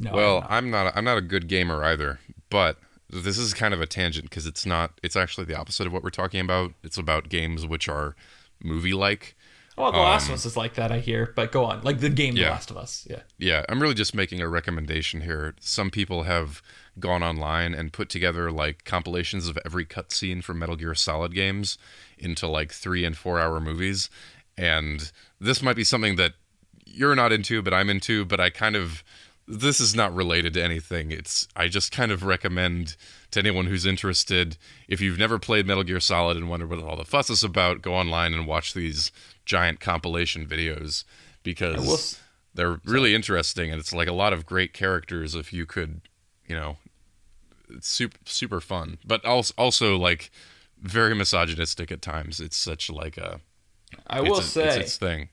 [0.00, 0.10] no.
[0.10, 0.16] Mm-hmm.
[0.16, 0.78] Well, I'm not.
[0.78, 0.96] I'm not.
[0.96, 2.18] I'm not a good gamer either.
[2.50, 4.98] But this is kind of a tangent because it's not.
[5.02, 6.72] It's actually the opposite of what we're talking about.
[6.82, 8.16] It's about games which are
[8.62, 9.36] movie-like.
[9.76, 10.92] Well, The Last of Us is like that.
[10.92, 11.82] I hear, but go on.
[11.82, 13.06] Like the game, The um, Last of Us.
[13.08, 13.20] Yeah.
[13.38, 15.54] Yeah, I'm really just making a recommendation here.
[15.60, 16.62] Some people have
[16.98, 21.78] gone online and put together like compilations of every cutscene from Metal Gear Solid games
[22.18, 24.10] into like three and four hour movies,
[24.56, 25.10] and
[25.40, 26.32] this might be something that
[26.84, 28.24] you're not into, but I'm into.
[28.24, 29.02] But I kind of
[29.48, 31.10] this is not related to anything.
[31.10, 32.96] It's I just kind of recommend
[33.32, 34.56] to anyone who's interested.
[34.88, 37.82] If you've never played Metal Gear Solid and wonder what all the fuss is about,
[37.82, 39.10] go online and watch these
[39.44, 41.04] giant compilation videos
[41.42, 42.20] because
[42.54, 45.34] they're really interesting and it's like a lot of great characters.
[45.34, 46.02] If you could,
[46.46, 46.76] you know,
[47.68, 50.30] it's super super fun, but also also like
[50.80, 52.40] very misogynistic at times.
[52.40, 53.40] It's such like a
[54.06, 55.28] I will it's, a, say, it's its thing.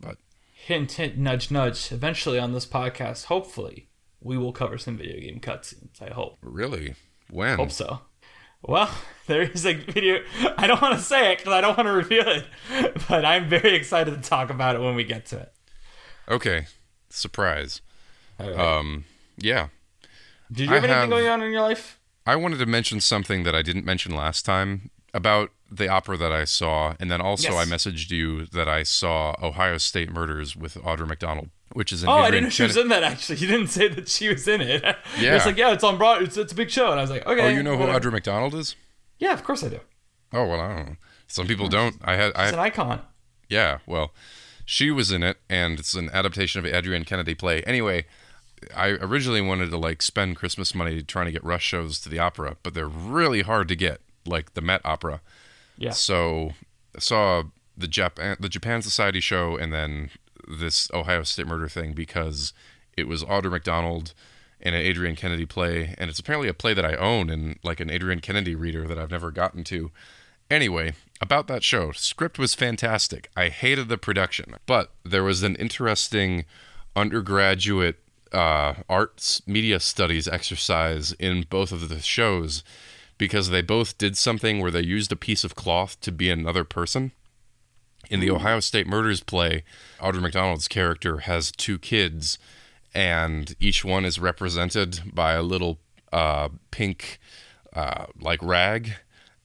[0.00, 0.16] But
[0.54, 1.92] hint, hint, nudge, nudge.
[1.92, 3.88] Eventually on this podcast, hopefully,
[4.20, 6.00] we will cover some video game cutscenes.
[6.02, 6.38] I hope.
[6.42, 6.94] really,
[7.30, 7.56] when?
[7.56, 8.00] Hope so.
[8.62, 8.90] Well,
[9.26, 10.22] there is a video.
[10.56, 12.46] I don't want to say it because I don't want to reveal it,
[13.08, 15.52] but I'm very excited to talk about it when we get to it.
[16.28, 16.66] Okay,
[17.08, 17.80] surprise.
[18.38, 19.04] Um,
[19.36, 19.68] yeah,
[20.52, 21.98] Did you have I anything have- going on in your life?
[22.26, 26.30] I wanted to mention something that I didn't mention last time about the opera that
[26.30, 30.74] I saw, and then also I messaged you that I saw Ohio State Murders with
[30.74, 31.48] Audra McDonald,
[31.78, 33.04] which is an Oh, I didn't know she was in that.
[33.04, 34.82] Actually, you didn't say that she was in it.
[35.20, 35.36] Yeah.
[35.36, 36.22] it's like yeah, it's on Broad.
[36.24, 37.46] It's, it's a big show, and I was like, okay.
[37.46, 38.10] Oh, you know who whatever.
[38.10, 38.74] Audra McDonald is?
[39.20, 39.78] Yeah, of course I do.
[40.32, 40.96] Oh well, I don't know.
[41.28, 41.94] Some people don't.
[42.02, 43.00] I had I She's an icon.
[43.48, 44.12] Yeah, well,
[44.64, 47.62] she was in it, and it's an adaptation of an Adrienne Kennedy play.
[47.62, 48.06] Anyway,
[48.76, 52.18] I originally wanted to like spend Christmas money trying to get rush shows to the
[52.18, 55.20] opera, but they're really hard to get, like the Met Opera.
[55.76, 55.90] Yeah.
[55.90, 56.54] So
[56.96, 57.44] I saw
[57.76, 60.10] the Japan the Japan Society show, and then
[60.48, 62.52] this Ohio State Murder thing because
[62.96, 64.14] it was Audra McDonald
[64.60, 67.80] in an Adrienne Kennedy play, and it's apparently a play that I own and like
[67.80, 69.90] an Adrienne Kennedy reader that I've never gotten to.
[70.50, 73.30] Anyway, about that show, script was fantastic.
[73.36, 76.44] I hated the production, but there was an interesting
[76.96, 77.96] undergraduate
[78.32, 82.62] uh, arts media studies exercise in both of the shows
[83.16, 86.64] because they both did something where they used a piece of cloth to be another
[86.64, 87.12] person.
[88.10, 89.64] In the Ohio State Murders play,
[90.00, 92.38] Audra McDonald's character has two kids,
[92.94, 95.78] and each one is represented by a little
[96.12, 97.18] uh, pink,
[97.74, 98.94] uh, like rag,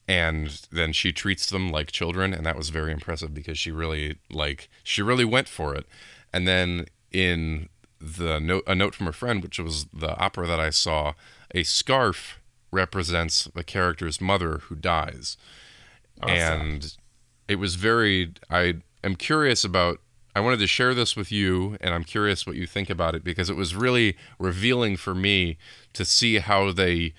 [0.07, 4.17] and then she treats them like children, and that was very impressive because she really
[4.31, 5.85] like she really went for it.
[6.31, 10.59] And then in the note, a note from a friend, which was the opera that
[10.59, 11.13] I saw,
[11.53, 12.39] a scarf
[12.71, 15.37] represents the character's mother who dies
[16.21, 16.97] and
[17.47, 19.99] it was very i am curious about
[20.35, 23.23] i wanted to share this with you and i'm curious what you think about it
[23.23, 25.57] because it was really revealing for me
[25.93, 27.13] to see how they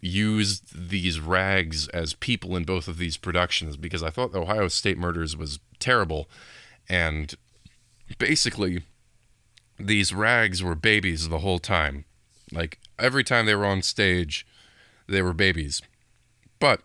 [0.00, 4.68] used these rags as people in both of these productions because i thought the ohio
[4.68, 6.28] state murders was terrible.
[6.88, 7.34] And
[8.18, 8.82] basically
[9.78, 12.04] these rags were babies the whole time.
[12.52, 14.46] Like every time they were on stage
[15.06, 15.82] they were babies.
[16.58, 16.80] But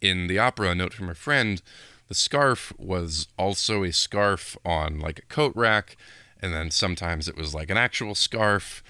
[0.00, 1.62] in the opera, a note from a friend,
[2.08, 5.96] the scarf was also a scarf on like a coat rack,
[6.40, 8.82] and then sometimes it was like an actual scarf,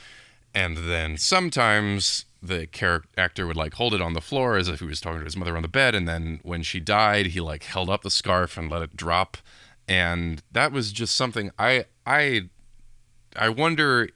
[0.54, 4.80] and then sometimes the character actor would like hold it on the floor as if
[4.80, 7.40] he was talking to his mother on the bed, and then when she died, he
[7.40, 9.36] like held up the scarf and let it drop,
[9.86, 12.48] and that was just something I I
[13.36, 14.08] I wonder.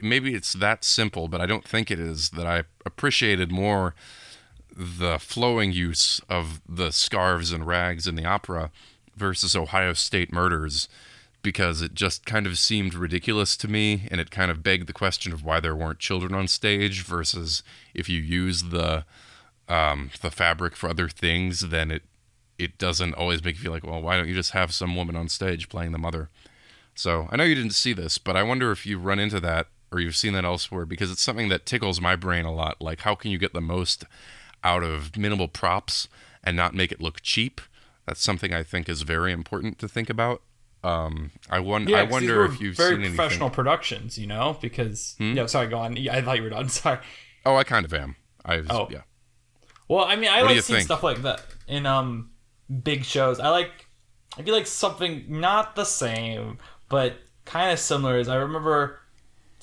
[0.00, 2.30] maybe it's that simple, but I don't think it is.
[2.30, 3.94] That I appreciated more
[4.76, 8.70] the flowing use of the scarves and rags in the opera
[9.16, 10.88] versus Ohio State murders
[11.46, 14.92] because it just kind of seemed ridiculous to me and it kind of begged the
[14.92, 17.62] question of why there weren't children on stage versus
[17.94, 19.04] if you use the
[19.68, 22.02] um, the fabric for other things then it
[22.58, 25.14] it doesn't always make you feel like well why don't you just have some woman
[25.14, 26.30] on stage playing the mother?
[26.96, 29.68] So I know you didn't see this but I wonder if you run into that
[29.92, 32.82] or you've seen that elsewhere because it's something that tickles my brain a lot.
[32.82, 34.04] Like how can you get the most
[34.64, 36.08] out of minimal props
[36.44, 37.60] and not make it look cheap.
[38.06, 40.42] That's something I think is very important to think about.
[40.84, 43.16] Um, I, won- Yeah, I wonder if you've very seen anything.
[43.16, 45.96] professional productions, you know, because no, sorry, go on.
[46.08, 46.68] I thought you were done.
[46.70, 46.98] Sorry.
[47.44, 48.14] Oh, I kind of am.
[48.44, 48.86] I was, Oh.
[48.90, 49.02] yeah.
[49.88, 50.86] Well, I mean, I What like seeing think?
[50.86, 52.30] stuff like that in um
[52.84, 53.40] big shows.
[53.40, 53.70] I like
[54.38, 58.18] I feel like something not the same, but kind of similar.
[58.18, 59.00] Is I remember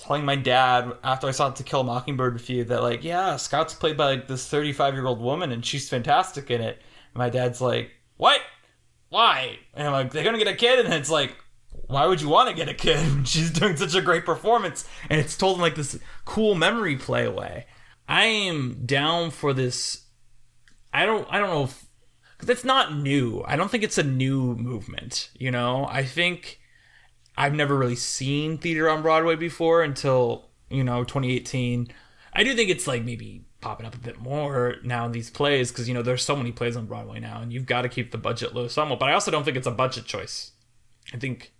[0.04, 3.36] telling my dad after I saw To Kill a Mockingbird with you that like, yeah,
[3.38, 6.82] Scout's played by like this 35 year old woman and she's fantastic in it.
[7.14, 8.41] And my dad's like, what?
[9.10, 9.58] Why?
[9.74, 11.36] And I'm like, they're gonna get a kid, and it's like.
[11.88, 13.28] Why would you want to get a kid?
[13.28, 17.28] She's doing such a great performance, and it's told in like this cool memory play
[17.28, 17.66] way.
[18.08, 20.04] I am down for this
[20.93, 23.43] I don't I don't know if it's not new.
[23.47, 25.88] I don't think it's a new movement, you know?
[25.89, 26.60] I think
[27.38, 31.88] I've never really seen theater on Broadway before until, you know, 2018.
[32.34, 35.71] I do think it's like maybe popping up a bit more now in these plays
[35.71, 38.11] because you know there's so many plays on Broadway now, and you've got to keep
[38.11, 38.99] the budget low somewhat.
[38.99, 40.51] But I also don't think it's a budget choice.
[41.13, 41.53] I think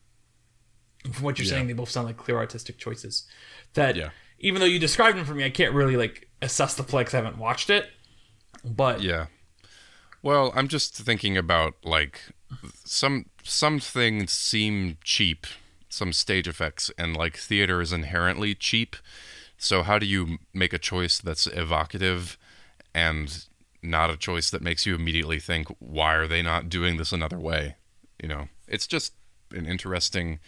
[1.11, 1.51] from what you're Yeah.
[1.51, 3.26] saying, they both sound like clear artistic choices.
[3.74, 4.09] That Yeah.
[4.39, 7.13] even though you described them for me, I can't really like assess the play because
[7.13, 7.89] I haven't watched it.
[8.63, 9.28] But Yeah.
[10.21, 12.19] Well, I'm just thinking about like
[12.86, 15.45] some some things seem cheap,
[15.94, 18.96] some stage effects, and like theater is inherently cheap.
[19.58, 22.38] So how do you make a choice that's evocative
[22.94, 23.46] and
[23.82, 27.39] not a choice that makes you immediately think, why are they not doing this another
[27.39, 27.76] way?
[28.22, 29.14] You know, it's just
[29.52, 30.39] an interesting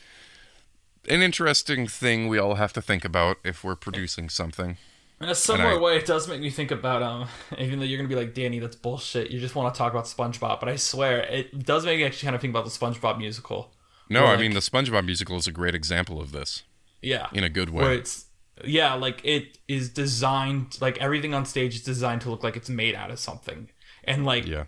[1.08, 4.78] an interesting thing we all have to think about if we're producing something.
[5.22, 7.28] In a similar I- way, it does make me think about um.
[7.58, 9.32] Even though you're gonna be like Danny, that's bullshit.
[9.32, 12.26] You just want to talk about SpongeBob, but I swear it does make me actually
[12.26, 13.72] kind of think about the SpongeBob musical.
[14.10, 16.64] No, Or, I mean the SpongeBob musical is a great example of this.
[17.02, 17.98] Yeah, in a good where way.
[17.98, 18.26] it's
[18.64, 22.70] yeah, like it is designed like everything on stage is designed to look like it's
[22.70, 23.70] made out of something,
[24.06, 24.66] and like Yeah.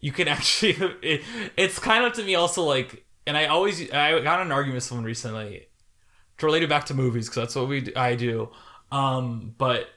[0.00, 1.22] you can actually it,
[1.56, 4.84] it's kind of to me also like and i always i got an argument with
[4.84, 5.68] someone recently.
[6.38, 8.50] To relate it back to movies because that's what we i do.
[8.90, 9.88] Um but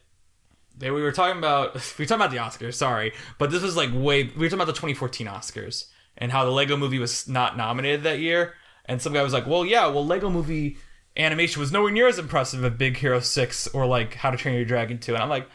[0.78, 3.14] they, we were talking about we were talking about the oscars sorry.
[3.40, 5.86] But this was like way we were talking about the 2014 oscars
[6.18, 8.54] and how the lego movie was not nominated that year
[8.86, 10.78] and some guy was like well yeah well lego movie
[11.18, 14.56] animation was nowhere near as impressive as big hero 6 or like how to train
[14.56, 15.48] your dragon 2 and i'm like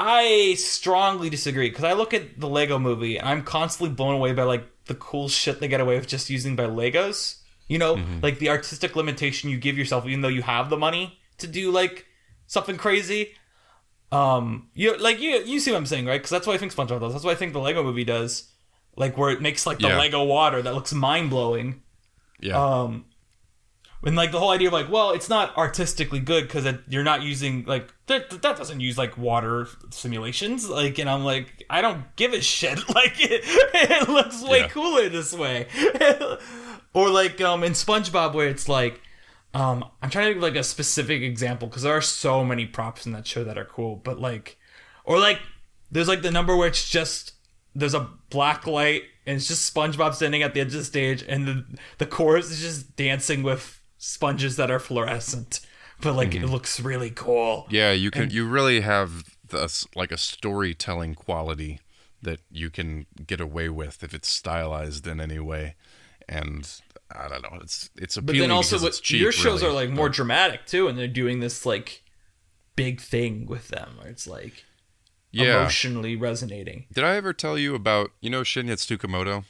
[0.00, 4.32] I strongly disagree because I look at the Lego movie and I'm constantly blown away
[4.32, 7.40] by like the cool shit they get away with just using by Legos.
[7.66, 11.18] You know, like the artistic limitation you give yourself, even though you have the money
[11.38, 12.06] to do like
[12.46, 13.34] something crazy.
[14.12, 16.18] Um, you like you you see what I'm saying, right?
[16.20, 17.12] Because that's what I think SpongeBob does.
[17.12, 18.52] That's what I think the Lego movie does.
[18.96, 19.98] Like where it makes like the Yeah.
[19.98, 21.82] Lego water that looks mind blowing.
[22.40, 22.56] Yeah.
[22.62, 23.06] Um,
[24.04, 27.22] and like the whole idea of like, well, it's not artistically good because you're not
[27.22, 28.30] using like that.
[28.30, 30.68] That doesn't use like water simulations.
[30.68, 32.78] Like, and I'm like, I don't give a shit.
[32.94, 34.68] Like, it, it looks way Yeah.
[34.68, 35.66] cooler this way.
[36.94, 39.00] or like um in SpongeBob where it's like,
[39.54, 42.66] um, I'm trying to think of like a specific example because there are so many
[42.66, 43.96] props in that show that are cool.
[43.96, 44.58] But like,
[45.04, 45.40] or like,
[45.90, 47.32] there's like the number where it's just
[47.74, 51.22] there's a black light and it's just SpongeBob standing at the edge of the stage
[51.28, 51.64] and the
[51.98, 55.60] the chorus is just dancing with sponges that are fluorescent.
[56.00, 56.52] But like it mm-hmm.
[56.52, 57.66] looks really cool.
[57.68, 58.30] Yeah, you can.
[58.30, 61.80] you really have this like a storytelling quality
[62.22, 65.74] that you can get away with if it's stylized in any way,
[66.26, 66.80] and
[67.14, 67.58] I don't know.
[67.60, 68.38] It's it's appealing.
[68.38, 69.20] But then also what, cheap.
[69.20, 69.74] your shows really.
[69.74, 72.02] are like more dramatic too, and they're doing this like
[72.76, 74.64] big thing with them where it's like
[75.32, 75.60] yeah.
[75.60, 76.86] emotionally resonating.
[76.92, 79.44] Did I ever tell you about you know Shinya Tsukamoto?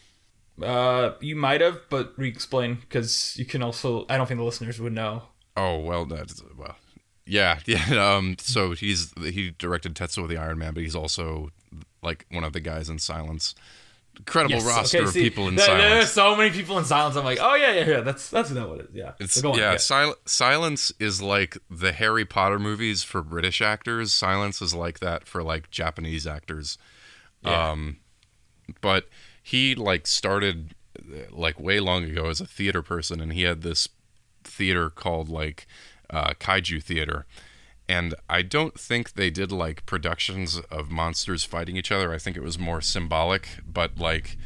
[0.63, 4.07] Uh, you might have, but re-explain because you can also.
[4.09, 5.23] I don't think the listeners would know.
[5.57, 6.77] Oh well, that's well.
[7.27, 8.17] Yeah, yeah.
[8.17, 11.51] Um, so he's he directed Tetsuo the Iron Man, but he's also
[12.03, 13.55] like one of the guys in Silence.
[14.19, 15.83] Incredible Yes, roster okay, of people in there- Silence.
[15.95, 17.17] There's so many people in silence.
[17.17, 18.01] I'm like, oh yeah, yeah, yeah.
[18.01, 18.95] That's that's not what it is.
[18.95, 19.13] Yeah.
[19.21, 24.13] It's So on, yeah, Sil- Silence is like the Harry Potter movies for British actors.
[24.13, 26.79] Silence is like that for like Japanese actors.
[27.43, 27.71] Yeah.
[27.71, 27.99] Um,
[28.81, 29.09] but
[29.43, 30.75] he like started
[31.31, 33.89] like way long ago as a theater person, and he had this
[34.45, 35.67] theater called like
[36.11, 37.25] uh, Kaiju Theater.
[37.89, 42.13] And I don't think they did like productions of monsters fighting each other.
[42.13, 44.37] I think it was more symbolic, but like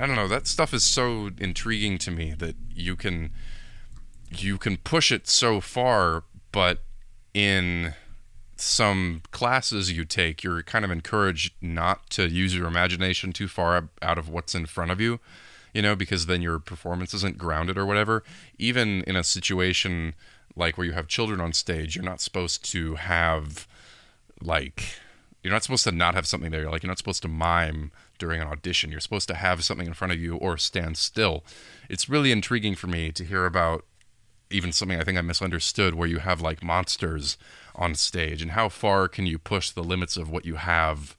[0.00, 3.30] I don't know, that stuff is so intriguing to me that you can
[4.30, 6.80] you can push it so far, but
[7.34, 7.94] in
[8.56, 13.88] some classes you take, you're kind of encouraged not to use your imagination too far
[14.02, 15.20] out of what's in front of you,
[15.72, 18.22] you know, because then your performance isn't grounded or whatever.
[18.58, 20.14] Even in a situation
[20.58, 23.66] like where you have children on stage, you're not supposed to have
[24.42, 24.82] like
[25.42, 26.68] you're not supposed to not have something there.
[26.68, 28.90] Like you're not supposed to mime during an audition.
[28.90, 31.44] You're supposed to have something in front of you or stand still.
[31.88, 33.84] It's really intriguing for me to hear about
[34.50, 37.38] even something I think I misunderstood where you have like monsters
[37.76, 41.16] on stage and how far can you push the limits of what you have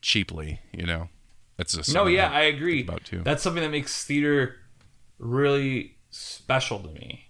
[0.00, 1.08] cheaply, you know?
[1.56, 2.82] That's just No, yeah, that I agree.
[2.82, 3.22] about too.
[3.24, 4.56] That's something that makes theater
[5.18, 7.25] really special to me.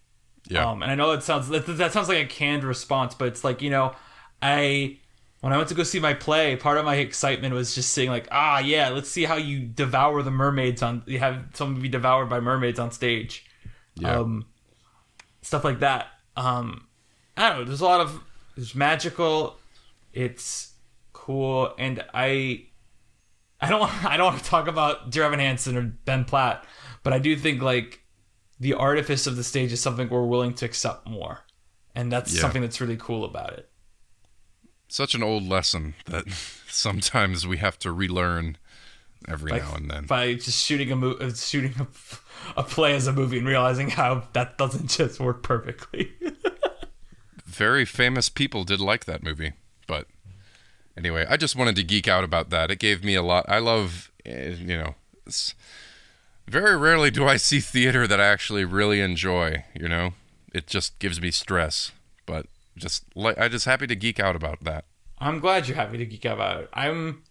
[0.48, 0.70] Yeah.
[0.70, 3.44] Um, and I know that sounds that, that sounds like a canned response, but it's
[3.44, 3.94] like you know,
[4.40, 4.98] I
[5.40, 8.10] when I went to go see my play, part of my excitement was just seeing
[8.10, 11.88] like, ah, yeah, let's see how you devour the mermaids on you have someone be
[11.88, 13.44] devoured by mermaids on stage,
[13.96, 14.18] yeah.
[14.18, 14.46] um,
[15.42, 16.06] stuff like that.
[16.36, 16.86] Um,
[17.36, 17.64] I don't know.
[17.64, 18.22] There's a lot of
[18.56, 19.58] it's magical,
[20.12, 20.74] it's
[21.12, 22.66] cool, and I
[23.60, 26.64] I don't I don't want to talk about Dear Evan Hansen or Ben Platt,
[27.02, 28.00] but I do think like
[28.58, 31.40] the artifice of the stage is something we're willing to accept more,
[31.94, 32.40] and that's Yeah.
[32.40, 33.68] something that's really cool about it.
[34.88, 36.24] Such an old lesson that
[36.68, 38.56] sometimes we have to relearn
[39.28, 40.06] every now and then.
[40.06, 41.86] by just shooting a mo- uh, shooting a,
[42.60, 46.12] a play as a movie and realizing how that doesn't just work perfectly.
[47.44, 49.52] Very famous people did like that movie,
[49.86, 50.06] but
[50.96, 52.70] anyway, I just wanted to geek out about that.
[52.70, 53.46] It gave me a lot.
[53.48, 54.94] I love, eh, you know,
[56.48, 59.64] very rarely do I see theater that I actually really enjoy.
[59.74, 60.14] You know,
[60.52, 61.92] it just gives me stress,
[62.26, 64.84] but just like I just happy to geek out about that.
[65.18, 66.70] I'm glad you're happy to geek out about it.
[66.72, 67.22] I'm.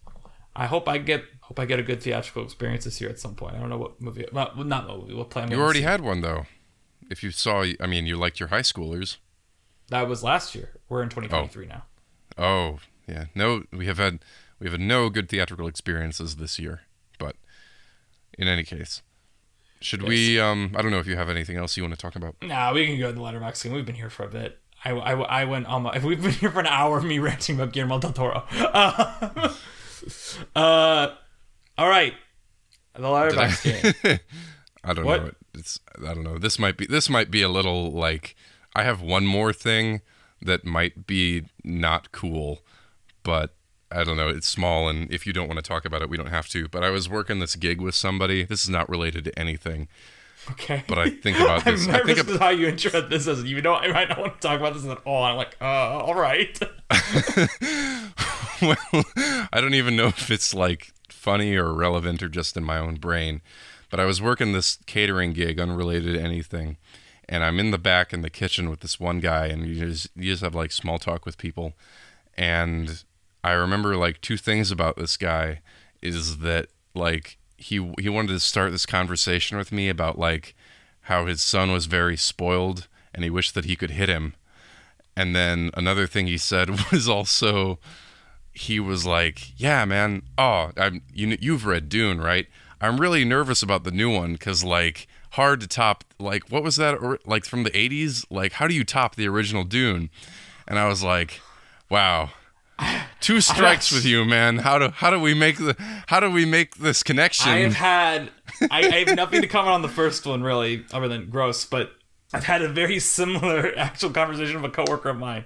[0.58, 3.36] I hope I get hope I get a good theatrical experience this year at some
[3.36, 3.56] point.
[3.56, 5.44] I don't know what movie, well, not what movie, what play.
[5.44, 5.84] I'm You already see.
[5.86, 6.46] had one though.
[7.10, 9.18] If you saw, I mean, you liked your high schoolers.
[9.90, 10.72] That was last year.
[10.90, 11.84] We're in 2023 now.
[12.38, 13.26] Oh, yeah.
[13.36, 14.20] No, we have had
[14.60, 16.82] we have had no good theatrical experiences this year.
[18.38, 19.02] In any case,
[19.82, 20.40] should we?
[20.40, 22.36] Um, I don't know if you have anything else you want to talk about.
[22.42, 23.72] Nah, we can go to the Letterboxd scene.
[23.74, 24.60] We've been here for a bit.
[24.84, 25.96] I, I, I went almost.
[25.98, 28.44] If we've been here for an hour me ranting about Guillermo del Toro.
[28.52, 29.54] Uh,
[30.56, 31.08] uh,
[31.78, 32.14] all right.
[32.94, 34.20] The Letterboxd game.
[34.84, 35.24] I don't What?
[35.24, 35.32] know.
[35.56, 36.38] It's I don't know.
[36.38, 38.36] This might be this might be a little like
[38.76, 40.02] I have one more thing
[40.42, 42.60] that might be not cool,
[43.24, 43.56] but
[43.96, 44.30] I don't know.
[44.30, 46.68] It's small, and if you don't want to talk about it, we don't have to.
[46.68, 48.44] But I was working this gig with somebody.
[48.44, 49.88] This is not related to anything,
[50.52, 50.84] Okay.
[50.88, 51.88] but I think about this.
[51.88, 52.20] I'm this.
[52.20, 54.60] I think how you intro this as you know I might not want to talk
[54.60, 55.24] about this at all.
[55.24, 56.60] I'm like, uh, all right.
[58.62, 58.78] well,
[59.52, 62.96] I don't even know if it's like funny or relevant or just in my own
[62.96, 63.42] brain.
[63.90, 66.78] But I was working this catering gig unrelated to anything.
[67.28, 70.10] And I'm in the back in the kitchen with this one guy, and you just
[70.16, 71.74] you just have like small talk with people.
[72.38, 73.04] And
[73.46, 75.62] I remember like two things about this guy
[76.02, 80.56] is that like he he wanted to start this conversation with me about like
[81.02, 84.34] how his son was very spoiled and he wished that he could hit him.
[85.16, 87.78] And then another thing he said was also
[88.52, 90.24] he was like, "Yeah, man.
[90.40, 92.48] Oh, I'm you you've read Dune, right?
[92.82, 96.78] I'm really nervous about the new one cuz like hard to top like what was
[96.78, 98.26] that or like from the 80s?
[98.32, 100.10] Like how do you top the original Dune?"
[100.68, 101.42] And I was like,
[101.92, 102.32] "Wow.
[103.26, 104.60] Two strikes with you, man.
[104.60, 107.74] How do how do we make the how do we make this connection?" I have
[107.74, 108.30] had
[108.70, 111.90] I, I have nothing to comment on the first one really, other than gross, but
[112.36, 115.46] I've had a very similar actual conversation with a coworker of mine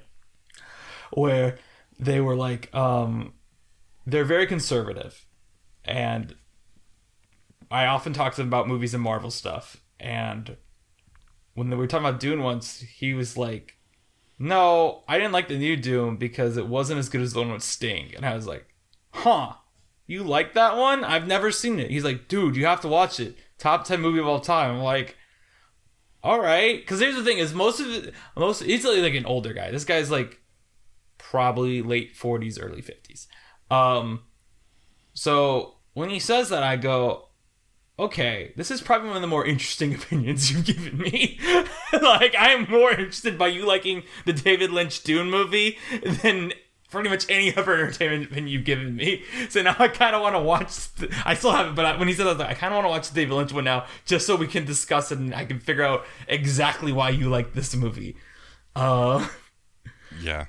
[1.13, 1.57] where
[1.97, 3.31] they were like, um,
[4.05, 5.25] they're very conservative,
[5.85, 6.35] and
[7.71, 10.57] I often talk to them about movies and Marvel stuff, and
[11.53, 13.78] when we were talking about Dune once, he was like,
[14.39, 17.51] "No, I didn't like the new Dune because it wasn't as good as the one
[17.51, 18.65] with Sting," and I was like,
[19.11, 19.53] "Huh."
[20.09, 21.03] you like that one?
[21.03, 21.91] I've never seen it.
[21.91, 23.37] He's like, dude, you have to watch it.
[23.59, 24.71] Top ten movie of all time.
[24.71, 25.15] I'm like,
[26.23, 26.81] all right.
[26.81, 29.69] Because here's the thing: is most of it, most he's like an older guy.
[29.69, 30.41] This guy's like
[31.19, 33.27] probably late 40s, early 50s.
[33.71, 34.23] Um,
[35.13, 37.28] so when he says that, I go,
[37.99, 41.37] okay, this is probably one of the more interesting opinions you've given me.
[42.01, 45.77] like, I am more interested by you liking the David Lynch Dune movie
[46.23, 46.53] than
[46.89, 49.23] pretty much any other entertainment opinion you've given me.
[49.49, 50.93] So now I kind of want to watch.
[50.93, 52.77] The, I still haven't, but I, when he said that, I, like, I kind of
[52.77, 55.35] want to watch the David Lynch one now, just so we can discuss it and
[55.35, 58.15] I can figure out exactly why you like this movie.
[58.75, 59.27] Uh,
[60.21, 60.45] yeah.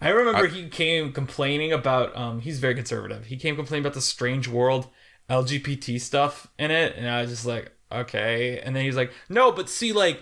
[0.00, 2.16] I remember he came complaining about.
[2.16, 3.26] Um, he's very conservative.
[3.26, 4.88] He came complaining about the Strange World
[5.32, 8.60] LGBT stuff in it, and I was just like, okay.
[8.60, 10.20] And then he's like, no, but see, like,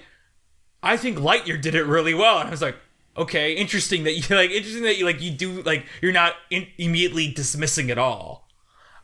[0.82, 2.38] I think Lightyear did it really well.
[2.38, 2.76] And I was like,
[3.16, 6.66] okay, interesting that you like, interesting that you like, you do like, you're not in,
[6.78, 8.48] immediately dismissing it all.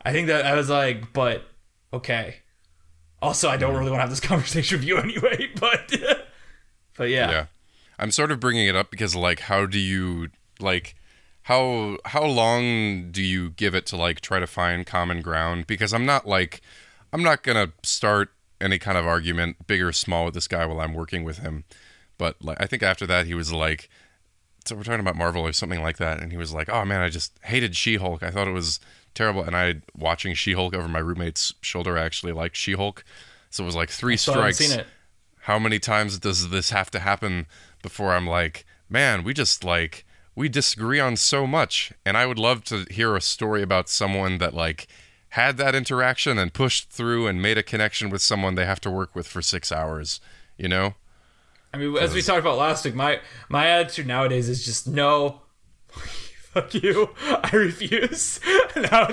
[0.03, 1.43] I think that I was like, but
[1.91, 2.37] okay.
[3.21, 5.93] Also, I don't really want to have this conversation with you anyway, but
[6.95, 7.29] but yeah.
[7.29, 7.45] Yeah.
[7.99, 10.29] I'm sort of bringing it up because like how do you
[10.59, 10.95] like
[11.47, 15.93] how how long do you give it to like try to find common ground because
[15.93, 16.61] I'm not like
[17.13, 20.65] I'm not going to start any kind of argument big or small with this guy
[20.65, 21.63] while I'm working with him.
[22.17, 23.89] But like I think after that he was like
[24.65, 26.99] so we're talking about Marvel or something like that and he was like, "Oh man,
[26.99, 28.23] I just hated She-Hulk.
[28.23, 28.81] I thought it was
[29.15, 33.05] terrible." And I watching She-Hulk over my roommate's shoulder I actually liked She-Hulk.
[33.51, 34.85] So it was like three strikes seen it.
[35.43, 37.45] how many times does this have to happen
[37.81, 40.03] before I'm like, man, we just like
[40.37, 44.37] we disagree on so much, and I would love to hear a story about someone
[44.37, 44.87] that like
[45.29, 48.91] had that interaction and pushed through and made a connection with someone they have to
[48.91, 50.21] work with for six hours.
[50.55, 50.93] You know?
[51.73, 53.19] I mean, as we talked about last week, my
[53.49, 55.41] my attitude nowadays is just no.
[56.53, 57.09] Fuck you.
[57.25, 58.39] I refuse.
[58.75, 59.07] now,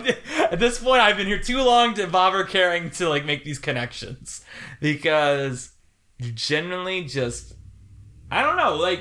[0.50, 3.58] at this point, I've been here too long to bother caring to like make these
[3.58, 4.44] connections
[4.78, 5.72] because
[6.18, 7.54] you genuinely just
[8.30, 8.76] I don't know.
[8.76, 9.00] Like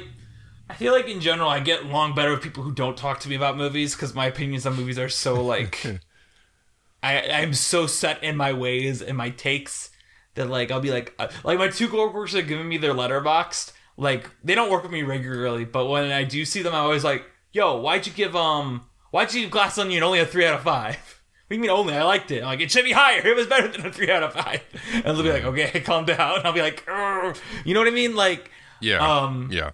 [0.69, 3.29] I feel like in general I get along better with people who don't talk to
[3.29, 5.85] me about movies because my opinions on movies are so like
[7.03, 9.91] I I'm so set in my ways and my takes
[10.35, 13.73] that like I'll be like uh, like my two coworkers are giving me their Letterboxd
[13.97, 17.03] like they don't work with me regularly but when I do see them I'm always
[17.03, 20.55] like yo why'd you give um why'd you give Glass Onion only a three out
[20.55, 20.97] of five
[21.47, 21.93] what do you mean only?
[21.93, 22.39] I liked it.
[22.39, 23.19] I'm like, it should be higher.
[23.27, 24.61] It was better than a three out of five.
[24.93, 26.37] And they'll be like, okay, calm down.
[26.37, 28.15] And I'll be like, "Urgh." you know what I mean?
[28.15, 28.49] Like,
[28.79, 28.97] Yeah.
[28.99, 29.71] Um, yeah.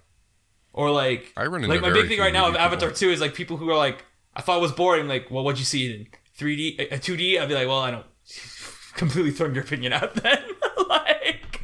[0.80, 2.90] Or like, I run into like my big thing right now with Avatar.
[2.90, 4.04] 2 is like people who are like,
[4.34, 5.08] I thought it was boring.
[5.08, 6.06] Like, well, what'd you see in
[6.38, 7.40] 3D, uh, 2D?
[7.40, 8.06] I'd be like, well, I don't
[8.94, 10.38] completely throw your opinion out then.
[10.88, 11.60] like,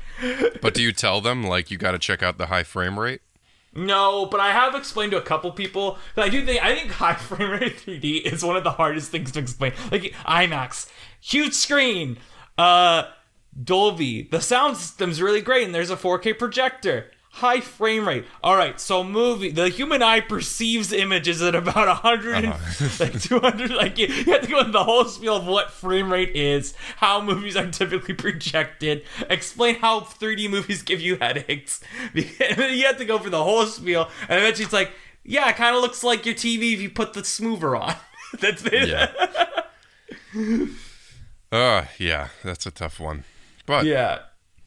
[0.61, 3.21] But do you tell them like you got to check out the high frame rate?
[3.75, 5.99] no, but I have explained to a couple people.
[6.17, 9.33] I do think I think high frame rate 3D is one of the hardest things
[9.33, 9.73] to explain.
[9.91, 10.91] Like IMAX,
[11.21, 12.19] huge screen,
[12.59, 13.05] uh,
[13.63, 14.29] Dolby.
[14.31, 17.11] The sound system's really great, and there's a 4K projector.
[17.37, 18.25] High frame rate.
[18.43, 19.51] All right, so movie.
[19.51, 22.55] The human eye perceives images at about 100, and,
[22.99, 23.71] like 200.
[23.73, 26.73] Like you, you have to go into the whole spiel of what frame rate is,
[26.97, 31.81] how movies are typically projected, explain how 3D movies give you headaches.
[32.15, 35.77] You have to go for the whole spiel, and eventually it's like, yeah, it kind
[35.77, 37.97] of looks like your TV if you put the smoother on.
[38.41, 38.89] That's it.
[38.89, 39.13] Yeah.
[41.53, 43.25] uh, yeah, that's a tough one.
[43.67, 44.21] But yeah.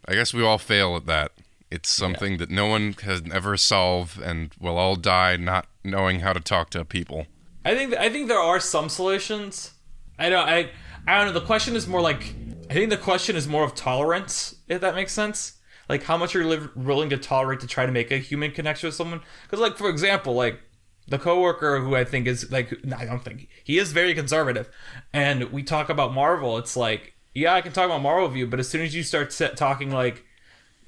[0.08, 1.32] I guess we all fail at that.
[1.72, 6.34] It's something that no one has ever solved, and we'll all die not knowing how
[6.34, 7.28] to talk to people.
[7.64, 9.72] I think I think there are some solutions.
[10.18, 10.72] I don't I
[11.08, 11.40] I don't know.
[11.40, 12.34] The question is more like
[12.70, 15.58] I think the question is more of tolerance, if that makes sense.
[15.88, 18.88] Like how much you're live, willing to tolerate to try to make a human connection
[18.88, 19.22] with someone.
[19.44, 20.60] Because like for example, like
[21.08, 24.70] the coworker who I think is like no, I don't think he is very conservative,
[25.14, 26.58] and we talk about Marvel.
[26.58, 29.04] It's like yeah, I can talk about Marvel with you, but as soon as you
[29.04, 30.26] start talking like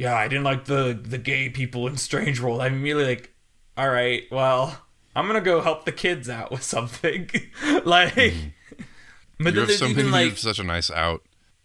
[0.02, 3.34] yeah, I didn't like the the gay people in Strange World, I'm immediately like
[3.78, 4.82] all right, well,
[5.16, 7.30] I'm gonna go help the kids out with something.
[7.86, 10.90] like, but You then have there's so even many, you like, have such a nice
[10.92, 11.22] out.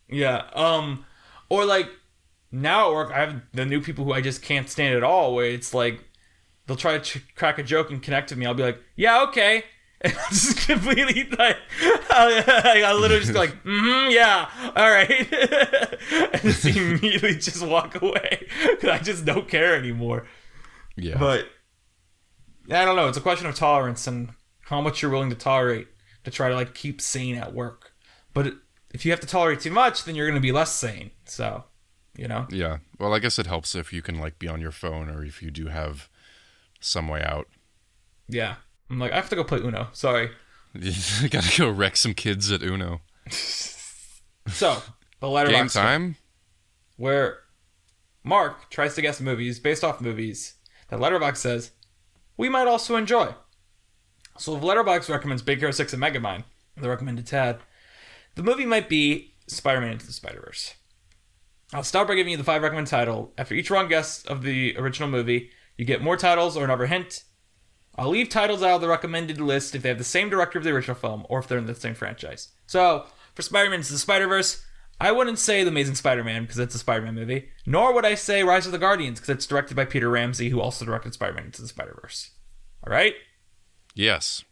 [0.08, 1.04] yeah, um,
[1.48, 1.88] or like
[2.52, 5.34] now at work, I have the new people who I just can't stand at all.
[5.34, 6.04] Where it's like
[6.66, 8.46] they'll try to ch- crack a joke and connect with me.
[8.46, 9.64] I'll be like, yeah, okay.
[10.10, 11.56] And I'll just completely like,
[12.10, 18.00] I, I literally just go like, mm-hmm, yeah, all right, and just immediately just walk
[18.00, 20.26] away because I just don't care anymore.
[20.96, 21.18] Yeah.
[21.18, 21.48] But
[22.70, 23.08] I don't know.
[23.08, 24.30] It's a question of tolerance and
[24.62, 25.88] how much you're willing to tolerate
[26.24, 27.92] to try to like keep sane at work.
[28.34, 28.54] But
[28.92, 31.10] if you have to tolerate too much, then you're going to be less sane.
[31.24, 31.64] So,
[32.16, 32.46] you know.
[32.50, 32.78] yeah.
[32.98, 35.42] Well, I guess it helps if you can like be on your phone or if
[35.42, 36.08] you do have
[36.80, 37.48] some way out.
[38.28, 38.56] Yeah.
[38.90, 39.88] I'm like, I have to go play Uno.
[39.92, 40.30] Sorry.
[40.74, 43.00] You gotta go wreck some kids at Uno.
[44.48, 44.80] So,
[45.20, 46.16] the Letterboxd Game time?
[46.96, 47.38] where
[48.22, 50.54] Mark tries to guess movies based off movies
[50.88, 51.70] that Letterboxd says
[52.36, 53.34] we might also enjoy.
[54.38, 56.44] So if Letterboxd recommends Big Hero 6 and Megamind,
[56.76, 57.58] the recommended Tad,
[58.34, 60.74] the movie might be Spider-Man Into the Spider-Verse.
[61.72, 63.32] I'll start by giving you the five recommended title.
[63.36, 67.24] After each wrong guess of the original movie, you get more titles or another hint.
[67.98, 70.64] I'll leave titles out of the recommended list if they have the same director of
[70.64, 72.48] the original film or if they're in the same franchise.
[72.66, 74.64] So, for Spider-Man Into the Spider-Verse,
[75.00, 78.42] I wouldn't say The Amazing Spider-Man because it's a Spider-Man movie, nor would I say
[78.42, 81.62] Rise of the Guardians because it's directed by Peter Ramsey, who also directed Spider-Man Into
[81.62, 82.30] the Spider-Verse.
[82.86, 83.14] All right?
[83.94, 84.44] Yes.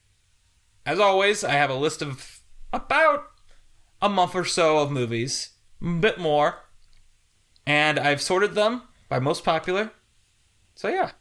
[0.87, 2.41] As always, I have a list of
[2.73, 3.25] about
[4.03, 5.51] a month or so of movies,
[5.83, 6.57] a bit more,
[7.67, 9.93] and I've sorted them by most popular.
[10.75, 11.13] So yeah,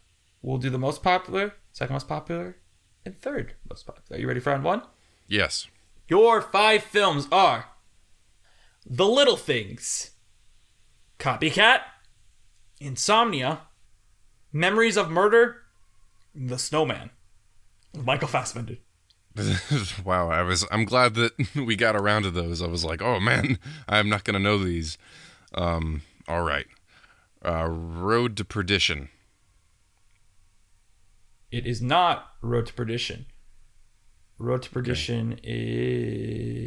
[0.42, 2.58] we'll do the most popular, second most popular,
[3.06, 4.18] and third most popular.
[4.18, 4.84] Are you ready for round one?
[5.28, 5.68] Yes.
[6.08, 7.66] Your five films are
[8.86, 10.12] The Little Things,
[11.20, 11.82] Copycat,
[12.80, 13.62] Insomnia,
[14.52, 15.64] Memories of Murder,
[16.34, 17.10] The Snowman.
[17.96, 18.78] Michael Fassbender.
[20.06, 22.62] wow, I was I'm glad that we got around to those.
[22.62, 23.58] I was like, "Oh man,
[23.88, 24.98] I'm not going to know these."
[25.56, 26.68] Um all right.
[27.44, 29.10] Uh Road to Perdition.
[31.54, 33.28] It is not Road to Perdition.
[34.40, 35.40] Road to Perdition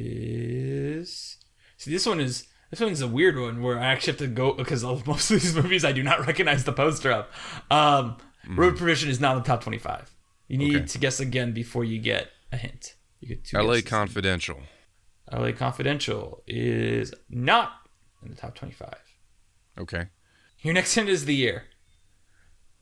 [0.06, 1.38] is.
[1.76, 2.46] See, this one is.
[2.70, 5.30] This one is a weird one where I actually have to go because of most
[5.30, 7.26] of these movies I do not recognize the poster of.
[7.70, 8.16] Um,
[8.48, 10.10] Road to Perdition is not in the top twenty-five.
[10.48, 10.86] You need Okay.
[10.86, 12.94] to guess again before you get a hint.
[13.20, 13.58] You get two.
[13.58, 13.80] LA.
[13.84, 14.60] Confidential.
[15.32, 17.72] LA Confidential is not
[18.22, 18.98] in the top twenty-five.
[19.78, 20.06] Okay.
[20.60, 21.64] Your next hint is the year.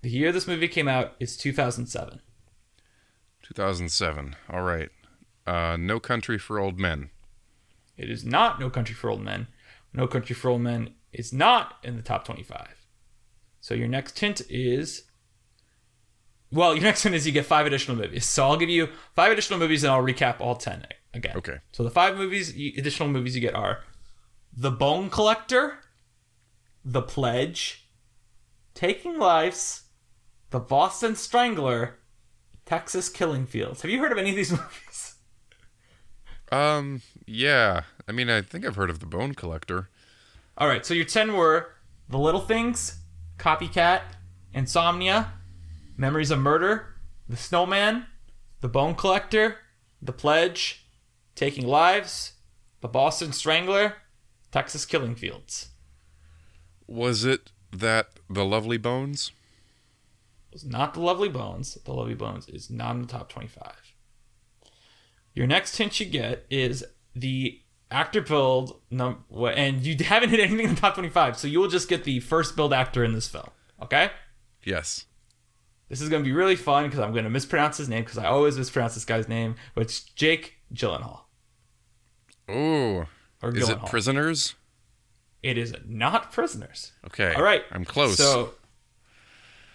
[0.04, 2.20] The year this movie came out is two thousand seven.
[3.42, 4.36] 2007.
[4.50, 4.90] All right.
[5.46, 7.08] Uh No Country for Old Men.
[7.96, 9.46] It is not No Country for Old Men.
[9.94, 12.84] No Country for Old Men is not in the top 25.
[13.62, 15.04] So your next hint is
[16.52, 18.26] Well, your next hint is you get five additional movies.
[18.26, 21.34] So I'll give you five additional movies and I'll recap all ten again.
[21.38, 21.60] Okay.
[21.72, 23.84] So the five movies, additional movies you get are
[24.54, 25.78] The Bone Collector,
[26.84, 27.88] The Pledge,
[28.74, 29.83] Taking Lives,
[30.54, 31.96] The Boston Strangler,
[32.64, 33.82] Texas Killing Fields.
[33.82, 35.16] Have you heard of any of these movies?
[36.52, 37.80] Um, yeah.
[38.06, 39.88] I mean, I think I've heard of the Bone Collector.
[40.56, 41.70] All right, so your 10 were
[42.08, 42.98] The Little Things,
[43.36, 44.02] Copycat,
[44.52, 45.32] Insomnia,
[45.96, 46.94] Memories of Murder,
[47.28, 48.06] The Snowman,
[48.60, 49.56] The Bone Collector,
[50.00, 50.86] The Pledge,
[51.34, 52.34] Taking Lives,
[52.80, 53.94] The Boston Strangler,
[54.52, 55.70] Texas Killing Fields.
[56.86, 59.32] Was it that the Lovely Bones?
[60.54, 61.74] Was not The Lovely Bones.
[61.84, 63.72] The Lovely Bones is not in the top 25.
[65.34, 66.84] Your next hint you get is
[67.14, 71.58] the actor build num- and you haven't hit anything in the top 25, so you
[71.60, 73.50] will just get the first build actor in this film.
[73.82, 74.10] Okay?
[74.64, 75.06] Yes.
[75.88, 78.18] This is going to be really fun because I'm going to mispronounce his name because
[78.18, 81.20] I always mispronounce this guy's name, but it's Jake Gyllenhaal.
[82.48, 83.06] Oh,
[83.42, 84.54] Or is it Prisoners?
[85.42, 86.92] it is not Prisoners.
[87.06, 87.34] Okay.
[87.34, 87.62] All right.
[87.72, 88.16] I'm close.
[88.16, 88.54] So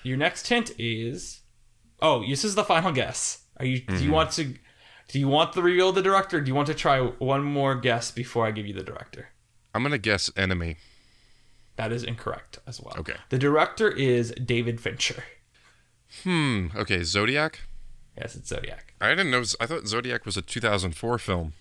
[0.03, 1.41] your next hint is
[2.01, 3.43] oh, this is the final guess.
[3.57, 4.03] Are you do Mm-hmm.
[4.05, 4.53] you want to
[5.09, 6.37] do you want the reveal of the director?
[6.37, 9.29] Or do you want to try one more guess before I give you the director?
[9.73, 10.77] I'm gonna guess Enemy.
[11.75, 12.95] That is incorrect as well.
[12.99, 13.15] Okay.
[13.29, 15.23] The director is David Fincher.
[16.23, 16.67] Hmm.
[16.75, 17.03] Okay.
[17.03, 17.59] Zodiac.
[18.17, 18.93] Yes, it's Zodiac.
[18.99, 19.43] I didn't know.
[19.61, 21.53] I thought Zodiac was a 2004 film.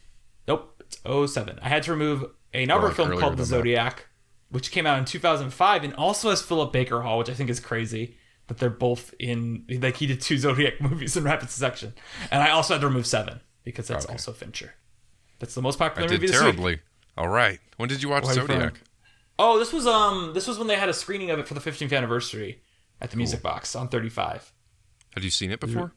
[0.48, 0.98] Nope, it's
[1.32, 1.58] 07.
[1.62, 3.44] I had to remove another Well, film called The than that.
[3.46, 4.06] Zodiac,
[4.48, 7.60] which came out in 2005 and also has Philip Baker Hall, which I think is
[7.60, 8.16] crazy
[8.48, 9.64] that they're both in.
[9.80, 11.94] Like he did two Zodiac movies in rapid succession,
[12.30, 14.14] and I also had to remove Seven because that's Okay.
[14.14, 14.74] also Fincher.
[15.38, 16.40] That's the most I popular did movie week.
[16.40, 16.80] terribly.
[17.16, 17.60] All right.
[17.76, 18.46] When did you watch Where are you?
[18.46, 18.80] Zodiac?
[19.38, 21.60] Oh, this was um this was when they had a screening of it for the
[21.60, 22.60] 15th anniversary
[23.00, 24.52] at the Music Box on 35.
[25.14, 25.92] Had you seen it before?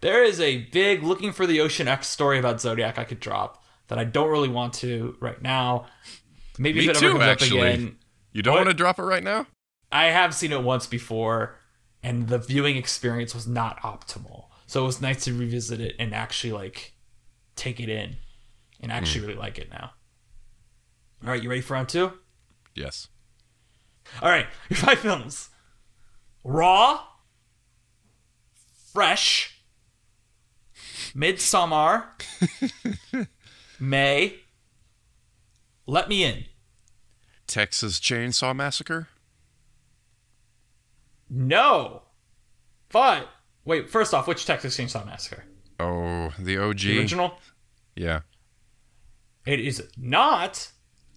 [0.00, 3.62] There is a big looking for the Ocean X story about Zodiac I could drop
[3.88, 5.86] that I don't really want to right now.
[6.58, 7.60] Maybe Me if it ever comes actually.
[7.60, 7.96] up again.
[8.32, 8.60] You don't What?
[8.66, 9.46] want to drop it right now?
[9.92, 11.58] I have seen it once before,
[12.02, 14.46] and the viewing experience was not optimal.
[14.66, 16.94] So it was nice to revisit it and actually like
[17.56, 18.16] take it in
[18.80, 19.26] and actually hmm.
[19.28, 19.92] really like it now.
[21.22, 22.12] All right, you ready for round two?
[22.74, 23.08] Yes.
[24.20, 25.50] All right, your five films:
[26.42, 27.00] Raw,
[28.92, 29.62] Fresh,
[31.14, 32.06] Midsommar,
[33.80, 34.36] May,
[35.86, 36.44] Let Me In.
[37.46, 39.08] Texas Chainsaw Massacre.
[41.34, 42.02] No,
[42.90, 43.26] but
[43.64, 43.88] wait.
[43.88, 45.44] First off, which Texas Chainsaw Massacre?
[45.80, 46.78] Oh, the OG.
[46.80, 47.38] The original.
[47.96, 48.20] Yeah.
[49.46, 50.70] It is not.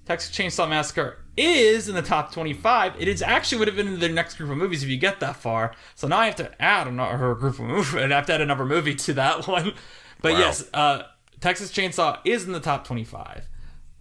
[0.06, 2.94] Texas Chainsaw Massacre is in the top 25.
[2.98, 5.20] It is actually would have been in the next group of movies if you get
[5.20, 5.74] that far.
[5.96, 7.94] So now I have to add another group of movies.
[7.96, 9.74] I have to add another movie to that one.
[10.22, 10.40] But Wow.
[10.40, 11.04] yes, uh,
[11.42, 13.50] Texas Chainsaw is in the top 25.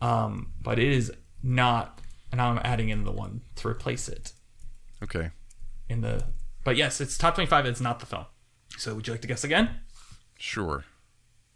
[0.01, 1.13] Um, but it is
[1.43, 2.01] not.
[2.31, 4.33] And now I'm adding in the one to replace it
[5.03, 5.31] Okay.
[5.89, 6.25] In the.
[6.65, 7.67] But yes, it's top 25.
[7.67, 8.27] It's not the film.
[8.79, 9.81] So would you like to guess again?
[10.39, 10.85] Sure.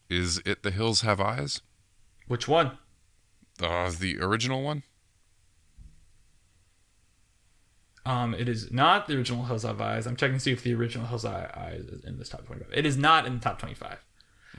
[0.08, 1.60] Is it The Hills Have Eyes?
[2.26, 2.78] Which one?
[3.60, 4.82] Uh, the original one?
[8.06, 10.06] Um, it is not the original Hills Have Eyes.
[10.06, 12.72] I'm checking to see if the original Hills Have Eyes is in this top 25.
[12.72, 13.98] It is not in the top 25.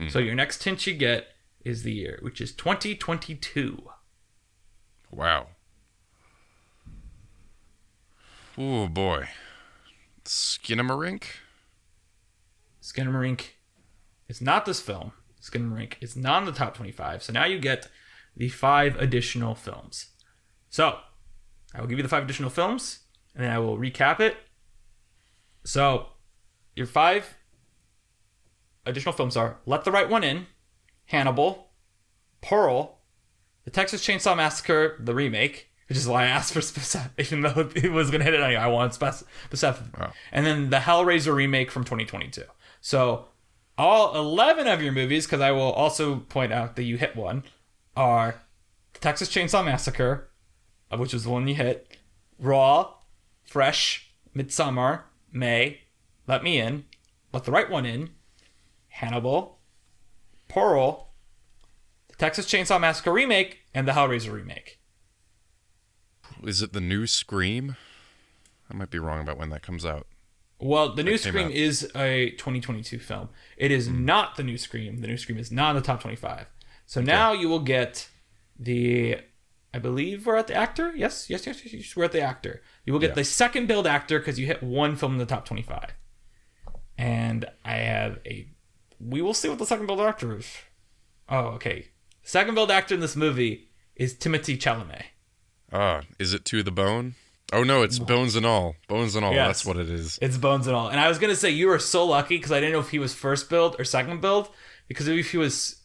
[0.08, 1.26] So your next hint you get
[1.62, 3.82] is the year, which is 2022.
[5.10, 5.48] Wow.
[8.56, 9.28] Oh boy.
[10.30, 11.24] Skinamarink?
[12.80, 13.46] Skinamarink
[14.28, 15.10] is not this film.
[15.42, 17.24] Skinamarink is not in the top 25.
[17.24, 17.88] So now you get
[18.36, 20.10] the five additional films.
[20.68, 20.98] So
[21.74, 23.00] I will give you the five additional films,
[23.34, 24.36] and then I will recap it.
[25.64, 26.10] So
[26.76, 27.36] your five
[28.86, 30.46] additional films are Let the Right One In,
[31.06, 31.72] Hannibal,
[32.40, 33.00] Pearl,
[33.64, 37.68] The Texas Chainsaw Massacre, the remake, which is why I asked for specific, even though
[37.74, 39.98] it was going to hit it, I want spec- specific.
[39.98, 40.10] Wow.
[40.10, 40.16] Oh.
[40.30, 42.44] And then the Hellraiser remake from 2022.
[42.80, 43.26] So
[43.76, 47.42] all 11 of your movies, because I will also point out that you hit one,
[47.96, 48.40] are
[48.92, 50.30] The Texas Chainsaw Massacre,
[50.96, 51.98] which was the one you hit,
[52.38, 52.94] Raw,
[53.42, 55.02] Fresh, Midsommar,
[55.32, 55.80] May,
[56.28, 56.84] Let Me In,
[57.32, 58.10] Let the Right One In,
[58.86, 59.58] Hannibal,
[60.46, 61.08] Pearl,
[62.06, 64.79] the Texas Chainsaw Massacre remake, and the Hellraiser remake.
[66.44, 67.76] Is it the new Scream?
[68.70, 70.06] I might be wrong about when that comes out.
[70.58, 71.52] Well, the new Scream out.
[71.52, 73.30] is a 2022 film.
[73.56, 74.04] It is hmm.
[74.04, 75.00] not the new Scream.
[75.00, 76.46] The new Scream is not in the top 25.
[76.86, 78.08] So now you will get
[78.58, 79.18] the
[79.72, 80.92] I believe we're at the actor.
[80.96, 81.72] Yes, yes, yes, yes.
[81.72, 82.62] yes, We're at the actor.
[82.84, 83.14] You will get Yeah.
[83.14, 85.94] the second build actor because you hit one film in the top 25.
[86.98, 88.48] And I have a.
[88.98, 90.52] We will see what the second build actor is.
[91.28, 91.88] Oh, okay.
[92.22, 95.04] Second build actor in this movie is Timothée Chalamet.
[95.72, 97.14] Ah, is it to the bone?
[97.52, 98.76] Oh no, it's bones and all.
[98.88, 99.32] Bones and all.
[99.32, 99.46] Yes.
[99.48, 100.18] That's what it is.
[100.22, 100.88] It's bones and all.
[100.88, 102.98] And I was gonna say you were so lucky because I didn't know if he
[102.98, 104.50] was first build or second build
[104.88, 105.80] because if he was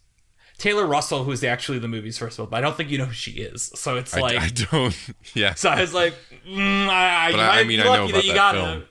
[0.58, 3.14] Taylor Russell, who's actually the movie's first build, but I don't think you know who
[3.14, 3.72] she is.
[3.76, 4.96] So it's I, like, I don't.
[5.34, 5.54] Yeah.
[5.56, 6.14] so I was like,
[6.48, 8.68] mm, I, But I- I mean, I know about that you that got film.
[8.70, 8.86] him.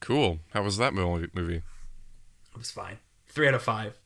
[0.00, 0.38] Cool.
[0.52, 1.28] How was that movie?
[1.32, 1.56] movie?
[1.56, 2.98] It was fine.
[3.28, 3.98] Three out of five.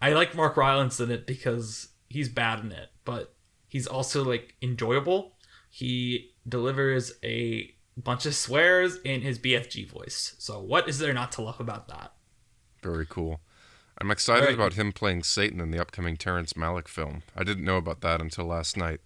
[0.00, 3.34] I like Mark Rylance in it because he's bad in it, but
[3.68, 5.35] he's also like enjoyable.
[5.76, 10.34] He delivers a bunch of swears in his BFG voice.
[10.38, 12.14] So what is there not to love about that?
[12.82, 13.40] Very cool.
[14.00, 14.54] I'm excited Alright.
[14.54, 17.24] about him playing Satan in the upcoming Terrence Malick film.
[17.36, 19.00] I didn't know about that until last night.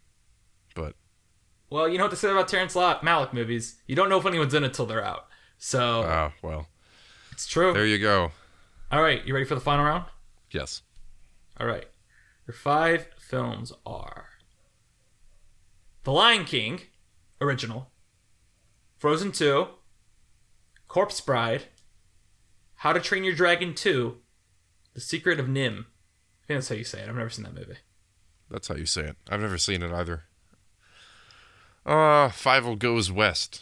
[0.77, 0.95] But
[1.71, 3.83] Well, you know what to say about Terrence Malick movies.
[3.89, 5.27] You don't know if anyone's in it till they're out.
[5.59, 6.69] So ah, well,
[7.33, 7.73] it's true.
[7.73, 8.31] there you go.
[8.93, 10.05] All right, you ready for the final round?
[10.53, 10.83] Yes.
[11.59, 11.87] All right.
[12.47, 14.30] Your five films are
[16.03, 16.81] The Lion King,
[17.43, 17.91] original,
[18.97, 19.67] Frozen 2,
[20.89, 21.65] Corpse Bride,
[22.77, 24.17] How to Train Your Dragon 2,
[24.95, 25.81] The Secret of NIMH.
[25.81, 27.09] I think that's how you say it.
[27.09, 27.79] I've never seen that movie.
[28.51, 29.17] That's how you say it.
[29.29, 30.23] I've never seen it either.
[31.85, 33.61] Uh, Fievel Goes West.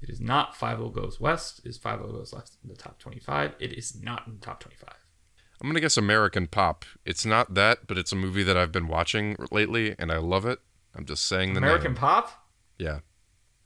[0.00, 1.60] It is not Fievel Goes West.
[1.62, 3.52] Is Fievel Goes West in the top 25.
[3.60, 4.88] It is not in the top 25.
[5.60, 6.86] I'm gonna guess American Pop.
[7.04, 10.46] It's not that, but it's a movie that I've been watching lately, and I love
[10.46, 10.58] it.
[10.94, 11.96] I'm just saying the American name.
[11.96, 12.46] Pop?
[12.78, 13.00] Yeah,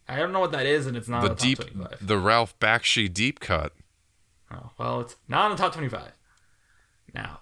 [0.09, 2.07] I don't know what that is, and it's not the the deep, top 25.
[2.07, 3.73] the Ralph Bakshi deep cut.
[4.51, 6.13] Oh, well, it's not in the top 25.
[7.15, 7.41] Now,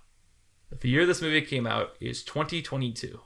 [0.70, 3.20] the year this movie came out is 2022.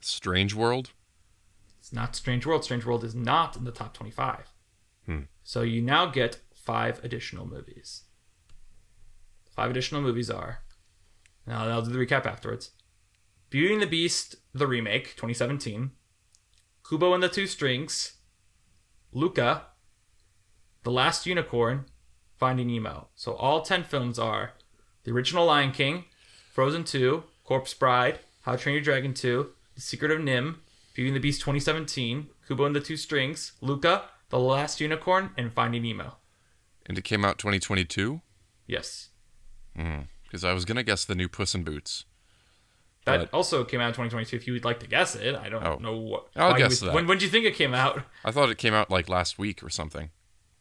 [0.00, 0.90] Strange World.
[1.78, 2.64] It's not Strange World.
[2.64, 4.52] Strange World is not in the top 25.
[5.06, 5.20] Hmm.
[5.42, 8.02] So you now get five additional movies.
[9.50, 10.60] Five additional movies are.
[11.46, 12.72] Now I'll do the recap afterwards.
[13.50, 15.92] Beauty and the Beast, the remake, 2017.
[16.86, 18.14] Kubo and the Two Strings.
[19.12, 19.66] Luca.
[20.82, 21.86] The Last Unicorn.
[22.36, 23.08] Finding Nemo.
[23.16, 24.52] So all 10 films are
[25.04, 26.04] the original Lion King,
[26.52, 30.56] Frozen 2, Corpse Bride, How to Train Your Dragon 2, The Secret of NIMH,
[30.94, 35.52] Beauty and the Beast 2017, Kubo and the Two Strings, Luca, The Last Unicorn, and
[35.52, 36.16] Finding Nemo.
[36.86, 38.20] And it came out 2022.
[38.66, 39.08] Yes.
[39.74, 42.04] Hmm, because I was gonna guess the new Puss in Boots.
[43.10, 44.36] That But- also came out in 2022.
[44.36, 45.76] If you would like to guess it, I don't Oh.
[45.76, 46.28] know what.
[46.36, 46.92] I'll you guess that.
[46.92, 48.04] When when did you think it came out?
[48.24, 50.10] I thought it came out like last week or something.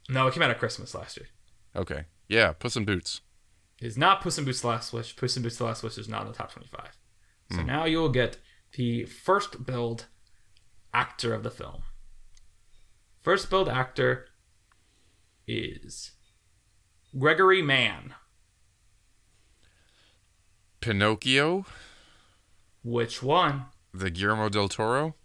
[0.10, 1.28] No, it came out at Christmas last year.
[1.76, 2.06] Okay.
[2.28, 3.22] Yeah, Puss in Boots.
[3.82, 5.16] It is not Puss in Boots: The Last Wish.
[5.16, 6.98] Puss in Boots: The Last Wish is not in the top 25.
[7.52, 7.66] So hmm.
[7.66, 8.38] now you will get
[8.74, 10.08] the first build
[10.94, 11.84] actor of the film.
[13.22, 14.28] First build actor
[15.48, 16.12] is
[17.18, 18.16] Gregory Mann.
[20.80, 21.66] Pinocchio,
[22.88, 23.66] Which one?
[23.94, 25.16] the Guillermo del Toro.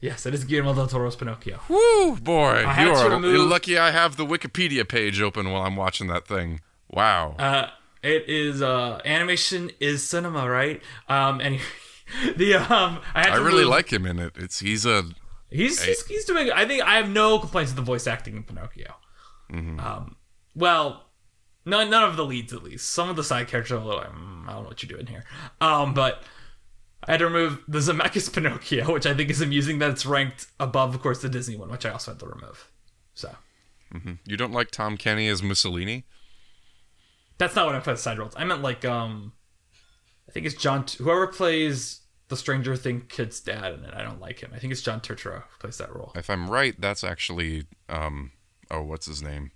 [0.00, 1.60] Yes, it is Guillermo del Toro's Pinocchio.
[1.68, 2.60] Woo, boy!
[2.60, 6.60] You are you're lucky I have the Wikipedia page open while I'm watching that thing.
[6.90, 7.36] Wow.
[7.38, 7.68] Uh,
[8.02, 10.82] it is uh, animation is cinema, right?
[11.08, 11.60] Um, and
[12.36, 14.32] the um, I I really like him in it.
[14.36, 15.04] It's he's a
[15.50, 16.50] He's, he's he's doing.
[16.50, 18.92] I think I have no complaints with the voice acting in Pinocchio.
[19.52, 19.78] Mm-hmm.
[19.78, 20.16] Um,
[20.56, 21.04] well,
[21.64, 22.90] none none of the leads at least.
[22.90, 24.00] Some of the side characters are a little.
[24.00, 25.24] Like, mm, I don't know what you're doing here.
[25.60, 26.24] Um, but
[27.06, 30.46] I had to remove the Zemeckis Pinocchio, which I think is amusing that it's ranked
[30.58, 32.70] above, of course, the Disney one, which I also had to remove.
[33.14, 33.34] So
[34.24, 36.04] you don't like Tom Kenny as Mussolini?
[37.38, 38.34] that's not what I put as side roles.
[38.36, 39.32] I meant like um,
[40.28, 40.84] I think it's John.
[40.98, 43.94] Whoever plays the Stranger Thing kid's dad in it.
[43.94, 44.52] I don't like him.
[44.54, 46.12] I think it's John Turturro who plays that role.
[46.14, 48.32] If I'm right, that's actually um
[48.70, 49.50] oh what's his name?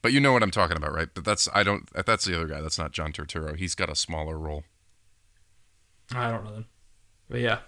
[0.00, 1.08] But you know what I'm talking about, right?
[1.12, 2.60] But that's I don't that's the other guy.
[2.60, 3.56] That's not John Turturro.
[3.56, 4.64] He's got a smaller role.
[6.14, 6.66] I don't know them.
[7.32, 7.60] But yeah.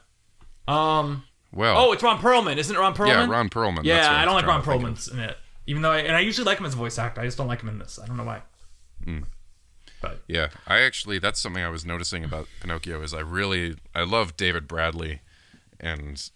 [0.68, 1.24] Um.
[1.50, 2.78] Well, Oh, it's Ron Perlman, isn't it?
[2.78, 3.08] Ron Perlman.
[3.08, 3.84] yeah, Ron Perlman.
[3.84, 4.98] Yeah, I don't like Ron trying to think of.
[4.98, 7.22] Perlman's in it, even though I and I usually like him as a voice actor.
[7.22, 7.98] I just don't like him in this.
[7.98, 8.42] I don't know why.
[9.04, 9.20] Hmm.
[10.02, 14.02] But Yeah, I actually that's something I was noticing about Pinocchio is I really I
[14.04, 15.20] love David Bradley
[15.80, 16.28] and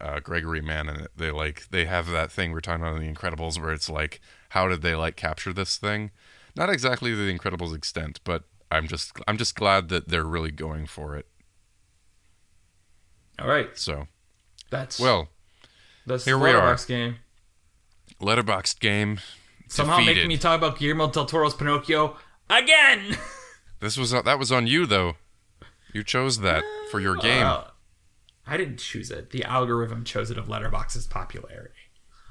[0.00, 3.12] uh, Gregory Mann and they like they have that thing we're talking about in The
[3.14, 4.20] Incredibles where it's like
[4.50, 6.10] how did they like capture this thing?
[6.54, 10.50] Not exactly to the Incredibles extent, but I'm just I'm just glad that they're really
[10.52, 11.26] going for it.
[13.38, 14.08] All right, So
[14.70, 15.28] that's well,
[16.06, 16.76] that's here the we are.
[16.86, 17.16] Game.
[18.20, 19.20] Letterboxd game.
[19.68, 20.14] Somehow defeated.
[20.16, 22.16] making me talk about Guillermo del Toro's Pinocchio
[22.50, 23.16] again.
[23.78, 25.16] This was that was on you though.
[25.92, 27.42] You chose that for your game.
[27.42, 27.72] Well,
[28.46, 29.30] I didn't choose it.
[29.32, 31.74] The algorithm chose it of Letterboxd's popularity.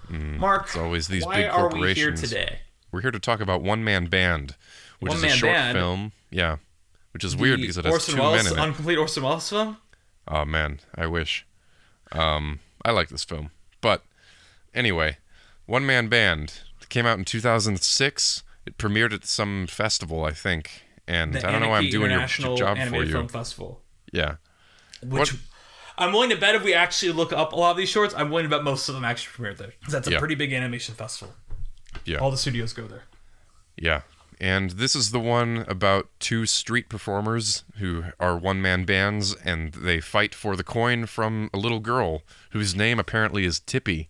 [0.10, 2.22] Mark, Mm, It's always these why big are we here corporations.
[2.22, 2.60] today?
[2.92, 4.56] We're here to talk about One Man Band,
[5.00, 5.78] which is a short Band?
[5.78, 6.12] film.
[6.32, 6.58] Yeah,
[7.12, 8.62] which is weird because it has Orson two Welles, men in it.
[8.64, 9.78] Uncomplete Orson Welles film.
[10.28, 11.46] Oh man, I wish.
[12.12, 14.04] Um, I like this film, but
[14.74, 15.18] anyway,
[15.66, 18.44] One Man Band came out in 2006.
[18.66, 22.10] It premiered at some festival, I think, and The I don't know why I'm doing
[22.12, 22.26] your
[22.56, 23.12] job for you.
[23.12, 23.82] Film Festival.
[24.12, 24.36] Yeah,
[25.04, 25.42] Which What-
[25.98, 28.30] I'm willing to bet if we actually look up a lot of these shorts, I'm
[28.30, 29.74] willing to bet most of them actually premiered there.
[29.88, 30.20] That's a Yeah.
[30.20, 31.36] pretty big animation festival.
[32.04, 32.18] Yeah.
[32.18, 33.04] All the studios go there.
[33.78, 34.02] yeah.
[34.40, 39.74] And this is the one about two street performers who are one man bands and
[39.74, 44.10] they fight for the coin from a little girl whose name apparently is Tippy.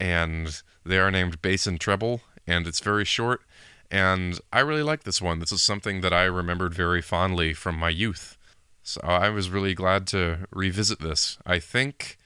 [0.00, 3.42] And they are named bass and treble, and it's very short.
[3.90, 5.38] And I really like this one.
[5.38, 8.36] This is something that I remembered very fondly from my youth.
[8.82, 11.38] So I was really glad to revisit this.
[11.46, 12.18] I think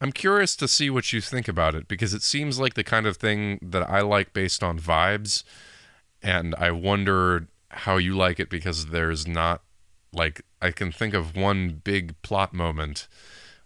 [0.00, 3.06] I'm curious to see what you think about it because it seems like the kind
[3.06, 5.44] of thing that I like based on vibes.
[6.22, 9.62] And I wonder how you like it because there's not
[10.12, 13.08] like I can think of one big plot moment,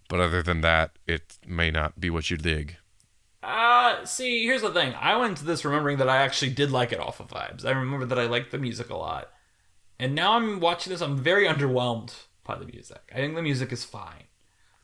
[0.09, 2.76] but other than that, it may not be what you dig.
[3.43, 4.94] Uh, see, here's the thing.
[4.98, 7.64] I went into this remembering that I actually did like it off of vibes.
[7.64, 9.31] I remember that I liked the music a lot.
[9.98, 13.02] And now I'm watching this, I'm very underwhelmed by the music.
[13.12, 14.24] I think the music is fine.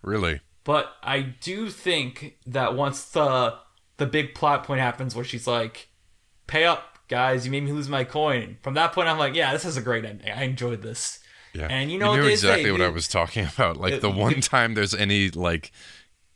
[0.02, 0.40] Really?
[0.64, 3.56] But I do think that once the
[3.96, 5.88] the big plot point happens where she's like,
[6.46, 7.44] "Pay up, guys!
[7.44, 9.82] You made me lose my coin." From that point, I'm like, "Yeah, this is a
[9.82, 10.30] great ending.
[10.30, 11.18] I enjoyed this."
[11.52, 11.66] Yeah.
[11.68, 13.76] And you know what knew exactly say, what I was talking about.
[13.76, 15.72] Like It- the one time there's any like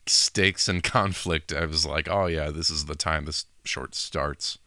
[0.06, 4.58] stakes and conflict, I was like, oh yeah, this is the time this short starts.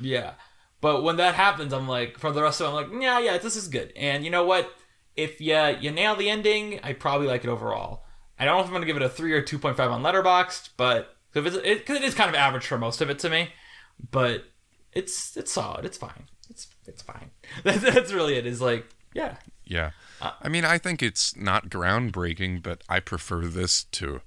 [0.00, 0.32] Yeah.
[0.80, 3.38] But when that happens, I'm like, for the rest of it, I'm like, yeah, yeah,
[3.38, 3.92] this is good.
[3.96, 4.72] And you know what?
[5.14, 8.04] If you you nail the ending, I probably like it overall.
[8.38, 10.02] I don't know if I'm gonna give it a three or two point five on
[10.02, 13.30] Letterboxd, but it's it, cause it is kind of average for most of it to
[13.30, 13.50] me.
[14.10, 14.44] But
[14.96, 15.84] it's it's solid.
[15.84, 16.24] It's fine.
[16.48, 17.30] It's it's fine.
[17.64, 18.46] That's, that's really it.
[18.46, 19.90] Is like, yeah, Yeah.
[20.20, 24.22] Uh, I mean, I think it's not groundbreaking, but I prefer this to.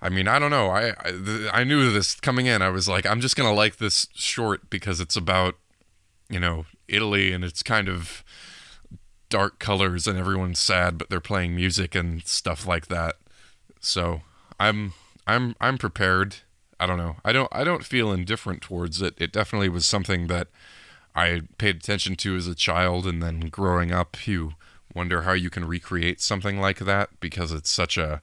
[0.00, 0.68] I mean, I don't know.
[0.70, 2.62] I I, th- I knew this coming in.
[2.62, 5.56] I was like, I'm just gonna like this short because it's about,
[6.30, 8.22] you know, Italy and it's kind of
[9.28, 13.16] dark colors and everyone's sad, but they're playing music and stuff like that.
[13.80, 14.22] So
[14.60, 14.92] I'm
[15.26, 16.36] I'm I'm prepared.
[16.78, 17.16] I don't know.
[17.24, 19.14] I don't I don't feel indifferent towards it.
[19.18, 20.48] It definitely was something that
[21.14, 24.52] I paid attention to as a child, and then growing up, you
[24.94, 28.20] wonder how you can recreate something like that because it's such a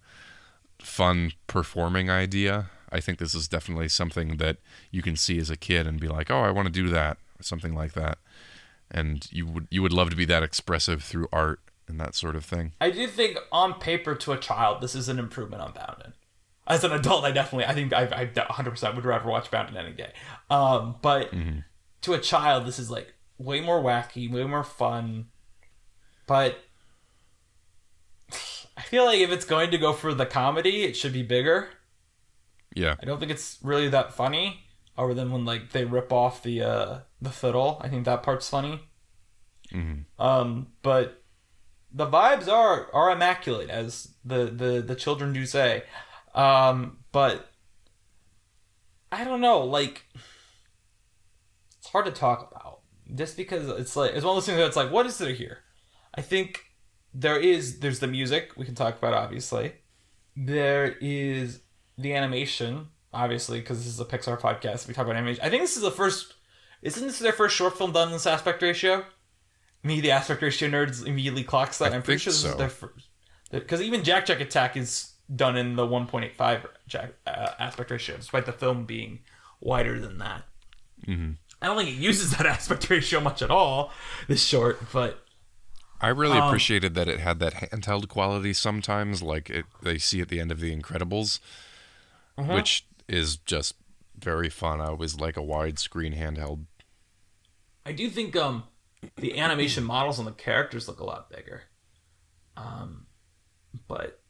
[0.80, 2.70] fun performing idea.
[2.92, 4.58] I think this is definitely something that
[4.92, 7.18] you can see as a kid and be like, "Oh, I want to do that,"
[7.40, 8.20] or something like that.
[8.92, 12.36] And you would you would love to be that expressive through art and that sort
[12.36, 12.74] of thing.
[12.80, 16.14] I do think on paper to a child, this is an improvement on Boundin.
[16.66, 19.92] As an adult, I definitely, I think I, I 100% would rather watch Boundin any
[19.92, 20.14] day.
[20.50, 21.34] Um, but
[22.02, 25.28] to a child, this is like way more wacky, way more fun.
[26.28, 26.58] But
[28.78, 31.70] I feel like if it's going to go for the comedy, it should be bigger.
[32.76, 34.62] Yeah, I don't think it's really that funny,
[34.98, 37.80] other than when like they rip off the uh, the fiddle.
[37.82, 38.82] I think that part's funny.
[40.18, 41.22] Um, but
[41.92, 45.84] the vibes are are immaculate, as the the the children do say.
[46.34, 47.52] Um, but
[49.12, 50.06] I don't know, like
[51.78, 52.80] it's hard to talk about
[53.16, 55.60] just because it's like it's one of those things that's like, what is there here?
[56.16, 56.64] I think
[57.14, 59.74] there is there's the music we can talk about obviously.
[60.36, 61.62] There is
[61.98, 64.88] the animation obviously because this is a Pixar podcast.
[64.88, 65.44] We talk about animation.
[65.44, 66.34] I think this is the first.
[66.82, 69.06] Isn't this their first short film done in this aspect ratio?
[69.84, 71.92] Me, the aspect ratio nerds, immediately clocks that.
[71.92, 72.50] I I'm pretty sure this so.
[72.50, 73.10] is their first.
[73.52, 78.46] Because even Jack Jack Attack is done in the 1.85 Jack, uh, aspect ratio, despite
[78.46, 79.20] the film being
[79.62, 80.44] wider than that.
[81.08, 81.32] Mm-hmm.
[81.62, 83.92] I don't think it uses that aspect ratio much at all.
[84.28, 85.26] This short, but
[86.02, 90.20] I really Um, appreciated that it had that handheld quality sometimes, like it they see
[90.22, 91.40] at the end of The Incredibles,
[92.38, 92.54] Uh-huh.
[92.54, 93.76] which is just
[94.18, 94.82] very fun.
[94.82, 96.66] I always like a widescreen handheld.
[97.86, 98.64] I do think um
[99.18, 101.64] the animation models and the characters look a lot bigger.
[102.56, 103.08] Um,
[103.88, 104.22] but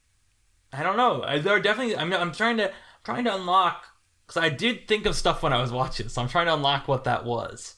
[0.74, 1.24] I don't know.
[1.24, 1.96] I- There are definitely.
[1.96, 2.72] I'm, I'm trying to
[3.04, 3.86] trying to unlock
[4.26, 6.88] because I did think of stuff when I was watching, so I'm trying to unlock
[6.88, 7.76] what that was.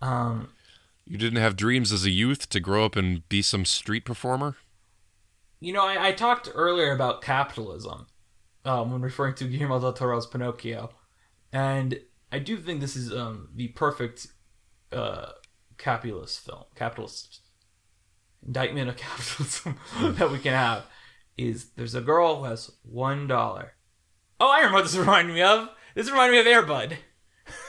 [0.00, 0.48] Um,
[1.06, 4.56] You didn't have dreams as a youth to grow up and be some street performer?
[5.60, 8.06] you know, I, I talked earlier about capitalism
[8.66, 10.90] um, when referring to Guillermo del Toro's Pinocchio,
[11.52, 11.98] and
[12.30, 14.26] I do think this is um, the perfect
[14.92, 15.28] uh,
[15.78, 17.40] capitalist film, capitalist
[18.44, 20.84] indictment of capitalism that we can have.
[21.36, 23.74] Is there's a girl who has one dollar.
[24.40, 25.68] Oh, I remember what this reminded me of.
[25.94, 26.96] This reminded me of Airbud.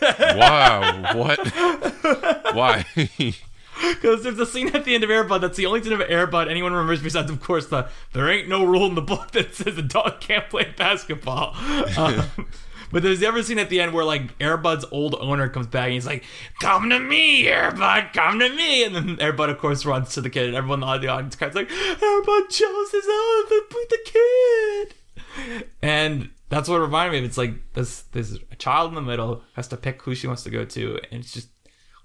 [0.01, 2.55] Wow, what?
[2.55, 2.85] Why?
[2.95, 6.49] Because there's a scene at the end of Airbud that's the only scene of Airbud
[6.49, 9.77] anyone remembers besides, of course, the there ain't no rule in the book that says
[9.77, 11.55] a dog can't play basketball.
[11.97, 12.47] Um,
[12.95, 15.87] but there's the other scene at the end where like Airbud's old owner comes back
[15.87, 16.23] and he's like,
[16.61, 20.29] "Come to me, Airbud, come to me," and then Airbud, of course, runs to the
[20.29, 25.65] kid, and everyone in the audience cries like, "Airbud chose his own, but the kid."
[25.81, 27.25] And that's what reminded me of.
[27.25, 30.43] It's like this this a child in the middle has to pick who she wants
[30.43, 31.49] to go to, and it's just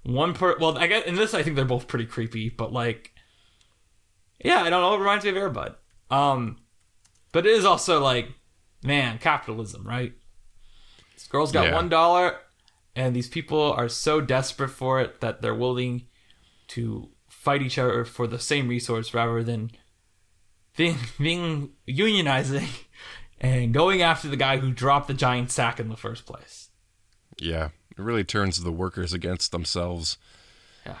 [0.03, 0.57] one per.
[0.59, 3.13] Well, I guess in this, I think they're both pretty creepy, but like,
[4.43, 4.93] yeah, I don't know.
[4.95, 5.73] It reminds me of Airbud.
[6.09, 6.57] Um,
[7.31, 8.27] but it is also like,
[8.83, 10.15] man, capitalism, right?
[11.31, 11.73] Girl's got Yeah.
[11.75, 12.37] one dollar,
[12.95, 16.07] and these people are so desperate for it that they're willing
[16.69, 19.71] to fight each other for the same resource rather than
[20.75, 22.67] being, being unionizing
[23.39, 26.69] and going after the guy who dropped the giant sack in the first place.
[27.39, 30.17] yeah, it really turns the workers against themselves.
[30.85, 30.95] Yeah,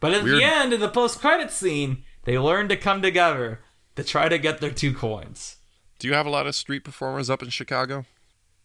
[0.00, 0.38] but at Weird.
[0.38, 3.60] the end, in the post-credit scene, they learn to come together
[3.96, 5.56] to try to get their two coins.
[5.98, 8.04] Do you have a lot of street performers up in Chicago?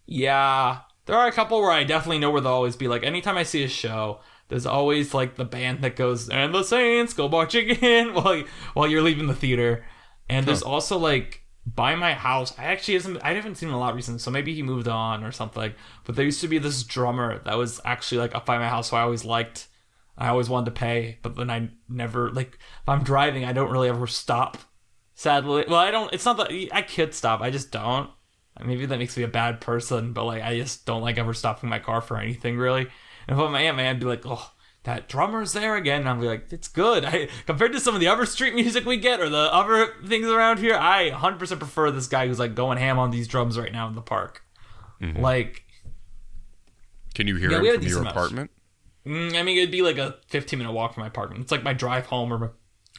[0.06, 2.88] Yeah, there are a couple where I definitely know where they'll always be.
[2.88, 6.62] Like anytime I see a show, there's always like the band that goes and the
[6.62, 8.46] Saints go marching in while you,
[8.76, 9.84] while you're leaving the theater.
[10.30, 12.54] And there's also like by my house.
[12.60, 15.24] I actually isn't I haven't seen him a lot recently, so maybe he moved on
[15.24, 15.74] or something.
[16.04, 18.92] But there used to be this drummer that was actually like up by my house,
[18.92, 19.68] who I always liked.
[20.16, 23.72] I always wanted to pay, but then I never like if I'm driving, I don't
[23.72, 24.60] really ever stop.
[25.16, 26.14] Sadly, well, I don't.
[26.14, 27.42] It's not that I could stop.
[27.42, 28.12] I just don't.
[28.64, 31.70] Maybe that makes me a bad person, but like I just don't like ever stopping
[31.70, 32.82] my car for anything really.
[33.28, 34.52] And if I'm my aunt, my aunt'd be like, "Oh,
[34.84, 38.02] that drummer's there again." And I'll be like, "It's good." I compared to some of
[38.02, 41.92] the other street music we get or the other things around here, I 100% prefer
[41.92, 44.44] this guy who's like going ham on these drums right now in the park.
[45.02, 45.64] Like,
[47.16, 48.16] Can you hear Yeah, him from your amount.
[48.16, 48.52] apartment?
[49.06, 51.42] mm, I mean, it'd be like a 15 minute walk from my apartment.
[51.42, 52.48] It's like my drive home or my,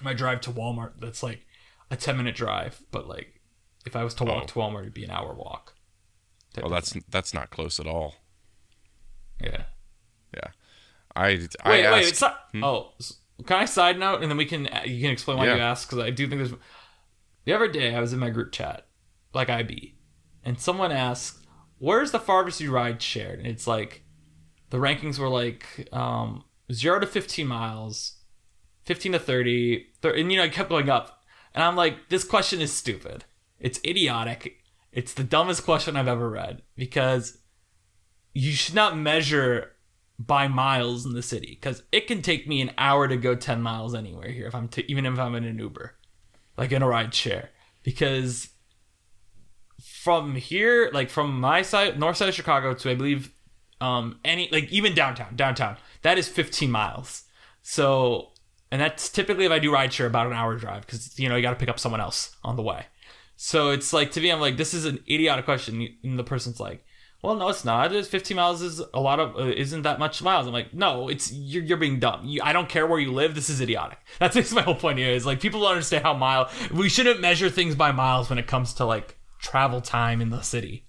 [0.03, 0.93] my drive to Walmart.
[1.01, 1.45] That's like
[1.91, 3.40] a 10 minute drive, but like
[3.87, 4.47] if I was to walk Oh.
[4.47, 5.75] to Walmart, it'd be an hour walk.
[6.53, 8.17] type Well, of that's that's not close at all.
[9.43, 9.65] yeah.
[10.35, 10.51] Yeah,
[11.17, 11.27] I
[11.65, 11.93] I Wait, asked.
[11.95, 12.09] wait.
[12.09, 12.41] It's not.
[12.63, 13.15] Oh, s-
[13.47, 15.57] can I side note and then we can you can explain why Yeah.
[15.57, 16.55] you asked because I do think there's.
[17.47, 18.87] The other day I was in my group chat,
[19.33, 19.97] like IB,
[20.45, 21.47] and someone asked,
[21.79, 24.03] "Where's the farthest you ride shared?" And it's like,
[24.69, 28.19] the rankings were like um, zero to fifteen miles,
[28.85, 31.25] fifteen to thirty, thir- and you know it kept going up.
[31.55, 33.25] And I'm like, this question is stupid.
[33.61, 34.57] It's idiotic.
[34.93, 37.39] It's the dumbest question I've ever read because
[38.35, 39.73] you should not measure
[40.19, 43.63] by miles in the city because it can take me an hour to go 10
[43.63, 45.95] miles anywhere here if i'm t- even if i'm in an uber
[46.59, 47.49] like in a ride share
[47.83, 48.49] because
[49.81, 53.33] from here like from my side north side of chicago to i believe
[53.81, 57.25] um any like even downtown downtown that is 15 miles.
[57.63, 58.33] So
[58.71, 61.37] and that's typically if i do ride share about an hour drive because you know
[61.37, 62.87] you got to pick up someone else on the way
[63.43, 66.61] so it's like to me i'm like this is an idiotic question and the person's
[66.61, 66.85] like
[67.23, 67.95] well, no, it's not.
[67.95, 70.47] It's 15 miles is a lot of uh, isn't that much miles.
[70.47, 72.25] I'm like, no, it's you're, you're being dumb.
[72.25, 73.35] You, I don't care where you live.
[73.35, 73.99] This is idiotic.
[74.19, 75.11] That's, that's my whole point here.
[75.11, 76.51] Is like people don't understand how mile.
[76.73, 80.41] We shouldn't measure things by miles when it comes to like travel time in the
[80.41, 80.87] city.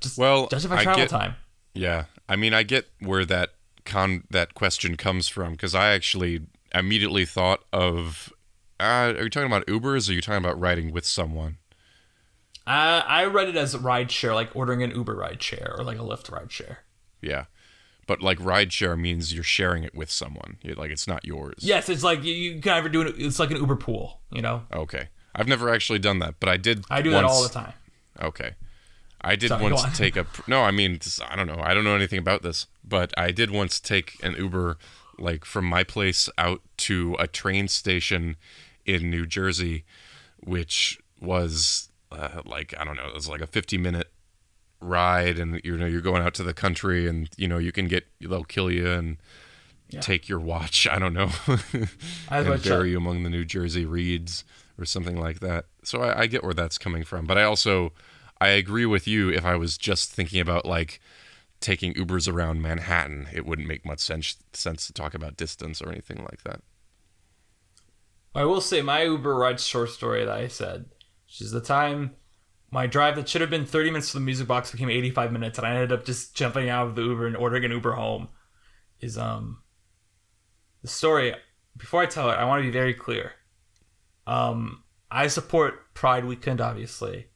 [0.00, 1.34] Just Well, judge it by travel get- time.
[1.74, 3.50] Yeah, I mean, I get where that
[3.84, 8.32] con that question comes from because I actually immediately thought of.
[8.78, 10.08] Uh, are you talking about Ubers?
[10.08, 11.58] Or are you talking about riding with someone?
[12.66, 15.84] Uh, I read it as a ride share, like ordering an Uber ride share or
[15.84, 16.78] like a Lyft ride share.
[17.22, 17.44] Yeah,
[18.06, 20.58] but like ride share means you're sharing it with someone.
[20.64, 21.54] Like it's not yours.
[21.58, 23.14] Yes, it's like you, you can ever do it.
[23.18, 24.20] It's like an Uber pool.
[24.32, 26.84] You know, Okay, I've never actually done that, but I did.
[26.90, 27.72] I do that once- all the time.
[28.20, 28.52] Okay.
[29.20, 29.92] I did Sorry, once on.
[29.92, 30.62] take a no.
[30.62, 31.58] I mean, I don't know.
[31.60, 34.76] I don't know anything about this, but I did once take an Uber,
[35.18, 38.36] like from my place out to a train station
[38.86, 39.84] in New Jersey,
[40.42, 43.06] which was uh, like I don't know.
[43.06, 44.10] It was like a fifty minute
[44.80, 47.88] ride, and you know you're going out to the country, and you know you can
[47.88, 49.16] get they'll kill you and
[50.00, 50.86] take your watch.
[50.86, 51.30] I don't know,
[52.30, 54.44] and bury you among the New Jersey reeds
[54.78, 55.66] or something like that.
[55.82, 57.92] So I, I get where that's coming from, but I also
[58.40, 59.30] I agree with you.
[59.30, 61.00] If I was just thinking about like
[61.60, 65.90] taking Ubers around Manhattan, it wouldn't make much sense sense to talk about distance or
[65.90, 66.60] anything like that.
[68.36, 70.86] I will say my Uber ride short story that I said,
[71.26, 72.16] which is the time
[72.70, 75.58] my drive that should have been 30 minutes to the music box became 85 minutes,
[75.58, 78.28] and I ended up just jumping out of the Uber and ordering an Uber home.
[79.00, 79.62] Is um
[80.82, 81.34] the story.
[81.76, 83.32] Before I tell it, I want to be very clear.
[84.26, 87.26] Um, I support Pride Weekend, obviously.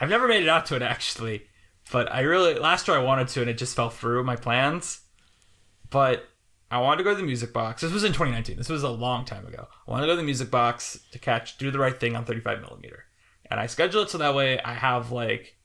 [0.00, 1.42] I've never made it out to it actually,
[1.90, 5.00] but I really last year I wanted to, and it just fell through my plans.
[5.90, 6.24] But
[6.72, 7.82] I wanted to go to the Music Box.
[7.82, 8.56] This was in 2019.
[8.56, 9.68] This was a long time ago.
[9.86, 12.24] I wanted to go to the Music Box to catch "Do the Right Thing" on
[12.24, 13.04] 35 millimeter,
[13.50, 15.58] and I scheduled it so that way I have like.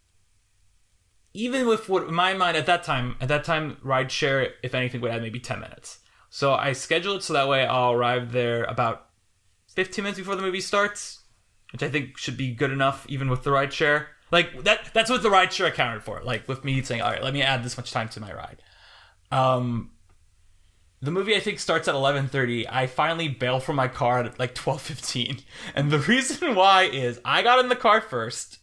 [1.33, 4.75] Even with what in my mind at that time, at that time, ride share, if
[4.75, 5.99] anything, would add maybe 10 minutes.
[6.29, 9.09] So I scheduled it so that way I'll arrive there about
[9.75, 11.23] 15 minutes before the movie starts,
[11.71, 14.09] which I think should be good enough even with the ride share.
[14.31, 16.21] Like that that's what the ride share accounted for.
[16.21, 18.61] Like with me saying, "All right, let me add this much time to my ride."
[19.31, 19.91] Um
[21.01, 22.65] the movie I think starts at 11:30.
[22.69, 25.43] I finally bail from my car at like 12:15.
[25.75, 28.59] And the reason why is I got in the car first.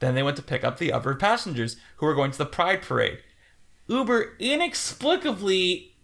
[0.00, 2.82] Then they went to pick up the other passengers who were going to the Pride
[2.82, 3.18] parade.
[3.86, 5.96] Uber inexplicably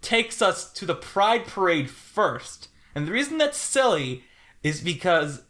[0.00, 2.68] takes us to the Pride Parade first.
[2.94, 4.24] And the reason that's silly
[4.62, 5.42] is because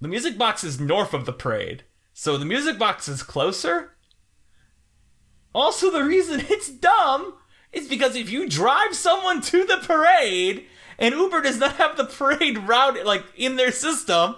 [0.00, 1.84] the music box is north of the parade.
[2.12, 3.96] So the music box is closer.
[5.54, 7.34] Also, the reason it's dumb
[7.72, 10.66] is because if you drive someone to the parade
[10.98, 14.36] and Uber does not have the parade route like in their system,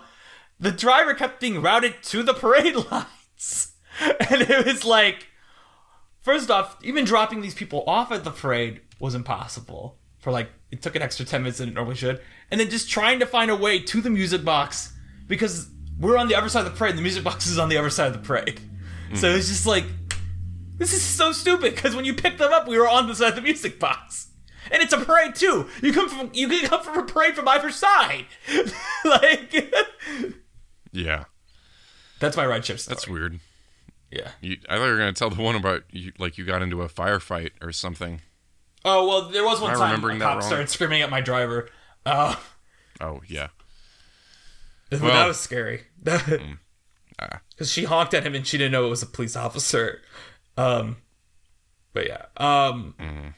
[0.59, 3.73] the driver kept being routed to the parade lines.
[4.01, 5.28] And it was like,
[6.23, 9.97] first off, even dropping these people off at the parade was impossible.
[10.19, 12.20] For like, it took an extra 10 minutes than it normally should.
[12.51, 14.93] And then just trying to find a way to the music box
[15.27, 17.69] because we're on the other side of the parade and the music box is on
[17.69, 18.61] the other side of the parade.
[19.15, 19.39] So mm-hmm.
[19.39, 19.85] it's just like,
[20.81, 23.28] this is so stupid because when you picked them up, we were on the side
[23.28, 24.28] of the music box.
[24.73, 25.69] And it's a parade too.
[25.82, 28.27] You come from you can come from a parade from either side.
[29.05, 29.73] like
[30.90, 31.24] Yeah,
[32.19, 32.78] That's my ride story.
[32.89, 33.39] that's weird.
[34.11, 34.31] yeah.
[34.40, 36.82] You, I thought you were gonna tell the one about you, like you got into
[36.82, 38.20] a firefight or something.
[38.85, 41.69] Oh well, there was one Am I time a cop started screaming at my driver.
[42.05, 42.35] Uh,
[43.01, 43.48] Oh yeah,
[44.90, 45.85] that was scary.
[46.02, 46.40] Because
[47.20, 47.40] ah.
[47.65, 50.02] she honked at him and she didn't know it was a police officer.
[50.61, 50.97] Um,
[51.93, 52.27] but yeah.
[52.37, 53.28] Um, Mm-hmm.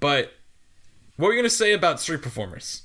[0.00, 0.32] but
[1.16, 2.82] what were you gonna say about street performers?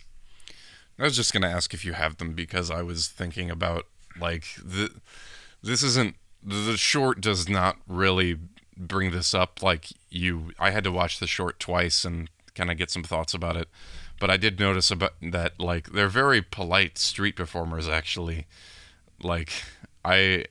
[0.99, 3.85] I was just gonna ask if you have them because I was thinking about
[4.19, 4.89] like the
[5.63, 8.38] this isn't the short does not really
[8.77, 12.77] bring this up like you I had to watch the short twice and kind of
[12.77, 13.68] get some thoughts about it
[14.19, 18.47] but I did notice about that like they're very polite street performers actually
[19.22, 19.51] like
[20.03, 20.45] I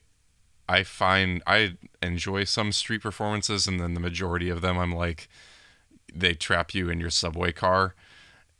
[0.70, 5.28] I find I enjoy some street performances and then the majority of them I'm like
[6.14, 7.96] they trap you in your subway car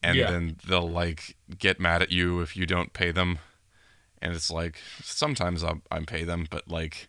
[0.02, 0.28] and Yeah.
[0.28, 3.38] then they'll like get mad at you if you don't pay them
[4.20, 7.08] and it's like sometimes I'll, I pay them but like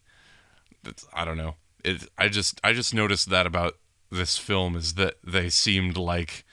[0.85, 3.77] it's, I don't know it I just I just noticed that about
[4.11, 6.45] this film is that they seemed like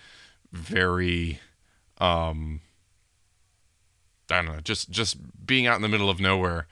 [0.52, 1.38] very
[1.98, 2.62] um
[4.30, 6.66] I don't know just just being out in the middle of nowhere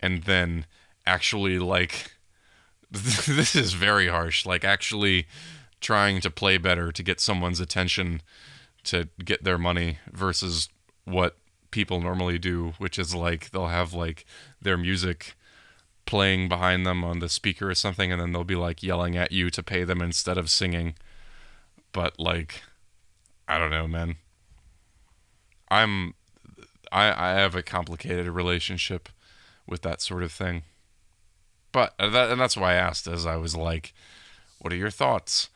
[0.00, 0.66] and then
[1.08, 2.12] actually like
[2.90, 5.26] this is very harsh like actually
[5.80, 8.20] trying to play better to get someone's attention
[8.84, 10.68] to get their money versus
[11.04, 11.36] what
[11.70, 14.24] people normally do which is like they'll have like
[14.60, 15.36] their music
[16.08, 19.30] playing behind them on the speaker or something and then they'll be like yelling at
[19.30, 20.94] you to pay them instead of singing.
[21.92, 22.62] But like
[23.46, 24.16] i don't know man.
[25.70, 26.14] I'm
[26.90, 29.10] i i have a complicated relationship
[29.66, 30.62] with that sort of thing
[31.78, 33.94] but uh, that, and that's why i asked as i was like
[34.58, 35.48] what are your thoughts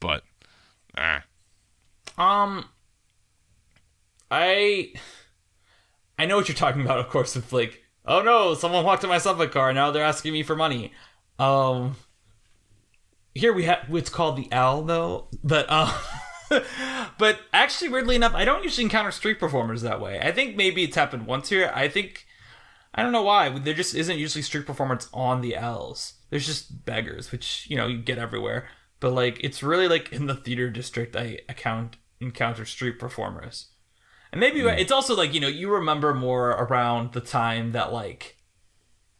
[0.00, 0.22] but
[0.98, 1.22] ah,
[2.18, 2.64] Um,
[4.30, 4.92] I
[6.18, 6.98] I know what you're talking about.
[6.98, 9.72] Of course, with like, oh no, someone walked in my subway car.
[9.72, 10.92] Now they're asking me for money.
[11.38, 11.96] Um,
[13.34, 15.92] here we have it's called the owl though, but uh,
[17.18, 20.20] but actually, weirdly enough, I don't usually encounter street performers that way.
[20.20, 21.70] I think maybe it's happened once here.
[21.74, 22.26] I think
[22.94, 23.48] I don't know why.
[23.48, 26.14] There just isn't usually street performance on the L's.
[26.30, 28.68] There's just beggars, which you know you get everywhere.
[29.00, 33.68] But like, it's really like in the theater district I account encounter street performers,
[34.30, 38.36] and maybe it's also like you know you remember more around the time that like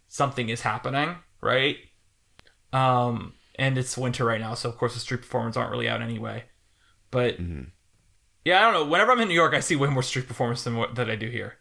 [0.09, 1.77] something is happening, right?
[2.73, 6.03] Um, and it's winter right now, so of course the street performers aren't really out
[6.03, 6.45] anyway.
[7.11, 7.39] But
[8.45, 8.91] yeah, I don't know.
[8.91, 11.17] Whenever I'm in New York, I see way more street performers than what that I
[11.17, 11.59] do here.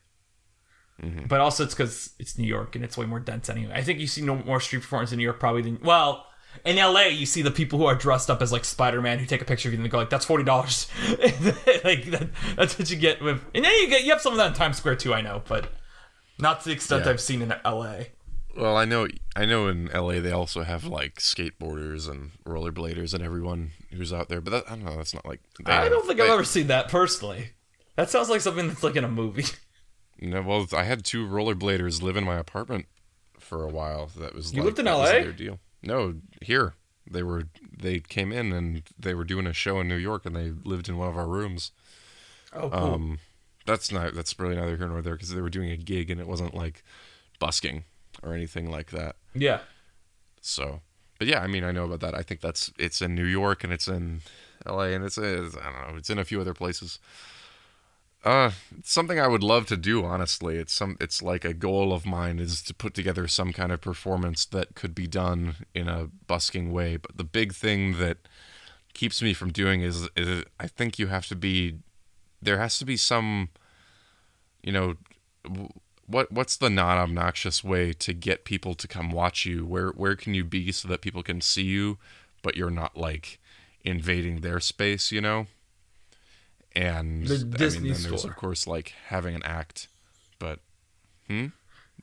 [1.01, 1.25] Mm-hmm.
[1.27, 3.73] But also, it's because it's New York and it's way more dense anyway.
[3.75, 6.25] I think you see no more street performers in New York probably than well.
[6.65, 9.25] In LA, you see the people who are dressed up as like Spider Man who
[9.25, 12.77] take a picture of you and they go like, "That's forty dollars." like that, that's
[12.77, 13.41] what you get with.
[13.55, 15.13] And then you get you have some of that in Times Square too.
[15.13, 15.69] I know, but
[16.39, 17.11] not to the extent Yeah.
[17.11, 17.99] I've seen in LA.
[18.57, 23.23] Well, I know I know in LA they also have like skateboarders and rollerbladers and
[23.23, 24.97] everyone who's out there, but that, I don't know.
[24.97, 27.51] That's not like I don't think they- I've ever seen that personally.
[27.95, 29.45] That sounds like something that's like in a movie.
[30.22, 32.85] No, well, I had two rollerbladers live in my apartment
[33.39, 34.07] for a while.
[34.18, 35.06] That was You like, lived in LA?
[35.06, 35.60] their deal.
[35.81, 36.76] No, here
[37.10, 37.45] they were.
[37.76, 40.88] They came in and they were doing a show in New York, and they lived
[40.88, 41.72] in one of our rooms.
[42.53, 42.73] Oh, cool.
[42.93, 43.19] Um,
[43.65, 44.14] that's not.
[44.14, 46.53] That's really neither here nor there because they were doing a gig, and it wasn't
[46.53, 46.84] like
[47.39, 47.85] busking
[48.22, 49.15] or anything like that.
[49.34, 49.61] yeah.
[50.41, 50.81] So,
[51.19, 52.15] but yeah, I mean, I know about that.
[52.15, 54.22] I think that's it's in New York and it's in
[54.65, 54.93] L.A.
[54.93, 56.98] and it's, it's I don't know, it's in a few other places.
[58.23, 58.52] Uh,
[58.84, 60.06] something I would love to do.
[60.06, 60.95] Honestly, it's some.
[60.99, 64.76] It's like a goal of mine is to put together some kind of performance that
[64.76, 66.98] could be done in a busking way.
[66.98, 68.18] But the big thing that
[68.93, 71.80] keeps me from doing is, is I think you have to be.
[72.41, 73.49] There has to be some.
[74.61, 74.95] You know,
[76.06, 79.65] what what's the non obnoxious way to get people to come watch you?
[79.65, 81.98] Where where can you be so that people can see you,
[82.43, 83.39] but you're not like
[83.84, 85.48] invading their space, you know?
[86.76, 89.88] And The I mean, Disney there's of course like having an act,
[90.39, 90.60] but
[91.27, 91.48] hmm,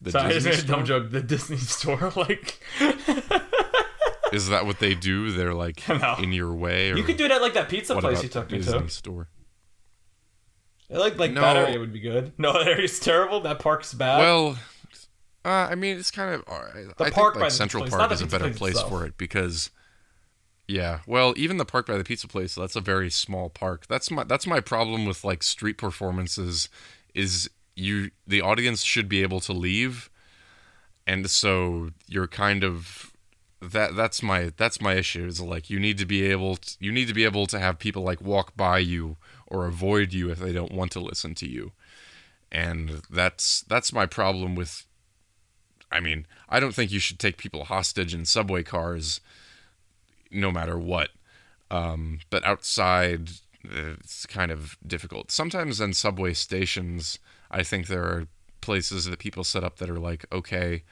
[0.00, 1.00] the Sorry, I just Disney made a dumb store?
[1.00, 1.10] joke.
[1.10, 2.60] The Disney store, like
[4.32, 5.30] Is that what they do?
[5.32, 6.16] They're like No.
[6.22, 6.90] in your way.
[6.90, 8.88] Or you could do it at like that pizza place you took me Disney to.
[8.90, 9.28] store?
[10.92, 11.40] I like like No.
[11.40, 12.32] that area would be good.
[12.38, 13.40] No, that area's terrible.
[13.40, 14.18] That park's bad.
[14.18, 14.58] Well,
[15.44, 16.44] uh, I mean, it's kind of.
[16.46, 16.86] all right.
[16.98, 18.90] The I park think by like Central place, Park is a better place place itself.
[18.90, 19.70] for it because,
[20.68, 21.00] yeah.
[21.06, 23.86] Well, even the park by the pizza place, that's a very small park.
[23.88, 26.68] That's my that's my problem with like street performances,
[27.14, 30.10] is you the audience should be able to leave,
[31.06, 33.12] and so you're kind of
[33.60, 36.92] that that's my that's my issue is like you need to be able to, you
[36.92, 39.16] need to be able to have people like walk by you
[39.48, 41.72] or avoid you if they don't want to listen to you
[42.52, 44.86] and that's that's my problem with
[45.90, 49.20] I mean, I don't think you should take people hostage in subway cars
[50.30, 51.10] no matter what.
[51.70, 53.30] Um, but outside
[53.64, 55.30] it's kind of difficult.
[55.30, 57.18] Sometimes in subway stations,
[57.50, 58.26] I think there are
[58.60, 60.84] places that people set up that are like, okay,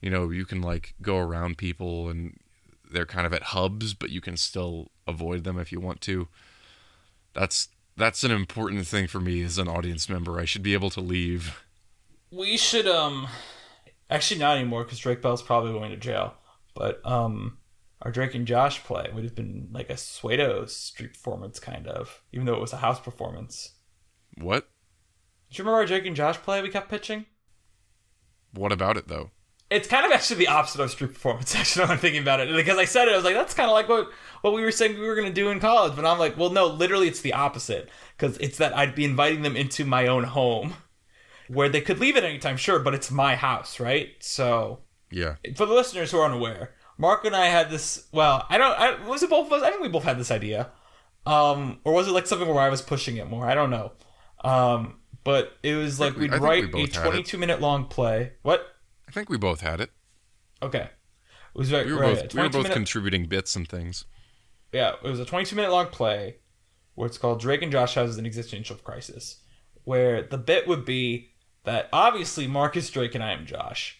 [0.00, 2.38] you know, you can like go around people and
[2.90, 6.28] they're kind of at hubs, but you can still avoid them if you want to.
[7.34, 10.38] That's that's an important thing for me as an audience member.
[10.38, 11.62] I should be able to leave.
[12.30, 13.26] we should um
[14.10, 16.34] actually not anymore because Drake Bell's probably going to jail.
[16.74, 17.58] But um
[18.02, 22.22] our Drake and Josh play would have been like a Suedo street performance kind of,
[22.32, 23.72] even though it was a house performance.
[24.36, 24.68] What?
[25.50, 27.26] Do you remember our Drake and Josh play we kept pitching?
[28.52, 29.30] What about it though?
[29.70, 31.54] It's kind of actually the opposite of street performance.
[31.56, 33.74] Actually, I'm thinking about it because I said it, I was like, "That's kind of
[33.74, 34.10] like what
[34.42, 36.50] what we were saying we were going to do in college." But I'm like, "Well,
[36.50, 40.24] no, literally, it's the opposite because it's that I'd be inviting them into my own
[40.24, 40.74] home,
[41.48, 44.08] where they could leave at any time, sure, but it's my house, right?
[44.20, 44.80] So
[45.10, 45.36] Yeah.
[45.56, 48.06] for the listeners who are unaware, Mark and I had this.
[48.12, 48.78] Well, I don't.
[48.78, 49.62] I, was it both of us?
[49.62, 50.70] I think we both had this idea,
[51.26, 53.46] um, or was it like something where I was pushing it more?
[53.46, 53.92] I don't know.
[54.44, 57.10] Um, but it was like we- we'd I think we write a both had it.
[57.10, 58.32] 22 minute long play.
[58.42, 58.66] What?
[59.08, 59.90] I think we both had it.
[60.62, 60.88] Okay.
[61.54, 61.84] It was right.
[61.86, 64.04] We were right, both we were both minute, contributing bits and things.
[64.72, 66.36] yeah, it was a 22 minute long play
[66.94, 69.40] where it's called Drake and Josh has an existential crisis,
[69.84, 71.30] where the bit would be
[71.64, 73.98] that obviously Mark is Drake and I am Josh.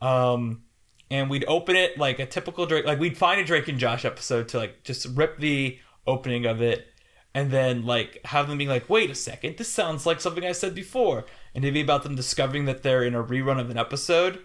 [0.00, 0.62] Um,
[1.10, 4.04] and we'd open it like a typical Drake, like we'd find a Drake and Josh
[4.04, 6.86] episode to like just rip the opening of it
[7.34, 10.52] and then like have them being like, wait a second, this sounds like something I
[10.52, 11.24] said before.
[11.54, 14.40] And it'd be about them discovering that they're in a rerun of an episode.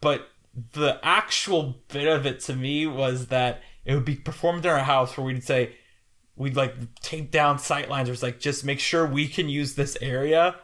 [0.00, 0.28] But
[0.72, 4.78] the actual bit of it to me was that it would be performed in our
[4.78, 5.76] house where we'd say,
[6.36, 9.74] we'd like take down sight lines or it's like, just make sure we can use
[9.74, 10.56] this area.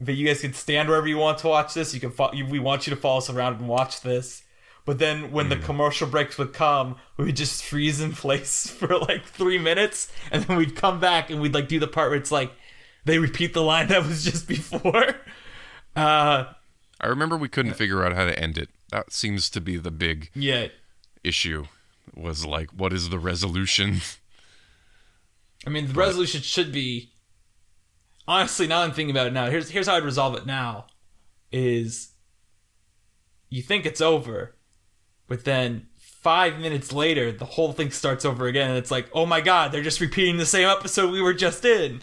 [0.00, 1.92] But you guys can stand wherever you want to watch this.
[1.92, 4.42] You can, fo- we want you to follow us around and watch this.
[4.84, 8.98] But then when the commercial breaks would come, we would just freeze in place for
[8.98, 12.18] like three minutes, and then we'd come back and we'd like do the part where
[12.18, 12.52] it's like
[13.04, 15.16] they repeat the line that was just before.
[15.94, 16.44] Uh,
[17.00, 18.68] I remember we couldn't figure out how to end it.
[18.90, 20.68] That seems to be the big yeah,
[21.22, 21.66] issue.
[22.14, 24.00] Was like, what is the resolution?
[25.66, 27.12] I mean the resolution should be.
[28.26, 29.50] Honestly, now I'm thinking about it now.
[29.50, 30.86] Here's here's how I'd resolve it now,
[31.52, 32.08] is.
[33.52, 34.54] You think it's over,
[35.30, 39.24] but then five minutes later, the whole thing starts over again, and it's like, oh
[39.24, 42.00] my god, they're just repeating the same episode we were just in,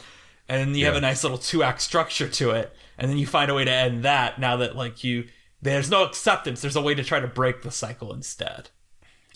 [0.48, 3.52] and you have a nice little two act structure to it, and then you find
[3.52, 4.40] a way to end that.
[4.40, 5.28] Now that like you,
[5.62, 6.62] there's no acceptance.
[6.62, 8.70] There's a way to try to break the cycle instead.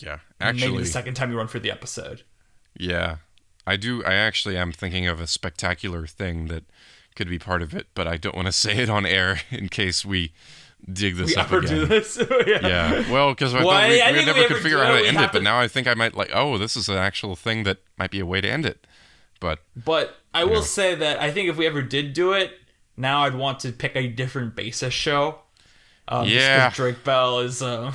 [0.00, 2.22] Yeah, Actually, Maybe the second time you run through the episode.
[2.76, 3.16] yeah,
[3.66, 4.02] I do.
[4.04, 6.64] I actually am thinking of a spectacular thing that
[7.14, 9.68] could be part of it, but I don't want to say it on air in
[9.68, 10.32] case we
[10.90, 11.74] dig this We up ever again.
[11.74, 12.16] do this?
[12.46, 12.66] yeah.
[12.66, 14.98] Yeah, well, because I Well, thought we, I we never we could figure out how
[15.00, 16.30] to end it, but now I think I might like.
[16.32, 18.86] Oh, this is an actual thing that might be a way to end it.
[19.40, 22.52] But But I will say that I think if we ever did do it,
[22.96, 25.40] now I'd want to pick a different basis show.
[26.08, 26.70] Um, Yeah.
[26.70, 27.62] Drake Bell is.
[27.62, 27.94] Um,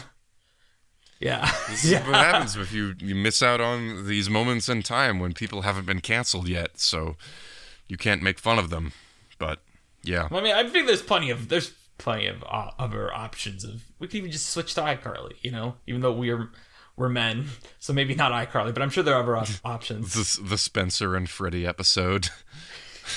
[1.20, 1.50] yeah.
[1.70, 5.34] This is what happens if you, you miss out on these moments in time when
[5.34, 7.16] people haven't been canceled yet, so
[7.88, 8.92] you can't make fun of them.
[9.40, 9.60] But
[10.04, 13.84] yeah, I mean, I think there's plenty of there's plenty of uh, other options of
[14.00, 16.50] we could even just switch to iCarly, you know, even though we're
[16.96, 17.46] we're men,
[17.80, 20.14] so maybe not iCarly, but I'm sure there are other op- options.
[20.38, 22.30] the, the Spencer and Freddie episode.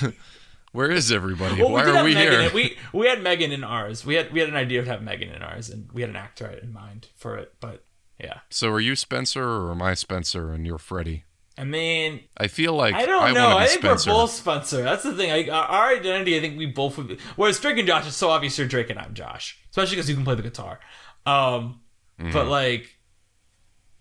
[0.73, 1.61] Where is everybody?
[1.61, 2.40] Well, Why did are we Megan.
[2.43, 2.51] here?
[2.55, 4.07] We we had Megan in ours.
[4.07, 6.16] We had we had an idea of have Megan in ours, and we had an
[6.16, 7.55] actor in mind for it.
[7.61, 7.82] But
[8.20, 11.24] yeah, So are you Spencer or am I Spencer and you're Freddie?
[11.61, 13.57] I mean, I feel like I don't I know.
[13.59, 14.11] I think Spencer.
[14.11, 14.82] we're both Spencer.
[14.82, 15.31] That's the thing.
[15.31, 17.09] I, our our identity, I think we both would.
[17.09, 20.09] Be, whereas Drake and Josh is so obvious you're Drake and I'm Josh, especially because
[20.09, 20.81] you can play the guitar.
[21.27, 21.81] Um,
[22.19, 22.32] Mm-hmm.
[22.32, 22.99] but like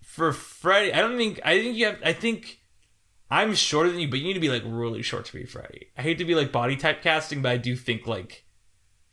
[0.02, 1.40] for Freddie, I don't think.
[1.44, 1.98] I think you have.
[2.04, 2.60] I think
[3.30, 5.86] I'm shorter than you, but you need to be like really short to be Freddie.
[5.96, 8.44] I hate to be like body type casting, but I do think like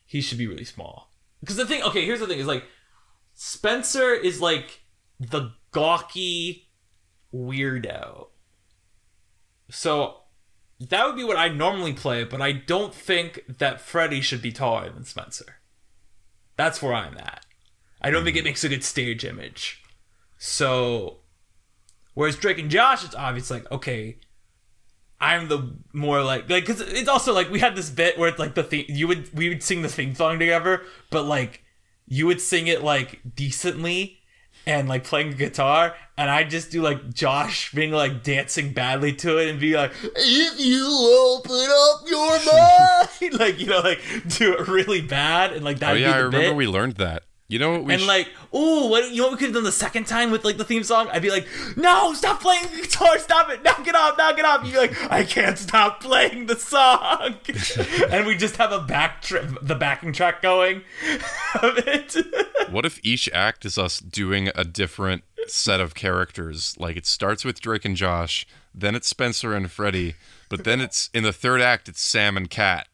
[0.06, 1.14] he should be really small.
[1.40, 2.64] Because the thing, okay, here's the thing: is like
[3.34, 4.82] Spencer is like
[5.20, 6.68] the gawky
[7.34, 8.28] weirdo.
[9.70, 10.22] So
[10.80, 14.52] that would be what I normally play, but I don't think that Freddy should be
[14.52, 15.58] taller than Spencer.
[16.56, 17.46] That's where I'm at.
[18.02, 18.46] I don't think it hmm.
[18.46, 19.84] makes a good stage image.
[20.38, 21.18] So,
[22.14, 24.18] whereas Drake and Josh, it's obvious like, okay,
[25.20, 28.38] I'm the more like like because it's also like we had this bit where it's
[28.38, 31.64] like the theme you would we would sing the theme song together, but like
[32.06, 34.17] you would sing it like decently
[34.68, 39.38] and like playing guitar, and I just do like Josh being like dancing badly to
[39.38, 40.86] it and be like, if you
[41.32, 45.92] open up your mind, like you know, like do it really bad and like that.
[45.92, 46.56] Oh yeah, I remember bit.
[46.56, 47.24] we learned that.
[47.50, 49.54] You know what we And sh- like, ooh, what you know what we could have
[49.54, 51.08] done the second time with like the theme song?
[51.14, 51.48] I'd be like,
[51.78, 54.66] no, stop playing the guitar, stop it, knock it off, knock it off.
[54.66, 57.36] You'd be like, I can't stop playing the song.
[58.12, 60.82] and we just have a back tri- the backing track going
[61.62, 62.16] of it.
[62.70, 66.76] What if each act is us doing a different set of characters?
[66.78, 68.46] Like it starts with Drake and Josh,
[68.76, 70.16] then it's Spencer and Freddie,
[70.50, 72.90] but then it's in the third act it's Sam and Cat,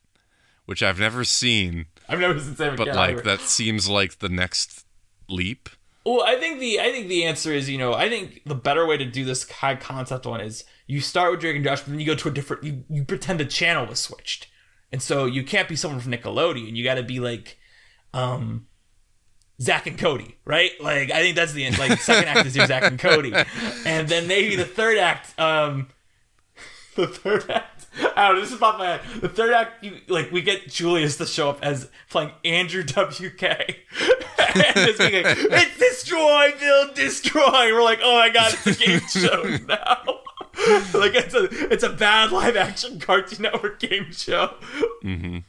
[0.67, 4.85] which I've never seen, I've never seen Sam but like that seems like the next
[5.29, 5.69] leap.
[6.05, 8.85] Well, I think the I think the answer is you know I think the better
[8.85, 11.91] way to do this high concept one is you start with Drake and Josh, but
[11.91, 12.63] then you go to a different.
[12.63, 14.47] You, you pretend the channel was switched,
[14.91, 16.75] and so you can't be someone from Nickelodeon.
[16.75, 17.57] You got to be like,
[18.13, 18.67] um,
[19.61, 20.71] Zach and Cody, right?
[20.81, 21.77] Like I think that's the end.
[21.79, 23.33] Like second act is your Zach and Cody,
[23.85, 25.87] and then maybe the third act, um,
[26.95, 27.82] the third act.
[28.15, 28.41] I don't know.
[28.41, 29.01] This is off my head.
[29.21, 33.43] The third act, you, like we get Julius to show up as playing Andrew WK,
[33.43, 38.85] and just being like, "It's destroy, build, destroy." We're like, "Oh my god, it's a
[38.85, 40.19] game show now."
[40.93, 44.55] like it's a it's a bad live action Cartoon Network game show.
[45.03, 45.39] Mm-hmm.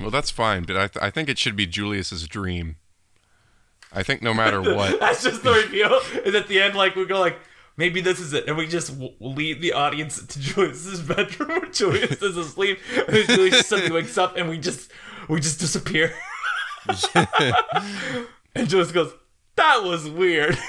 [0.00, 2.76] Well, that's fine, but I, th- I think it should be Julius's dream.
[3.92, 6.00] I think no matter what, That's just the reveal.
[6.24, 7.38] Is at the end, like we go like.
[7.76, 11.70] Maybe this is it, and we just w- lead the audience to Julius's bedroom where
[11.70, 12.78] Julius is asleep,
[13.08, 14.92] and Julius suddenly wakes up, and we just
[15.28, 16.14] we just disappear.
[18.54, 19.12] and Julius goes,
[19.56, 20.56] "That was weird."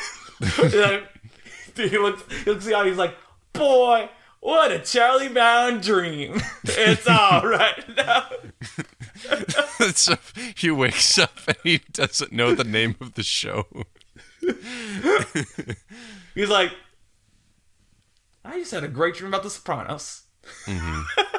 [0.62, 3.16] And then he looks, he looks at the audience he's like,
[3.54, 4.10] "Boy,
[4.42, 6.42] what a Charlie Brown dream!
[6.66, 8.26] It's all right now."
[9.94, 10.16] so
[10.56, 13.66] he wakes up and he doesn't know the name of the show.
[16.34, 16.72] He's like,
[18.46, 20.24] "I just had a great dream about The Sopranos."
[20.66, 21.02] Mm-hmm.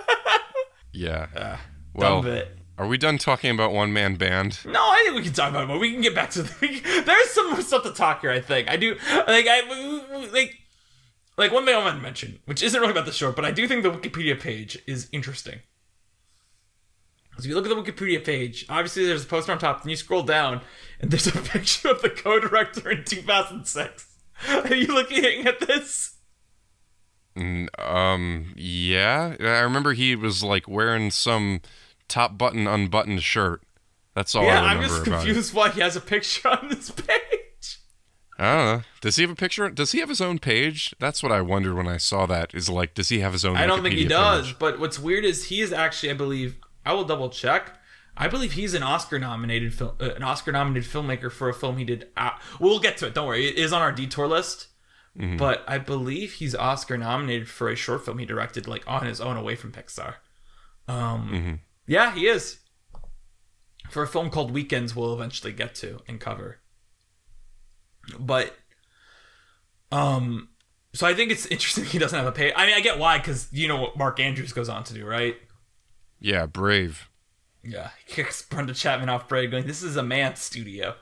[0.96, 1.26] Yeah.
[1.36, 1.58] Uh, dumb
[1.94, 2.56] well, bit.
[2.78, 4.60] are we done talking about one man band?
[4.64, 5.78] No, I think we can talk about it.
[5.78, 7.02] We can get back to the.
[7.04, 8.30] There's some more stuff to talk here.
[8.30, 8.96] I think I do.
[9.12, 10.56] Like I like
[11.36, 13.50] like one thing I want to mention, which isn't really about the short, but I
[13.50, 15.60] do think the Wikipedia page is interesting.
[17.36, 19.90] So if you look at the Wikipedia page, obviously there's a poster on top, and
[19.90, 20.62] you scroll down,
[21.00, 24.06] and there's a picture of the co-director in 2006.
[24.48, 26.15] Are you looking at this?
[27.36, 29.36] Um, yeah.
[29.40, 31.60] I remember he was like wearing some
[32.08, 33.62] top button unbuttoned shirt.
[34.14, 35.24] That's all yeah, I I'm remember just about it.
[35.26, 37.78] confused why he has a picture on this page.
[38.38, 38.82] I don't know.
[39.00, 39.68] Does he have a picture?
[39.70, 40.94] Does he have his own page?
[40.98, 42.54] That's what I wondered when I saw that.
[42.54, 43.56] Is like, does he have his own?
[43.56, 44.46] I don't think he Wikipedia does.
[44.48, 44.58] page?
[44.58, 47.78] But what's weird is he is actually, I believe, I will double check.
[48.16, 51.76] I believe he's an Oscar nominated film, uh, an Oscar nominated filmmaker for a film
[51.76, 52.08] he did.
[52.16, 53.14] Uh, we'll get to it.
[53.14, 54.68] Don't worry, it is on our detour list.
[55.36, 59.20] But I believe he's Oscar nominated for a short film he directed, like on his
[59.20, 60.16] own, away from Pixar.
[60.88, 62.60] Um, yeah, he is
[63.90, 64.94] for a film called Weekends.
[64.94, 66.60] We'll eventually get to and cover.
[68.18, 68.54] But
[69.90, 70.50] um,
[70.92, 72.52] so I think it's interesting he doesn't have a pay.
[72.54, 75.06] I mean, I get why because you know what Mark Andrews goes on to do,
[75.06, 75.36] right?
[76.20, 77.08] Yeah, brave.
[77.62, 80.94] Yeah, he kicks Brenda Chapman off Brave, going, "This is a man's studio."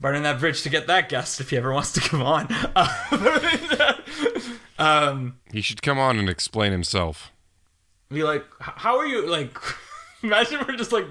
[0.00, 2.48] Burning that bridge to get that guest if he ever wants to come on.
[4.78, 7.30] um, He should come on and explain himself.
[8.08, 9.28] be like, how are you?
[9.30, 9.56] Like,
[10.22, 11.04] imagine we're just like,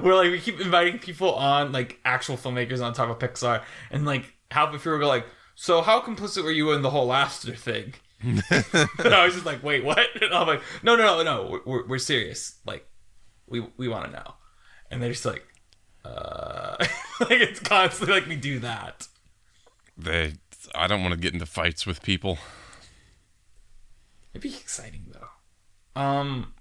[0.00, 4.06] we're like, we keep inviting people on, like actual filmmakers on top of Pixar, and
[4.06, 7.12] like, half if you were go like, so how complicit were you in the whole
[7.12, 7.94] Aster thing?
[8.22, 9.98] and I was just like, wait, what?
[10.22, 12.58] And I'm like, no, no, no, no, we're, we're serious.
[12.64, 12.86] Like,
[13.48, 14.34] we we want to know,
[14.90, 15.44] and they're just like,
[16.06, 16.76] uh,
[17.20, 19.08] like it's constantly like we do that.
[19.96, 20.34] They
[20.74, 22.38] I don't want to get into fights with people.
[24.32, 26.00] It'd be exciting though.
[26.00, 26.54] Um,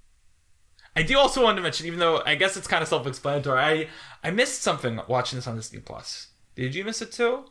[0.96, 3.88] I do also want to mention, even though I guess it's kind of self-explanatory, I
[4.24, 6.28] I missed something watching this on Disney Plus.
[6.56, 7.46] Did you miss it too?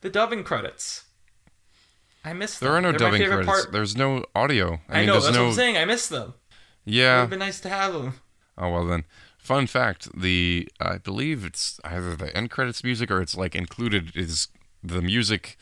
[0.00, 1.04] The dubbing credits.
[2.24, 2.60] I missed.
[2.60, 2.78] There them.
[2.78, 3.46] are no They're dubbing credits.
[3.46, 3.72] part.
[3.72, 4.80] There's no audio.
[4.88, 5.44] I, I, mean, know that's no.
[5.44, 5.76] what I'm saying.
[5.76, 6.34] I missed them.
[6.84, 7.12] Yeah.
[7.12, 8.14] It would have been nice to have them.
[8.58, 9.04] Oh well then.
[9.46, 14.16] Fun fact: the I believe it's either the end credits music or it's like included
[14.16, 14.48] is
[14.82, 15.56] the music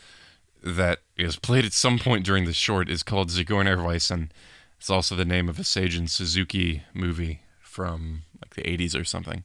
[0.63, 4.31] that is played at some point during the short is called Zigeunerweisen.
[4.79, 9.45] It's also the name of a Seijun Suzuki movie from like the 80s or something.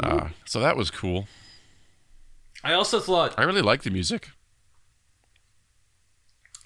[0.00, 1.28] Uh, so that was cool.
[2.64, 4.30] I also thought I really like the music.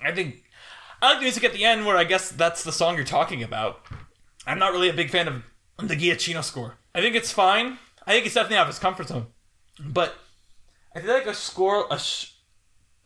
[0.01, 0.43] I think
[1.03, 3.43] I like the music at the end where I guess that's the song you're talking
[3.43, 3.83] about.
[4.47, 5.43] I'm not really a big fan of
[5.79, 6.75] the Giacchino score.
[6.95, 7.79] I think it's fine.
[8.07, 9.27] I think it's definitely out of his comfort zone.
[9.79, 10.15] But
[10.95, 12.33] I feel like a score, a, sh-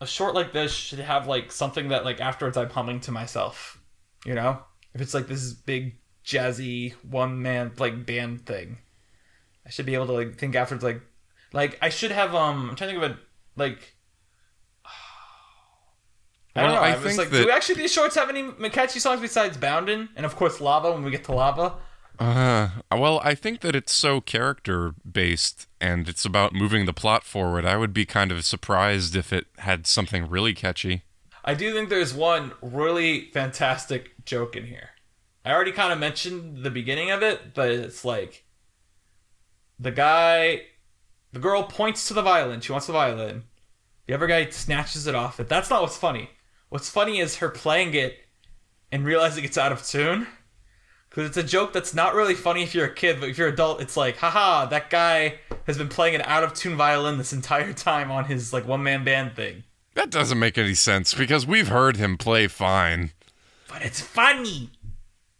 [0.01, 3.79] a short like this should have like something that like afterwards I'm humming to myself.
[4.25, 4.63] You know,
[4.95, 8.79] if it's like this big jazzy one man like band thing,
[9.67, 11.01] I should be able to like think afterwards like
[11.53, 13.17] like I should have um I'm trying to think of it
[13.57, 13.95] like
[16.55, 16.87] I don't Well, know.
[16.87, 19.57] I I, was think like, that- do actually these shorts have any catchy songs besides
[19.57, 20.09] Boundin'?
[20.17, 21.75] And of course, Lava when we get to Lava.
[22.21, 27.25] Uh, well, I think that it's so character based and it's about moving the plot
[27.25, 27.65] forward.
[27.65, 31.03] I would be kind of surprised if it had something really catchy.
[31.43, 34.91] I do think there's one really fantastic joke in here.
[35.47, 38.45] I already kind of mentioned the beginning of it, but it's like
[39.79, 40.65] the guy,
[41.33, 42.61] the girl points to the violin.
[42.61, 43.45] She wants the violin.
[44.07, 45.39] The other guy snatches it off.
[45.39, 46.29] But that's not what's funny.
[46.69, 48.19] What's funny is her playing it
[48.93, 50.27] and realizing it's out of tune.
[51.11, 53.49] Because it's a joke that's not really funny if you're a kid, but if you're
[53.49, 57.19] an adult, it's like, haha, that guy has been playing an out of tune violin
[57.19, 59.65] this entire time on his like one man band thing.
[59.95, 63.11] That doesn't make any sense because we've heard him play fine.
[63.69, 64.71] But it's funny.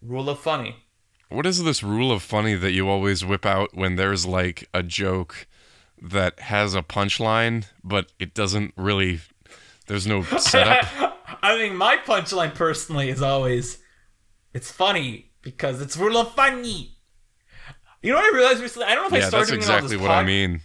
[0.03, 0.75] Rule of funny.
[1.29, 4.83] What is this rule of funny that you always whip out when there's like a
[4.83, 5.47] joke
[6.03, 9.21] that has a punchline, but it doesn't really.
[9.87, 10.87] There's no setup.
[11.43, 13.79] I mean, my punchline personally is always,
[14.53, 16.97] it's funny because it's of funny.
[18.03, 18.87] You know what I realized recently?
[18.87, 20.61] I don't know if I started doing it on exactly this what I mean.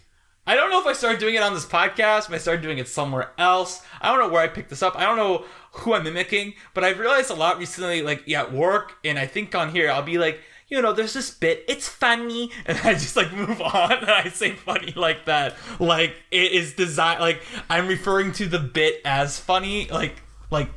[0.48, 2.78] I don't know if I started doing it on this podcast, but I started doing
[2.78, 3.82] it somewhere else.
[4.00, 4.96] I don't know where I picked this up.
[4.96, 8.54] I don't know who I'm mimicking, but I've realized a lot recently, like yeah, at
[8.54, 11.90] work, and I think on here, I'll be like, you know, there's this bit, it's
[11.90, 16.52] funny, and I just like move on, and I say funny like that, like it
[16.52, 20.22] is designed, like I'm referring to the bit as funny, like
[20.52, 20.70] like.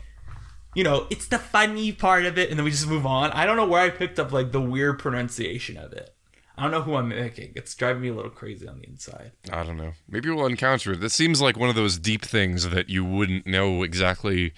[0.74, 3.30] You know, it's the funny part of it, and then we just move on.
[3.32, 6.14] I don't know where I picked up like the weird pronunciation of it.
[6.56, 7.52] I don't know who I'm mimicking.
[7.56, 9.32] It's driving me a little crazy on the inside.
[9.52, 9.92] I don't know.
[10.08, 11.00] Maybe we'll encounter it.
[11.00, 14.52] This seems like one of those deep things that you wouldn't know exactly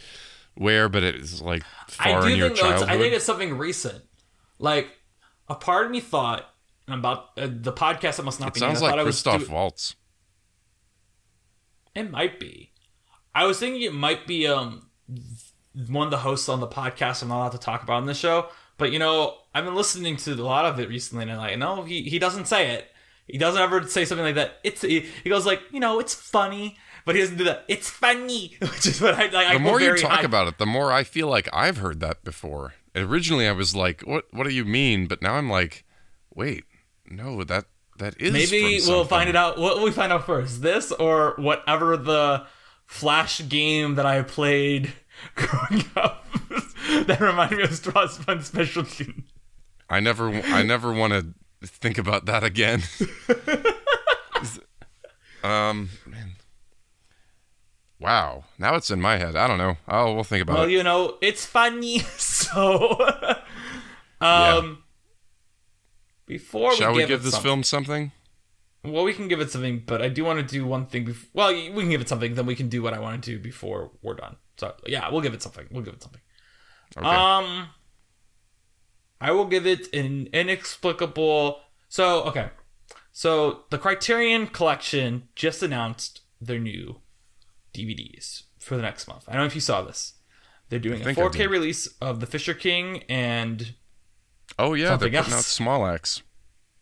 [0.55, 2.89] where, but it's like far I do in your think childhood.
[2.89, 4.03] I think it's something recent.
[4.59, 4.89] Like
[5.49, 6.49] a part of me thought
[6.87, 8.61] and about uh, the podcast that must not it be.
[8.61, 9.95] sounds like I Christoph do- Waltz.
[11.95, 12.73] It might be.
[13.35, 14.89] I was thinking it might be um
[15.88, 18.14] one of the hosts on the podcast I'm not allowed to talk about on the
[18.14, 18.48] show.
[18.76, 21.59] But you know, I've been listening to a lot of it recently, and I'm like,
[21.59, 22.90] no, he he doesn't say it.
[23.26, 24.59] He doesn't ever say something like that.
[24.64, 27.64] It's he, he goes like, you know, it's funny, but he doesn't do that.
[27.68, 29.48] It's funny, which is what I like.
[29.48, 32.01] The go more you talk high- about it, the more I feel like I've heard
[32.01, 32.74] that before.
[32.97, 34.24] Originally, I was like, "What?
[34.32, 35.84] What do you mean?" But now I'm like,
[36.34, 36.64] "Wait,
[37.09, 37.66] no, that
[37.98, 39.59] that is." Maybe we'll find it out.
[39.59, 40.62] What will we find out first?
[40.62, 42.47] This or whatever the
[42.86, 44.92] flash game that I played
[45.34, 46.24] growing up
[47.06, 49.24] that reminded me of Straw's Fun Special Tune.
[49.88, 52.82] I never, I never want to think about that again.
[55.42, 56.32] um, man.
[57.98, 58.44] wow.
[58.59, 59.36] Now it's in my head.
[59.36, 59.76] I don't know.
[59.88, 60.66] Oh, we'll think about Well, it.
[60.66, 62.01] Well, you know, it's funny.
[62.51, 62.98] So,
[64.20, 64.74] um, Yeah.
[66.26, 68.12] before Shall we we give, this something- film something?
[68.82, 71.14] well, we can give it something, but I do want to do one thing.
[71.34, 73.38] Well, we can give it something, then we can do what I want to do
[73.38, 74.36] before we're done.
[74.61, 75.66] So, yeah, we'll give it something.
[75.70, 76.20] We'll give it something.
[76.99, 77.07] Okay.
[77.07, 77.69] Um,
[79.20, 81.61] I will give it an inexplicable.
[81.89, 82.51] So okay,
[83.11, 87.01] so the Criterion Collection just announced their new
[87.74, 89.24] DVDs for the next month.
[89.28, 90.15] I don't know if you saw this.
[90.69, 93.74] They're doing a 4K release of The Fisher King and
[94.59, 95.43] Oh yeah, Something they're putting else.
[95.43, 96.23] out Small Axe.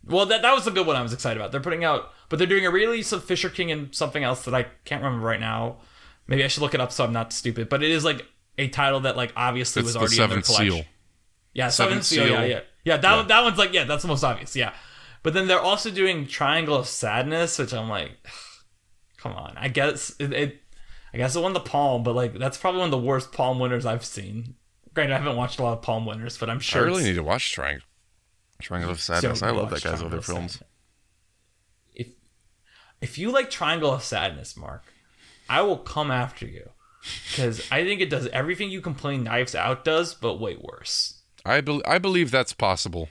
[0.04, 1.52] well, that that was the good one I was excited about.
[1.52, 4.54] They're putting out, but they're doing a release of Fisher King and something else that
[4.54, 5.78] I can't remember right now.
[6.28, 7.68] Maybe I should look it up so I'm not stupid.
[7.68, 8.24] But it is like
[8.56, 10.72] a title that like obviously It's was the already in their Seventh collection.
[10.72, 10.84] Seal.
[11.54, 12.26] Yeah, Seventh Seventh Seal.
[12.28, 12.48] Yeah, Seal.
[12.48, 12.96] yeah, yeah.
[12.98, 13.22] That Yeah.
[13.24, 14.54] that one's like yeah, that's the most obvious.
[14.54, 14.72] Yeah,
[15.22, 18.12] but then they're also doing Triangle of Sadness, which I'm like,
[19.16, 19.54] come on.
[19.56, 20.62] I guess it, it
[21.14, 23.58] I guess it won the Palm, but like that's probably one of the worst Palm
[23.58, 24.54] winners I've seen.
[24.94, 26.82] Granted, I haven't watched a lot of Palm winners, but I'm sure.
[26.82, 27.84] I really need to watch Triangle.
[28.60, 29.42] Triangle of Sadness.
[29.42, 30.52] I love that guy's Triangle other films.
[30.54, 30.68] Sadness.
[31.94, 32.06] If
[33.00, 34.84] if you like Triangle of Sadness, Mark,
[35.48, 36.70] I will come after you
[37.30, 41.22] because I think it does everything you complain Knives Out does, but way worse.
[41.44, 43.08] I bel I believe that's possible.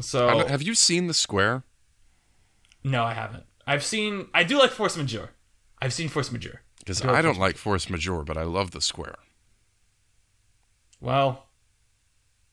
[0.00, 1.64] So have you seen The Square?
[2.84, 3.44] no, I haven't.
[3.66, 4.28] I've seen.
[4.32, 5.30] I do like Force Majeure.
[5.80, 6.62] I've seen Force Majeure.
[6.78, 9.16] Because do like I don't Force like Force Majeure, but I love The Square.
[11.00, 11.46] Well,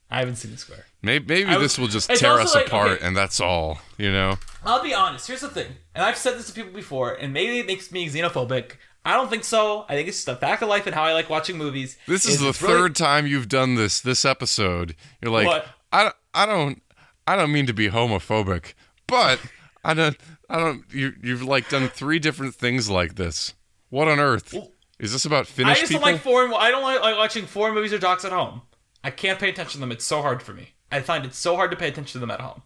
[0.10, 0.86] I haven't seen the square.
[1.06, 3.06] Maybe, maybe was- this will just tear us like, apart, okay.
[3.06, 3.80] and that's all.
[3.98, 4.38] You know.
[4.66, 5.28] I'll be honest.
[5.28, 8.10] Here's the thing, and I've said this to people before, and maybe it makes me
[8.10, 8.72] xenophobic.
[9.06, 9.86] I don't think so.
[9.88, 11.96] I think it's just a fact of life and how I like watching movies.
[12.08, 14.96] This is the it's really- third time you've done this this episode.
[15.22, 15.68] You're like, What?
[15.94, 16.82] I, I don't
[17.28, 18.74] I don't mean to be homophobic,
[19.06, 19.40] but
[19.84, 20.18] I don't
[20.50, 23.54] I don't you you've like done three different things like this.
[23.90, 24.56] What on earth?
[24.98, 26.06] Is this about I Finnish just people?
[26.06, 26.52] don't like foreign.
[26.56, 28.64] I don't like, like watching foreign movies or docs at home.
[29.04, 29.92] I can't pay attention to them.
[29.92, 30.70] It's so hard for me.
[30.96, 32.62] I find it so hard to pay attention to them at home.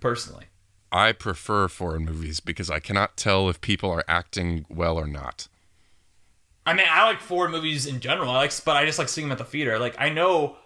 [0.00, 0.46] Personally,
[0.90, 5.48] I prefer foreign movies because I cannot tell if people are acting well or not.
[6.66, 8.30] I mean, I like foreign movies in general.
[8.30, 9.78] I like, but I just like seeing them at the theater.
[9.78, 10.56] Like, I know,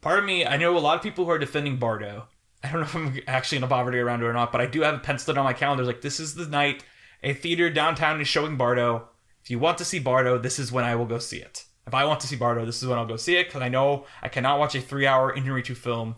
[0.00, 2.26] part of me, I know a lot of people who are defending Bardo.
[2.64, 4.66] I don't know if I'm actually in a poverty around it or not, but I
[4.66, 5.84] do have it penciled on my calendar.
[5.84, 6.82] Like, this is the night
[7.22, 9.08] a theater downtown is showing Bardo.
[9.42, 11.64] If you want to see Bardo, this is when I will go see it.
[11.86, 13.68] If I want to see Bardo, this is when I'll go see it because I
[13.68, 16.16] know I cannot watch a three-hour Inarritu film.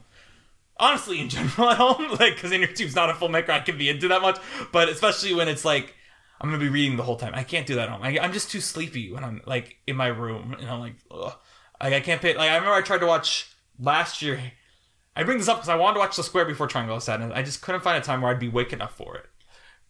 [0.79, 4.09] Honestly, in general at home, like because Inarritu's not a filmmaker I can be into
[4.09, 4.39] that much,
[4.73, 5.95] but especially when it's like
[6.41, 7.33] I'm gonna be reading the whole time.
[7.35, 8.03] I can't do that at home.
[8.03, 11.35] I, I'm just too sleepy when I'm like in my room, and I'm like, ugh.
[11.83, 12.37] Like I can't pay.
[12.37, 14.41] Like I remember I tried to watch last year.
[15.15, 17.33] I bring this up because I wanted to watch The Square before Triangle of Sadness.
[17.35, 19.27] I just couldn't find a time where I'd be awake enough for it.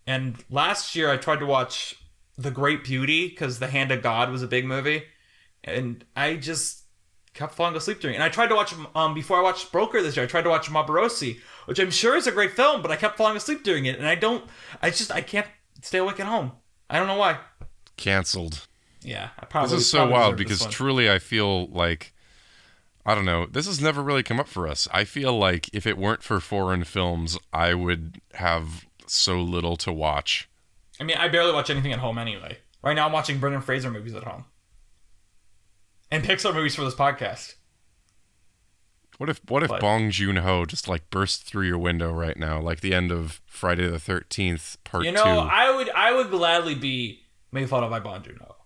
[0.06, 1.94] And last year I tried to watch
[2.36, 5.04] The Great Beauty because The Hand of God was a big movie,
[5.64, 6.84] and I just
[7.34, 8.14] kept falling asleep during.
[8.14, 8.18] it.
[8.18, 10.24] And I tried to watch um before I watched Broker this year.
[10.24, 13.16] I tried to watch Maborosi, which I'm sure is a great film, but I kept
[13.16, 14.44] falling asleep during it, and I don't.
[14.82, 15.46] I just I can't
[15.82, 16.52] stay awake at home.
[16.90, 17.38] I don't know why.
[17.96, 18.66] Cancelled.
[19.02, 19.70] Yeah, I probably.
[19.70, 22.12] This is so wild because truly I feel like
[23.04, 23.46] I don't know.
[23.46, 24.86] This has never really come up for us.
[24.92, 29.92] I feel like if it weren't for foreign films, I would have so little to
[29.92, 30.48] watch.
[31.00, 32.58] I mean, I barely watch anything at home anyway.
[32.82, 34.44] Right now, I'm watching Brendan Fraser movies at home,
[36.12, 37.54] and Pixar movies for this podcast.
[39.18, 42.36] What if what if But- Bong Joon Ho just like burst through your window right
[42.36, 45.06] now, like the end of Friday the Thirteenth Part Two?
[45.08, 45.30] You know, Two?
[45.30, 47.20] I would, I would gladly be
[47.50, 48.56] made fun of by Bong Joon-ho.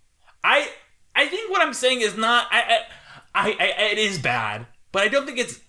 [0.44, 0.68] I,
[1.14, 2.46] I think what I'm saying is not.
[2.50, 2.80] I,
[3.34, 4.66] I, I, I it is bad,
[4.96, 5.60] but I don't think it's.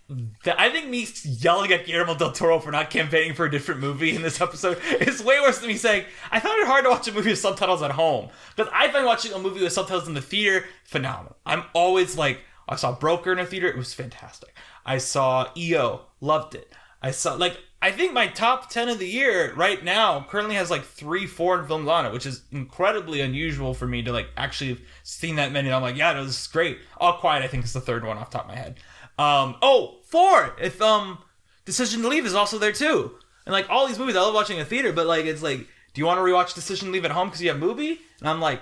[0.45, 3.81] That, I think me yelling at Guillermo del Toro for not campaigning for a different
[3.81, 6.91] movie in this episode is way worse than me saying I found it hard to
[6.91, 10.07] watch a movie with subtitles at home because I find watching a movie with subtitles
[10.07, 11.35] in the theater phenomenal.
[11.45, 12.39] I'm always like,
[12.69, 14.55] I saw Broker in a theater; it was fantastic.
[14.85, 16.71] I saw EO, loved it.
[17.01, 20.71] I saw like I think my top ten of the year right now currently has
[20.71, 24.69] like three foreign films on it, which is incredibly unusual for me to like actually
[24.69, 25.69] have seen that many.
[25.69, 26.79] I'm like, yeah, no, this is great.
[26.97, 28.79] All Quiet, I think, is the third one off top of my head.
[29.17, 30.55] Um, oh, four.
[30.61, 31.19] If um,
[31.65, 33.17] Decision to Leave is also there too.
[33.45, 35.59] And like all these movies, I love watching in theater, but like it's like,
[35.93, 37.99] do you want to rewatch Decision to Leave at home because you have movie?
[38.19, 38.61] And I'm like,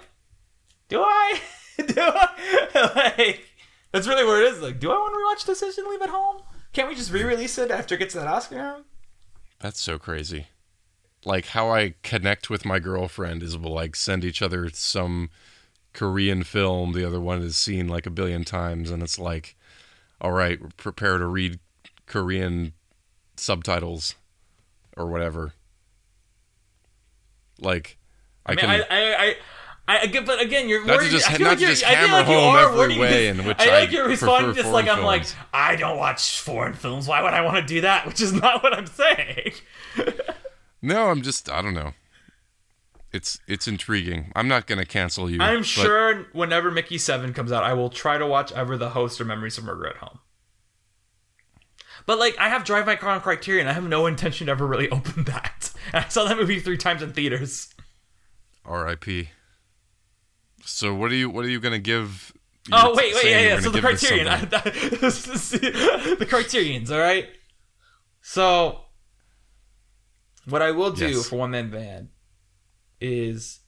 [0.90, 1.40] do I?
[1.86, 3.14] do I?
[3.18, 3.48] like,
[3.91, 4.61] that's really where it is.
[4.61, 6.41] Like, do I want to rewatch Decision to Leave at home?
[6.73, 8.84] Can't we just re-release it after it gets that Oscar?
[9.60, 10.48] That's so crazy.
[11.23, 15.30] Like how I connect with my girlfriend is we'll like send each other some
[15.94, 19.56] Korean film the other one has seen like a billion times and it's like
[20.26, 21.60] all right, prepare to read
[22.07, 22.73] Korean
[23.38, 24.15] subtitles
[24.97, 25.53] or whatever.
[27.60, 27.97] Like
[28.43, 29.35] I, I mean, can I, I,
[29.88, 32.14] I, I, but again, you're Not to just- I feel not like just I hammer
[32.18, 34.88] like home every wording way this- in which I feel like you're responding just like
[34.88, 35.26] I'm like.
[35.53, 37.07] I don't watch foreign films.
[37.07, 38.07] Why would I want to do that?
[38.07, 39.53] Which is not what I'm saying.
[40.81, 41.93] No, I'm just I don't know.
[43.15, 44.33] It's it's intriguing.
[44.35, 45.39] I'm not gonna cancel you.
[45.41, 49.21] I'm sure whenever Mickey Seven comes out, I will try to watch ever the host
[49.21, 50.19] or Memories of Murder at Home.
[52.05, 53.67] But like, I have Drive My Car on Criterion.
[53.67, 55.71] I have no intention to ever really open that.
[55.93, 57.73] And I saw that movie three times in theaters.
[58.65, 59.29] R.I.P.
[60.65, 62.33] So what are you what are you gonna give?
[62.73, 63.59] Oh wait, wait, yeah, yeah.
[63.61, 64.25] So the Criterion,
[66.19, 67.29] the Criterions, all right.
[68.21, 68.81] So
[70.49, 71.29] what I will do Yes.
[71.29, 72.09] for One Man Band
[73.06, 73.60] is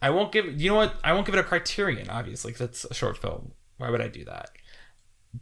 [0.00, 0.60] I won't give.
[0.60, 0.94] You know what?
[1.02, 3.52] I won't give it a Criterion, obviously, it's a short film.
[3.78, 4.50] Why would I do that?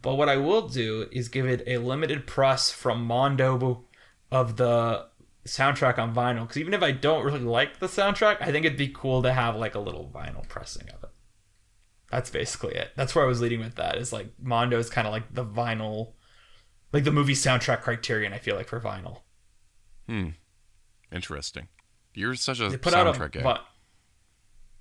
[0.01, 3.85] But what I will do is give it a limited press from Mondo
[4.31, 5.07] of the
[5.45, 6.41] soundtrack on vinyl.
[6.41, 9.33] Because even if I don't really like the soundtrack, I think it'd be cool to
[9.33, 11.09] have like a little vinyl pressing of it.
[12.11, 12.91] That's basically it.
[12.95, 13.97] That's where I was leading with that.
[13.97, 16.13] Is like Mondo is kind of like the vinyl,
[16.91, 18.33] like the movie soundtrack criterion.
[18.33, 19.21] I feel like for vinyl,
[20.07, 20.29] hmm
[21.11, 21.69] Interesting.
[22.17, 23.11] You're such a they put out a.
[23.11, 23.59] soundtrack guy.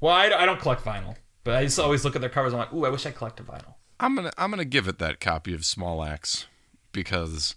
[0.00, 2.54] well, I, I don't collect vinyl, but I just always look at their covers.
[2.54, 3.74] I'm like, ooh, I wish I collected vinyl.
[4.00, 6.46] I'm gonna I'm gonna give it that copy of Small Axe
[6.92, 7.54] because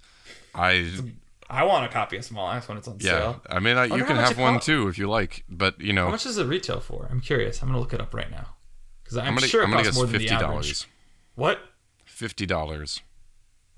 [0.54, 0.90] I
[1.50, 3.42] I want a copy of Small Axe when it's on yeah sale.
[3.50, 6.12] I mean I, you can have one too if you like, but you know How
[6.12, 7.08] much does it retail for?
[7.10, 7.62] I'm curious.
[7.62, 8.56] I'm gonna look it up right now
[9.04, 10.88] because I'm, I'm gonna sure it I'm costs more than fifty the average.
[11.36, 11.60] What?
[12.04, 13.02] Fifty dollars.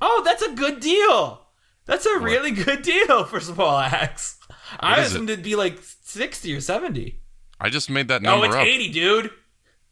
[0.02, 1.46] Oh, that's a good deal.
[1.86, 4.38] That's a really good deal for Small Axe.
[4.80, 7.20] I assumed it'd be like sixty or seventy.
[7.60, 8.66] I just made that Oh, number it's up.
[8.66, 9.32] eighty, dude.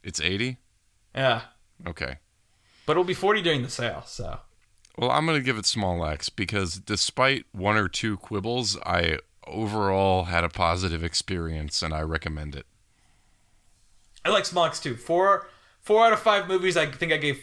[0.02, 0.58] It's eighty.
[1.14, 1.42] Yeah,
[1.86, 2.16] Okay.
[2.86, 4.02] but it'll be forty during the sale.
[4.06, 4.40] So
[4.96, 10.24] Well, I'm gonna give it Small Axe because despite one or two quibbles, I overall
[10.24, 12.66] had a positive experience and I recommend it.
[14.24, 14.96] I like Small Axe too.
[14.96, 15.48] Four,
[15.80, 16.76] four out of five movies.
[16.76, 17.42] I think I gave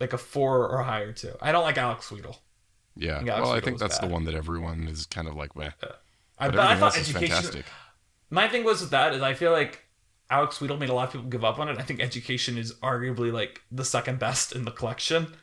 [0.00, 1.36] like a four or higher to.
[1.40, 2.36] I don't like Alex Wheatle.
[2.96, 3.22] Yeah.
[3.24, 5.70] Yeah, well, I think that's the one that everyone is kind of like, meh.
[6.38, 7.28] I, But I thought education.
[7.28, 7.66] fantastic.
[8.30, 9.84] My thing was with that is I feel like
[10.30, 11.78] Alex Wheatle made a lot of people give up on it.
[11.78, 15.34] I think Education is arguably like the second best in the collection.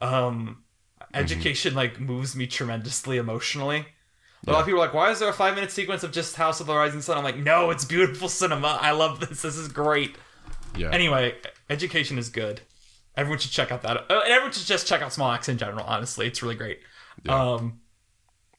[0.00, 0.64] Um,
[1.14, 3.86] Education like moves me tremendously emotionally.
[4.46, 6.34] A lot of people are like, "Why is there a five minute sequence of just
[6.36, 8.78] House of the Rising Sun?" I'm like, "No, it's beautiful cinema.
[8.80, 9.42] I love this.
[9.42, 10.16] This is great."
[10.76, 10.90] Yeah.
[10.90, 11.36] Anyway,
[11.68, 12.62] Education is good.
[13.16, 13.98] Everyone should check out that.
[14.10, 15.84] Uh, and everyone should just check out Small Axe in general.
[15.84, 16.80] Honestly, it's really great.
[17.28, 17.81] Um,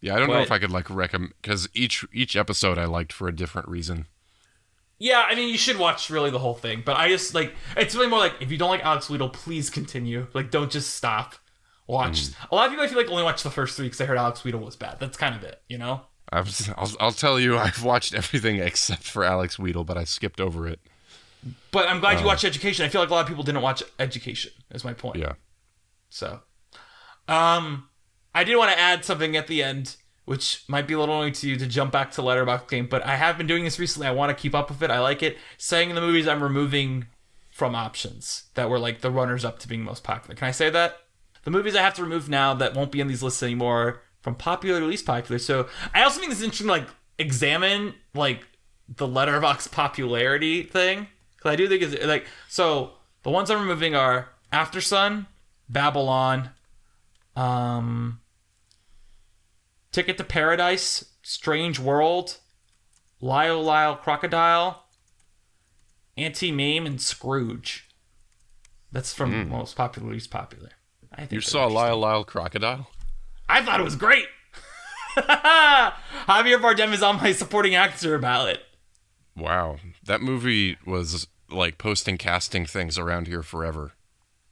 [0.04, 3.14] yeah, I don't know if I could like recommend because each each episode I liked
[3.14, 4.08] for a different reason.
[5.00, 7.96] Yeah, I mean, you should watch really the whole thing, but I just like it's
[7.96, 10.28] really more like if you don't like Alex Wheatle, please continue.
[10.34, 11.36] Like, don't just stop.
[11.88, 12.28] Watch.
[12.52, 14.18] A lot of people I feel like only watch the first three because I heard
[14.18, 14.98] Alex Wheatle was bad.
[15.00, 16.02] That's kind of it, you know.
[16.34, 20.42] I've, I'll, I'll tell you, I've watched everything except for Alex Wheatle, but I skipped
[20.42, 20.82] over it.
[21.72, 22.86] But I'm glad you watched Education.
[22.86, 24.52] I feel like a lot of people didn't watch Education.
[24.72, 25.18] Is my point.
[25.18, 25.34] Yeah.
[26.10, 26.42] So,
[27.30, 27.88] um,
[28.36, 29.96] I did want to add something at the end,
[30.26, 33.06] which might be a little annoying to you to jump back to Letterboxd game, but
[33.06, 34.08] I have been doing this recently.
[34.08, 34.90] I want to keep up with it.
[34.90, 35.38] I like it.
[35.58, 37.08] Saying in the movies I'm removing
[37.52, 40.36] from options that were like the runners up to being most popular.
[40.36, 40.98] Can I say that?
[41.44, 44.36] The movies I have to remove now that won't be in these lists anymore from
[44.36, 45.38] popular to least popular.
[45.38, 46.88] So I also think it's interesting to like
[47.20, 48.48] examine like
[48.88, 51.08] the Letterboxd popularity thing.
[51.40, 55.28] Cause I do think it's like so the ones I'm removing are Aftersun,
[55.70, 56.50] Babylon,
[57.36, 58.20] um
[59.94, 62.40] Ticket to Paradise, Strange World,
[63.22, 64.84] Lyle Lyle Crocodile,
[66.18, 67.88] Anti Mame, and Scrooge.
[68.92, 69.50] That's from hmm.
[69.50, 70.72] most popular least popular.
[71.12, 71.68] I think You saw.
[71.68, 72.90] Lyle Lyle Crocodile?
[73.48, 74.26] I thought it was great.
[75.16, 78.62] Javier Bardem is on my supporting actor ballot.
[79.38, 79.78] Wow.
[80.04, 83.94] That movie was like posting casting things around here forever.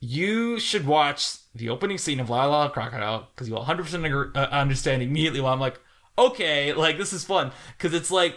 [0.01, 4.47] You should watch the opening scene of Lyle Lyle Crocodile because you'll 100% agree, uh,
[4.47, 5.79] understand immediately why I'm like,
[6.17, 7.51] okay, like this is fun.
[7.77, 8.35] Because it's like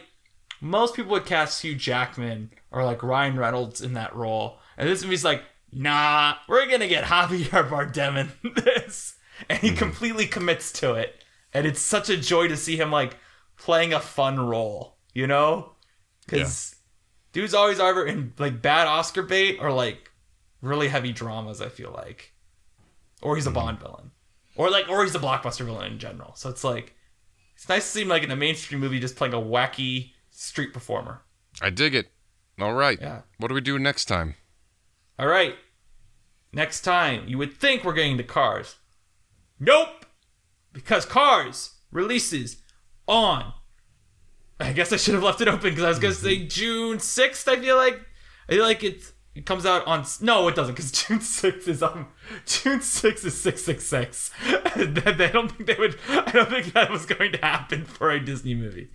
[0.61, 4.59] most people would cast Hugh Jackman or like Ryan Reynolds in that role.
[4.77, 5.43] And this movie's like,
[5.73, 9.15] nah, we're going to get Javier Bardem in this.
[9.49, 11.23] And he completely commits to it.
[11.53, 13.17] And it's such a joy to see him like
[13.57, 15.73] playing a fun role, you know?
[16.27, 16.77] Because
[17.33, 20.11] dude's always either in like bad Oscar bait or like
[20.65, 21.61] really heavy dramas.
[21.61, 22.33] I feel like,
[23.23, 23.55] or he's a hmm.
[23.55, 24.11] Bond villain,
[24.57, 26.35] or like, or he's a blockbuster villain in general.
[26.35, 26.95] So it's like,
[27.55, 30.73] it's nice to see him like in a mainstream movie just playing a wacky street
[30.73, 31.23] performer.
[31.63, 32.11] I dig it.
[32.61, 32.99] All right.
[33.01, 33.23] Yeah.
[33.39, 34.35] What do we do next time?
[35.17, 35.55] All right,
[36.53, 38.77] next time you would think we're getting to Cars.
[39.61, 40.07] Nope,
[40.73, 42.57] because Cars releases
[43.07, 43.53] on.
[44.59, 46.25] I guess I should have left it open because I was gonna mm-hmm.
[46.25, 47.47] say June sixth.
[47.47, 48.01] I feel like
[48.49, 51.83] I feel like it's it comes out on no, it doesn't because June sixth is
[51.83, 52.07] on
[52.47, 54.31] June sixth is six six six.
[54.45, 55.99] I don't think they would.
[56.09, 58.91] I don't think that was going to happen for a Disney movie.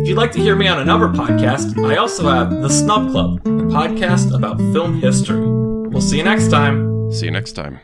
[0.00, 3.40] If you'd like to hear me on another podcast, I also have The Snub Club,
[3.44, 5.46] a podcast about film history.
[5.90, 7.12] We'll see you next time.
[7.12, 7.78] See you next time.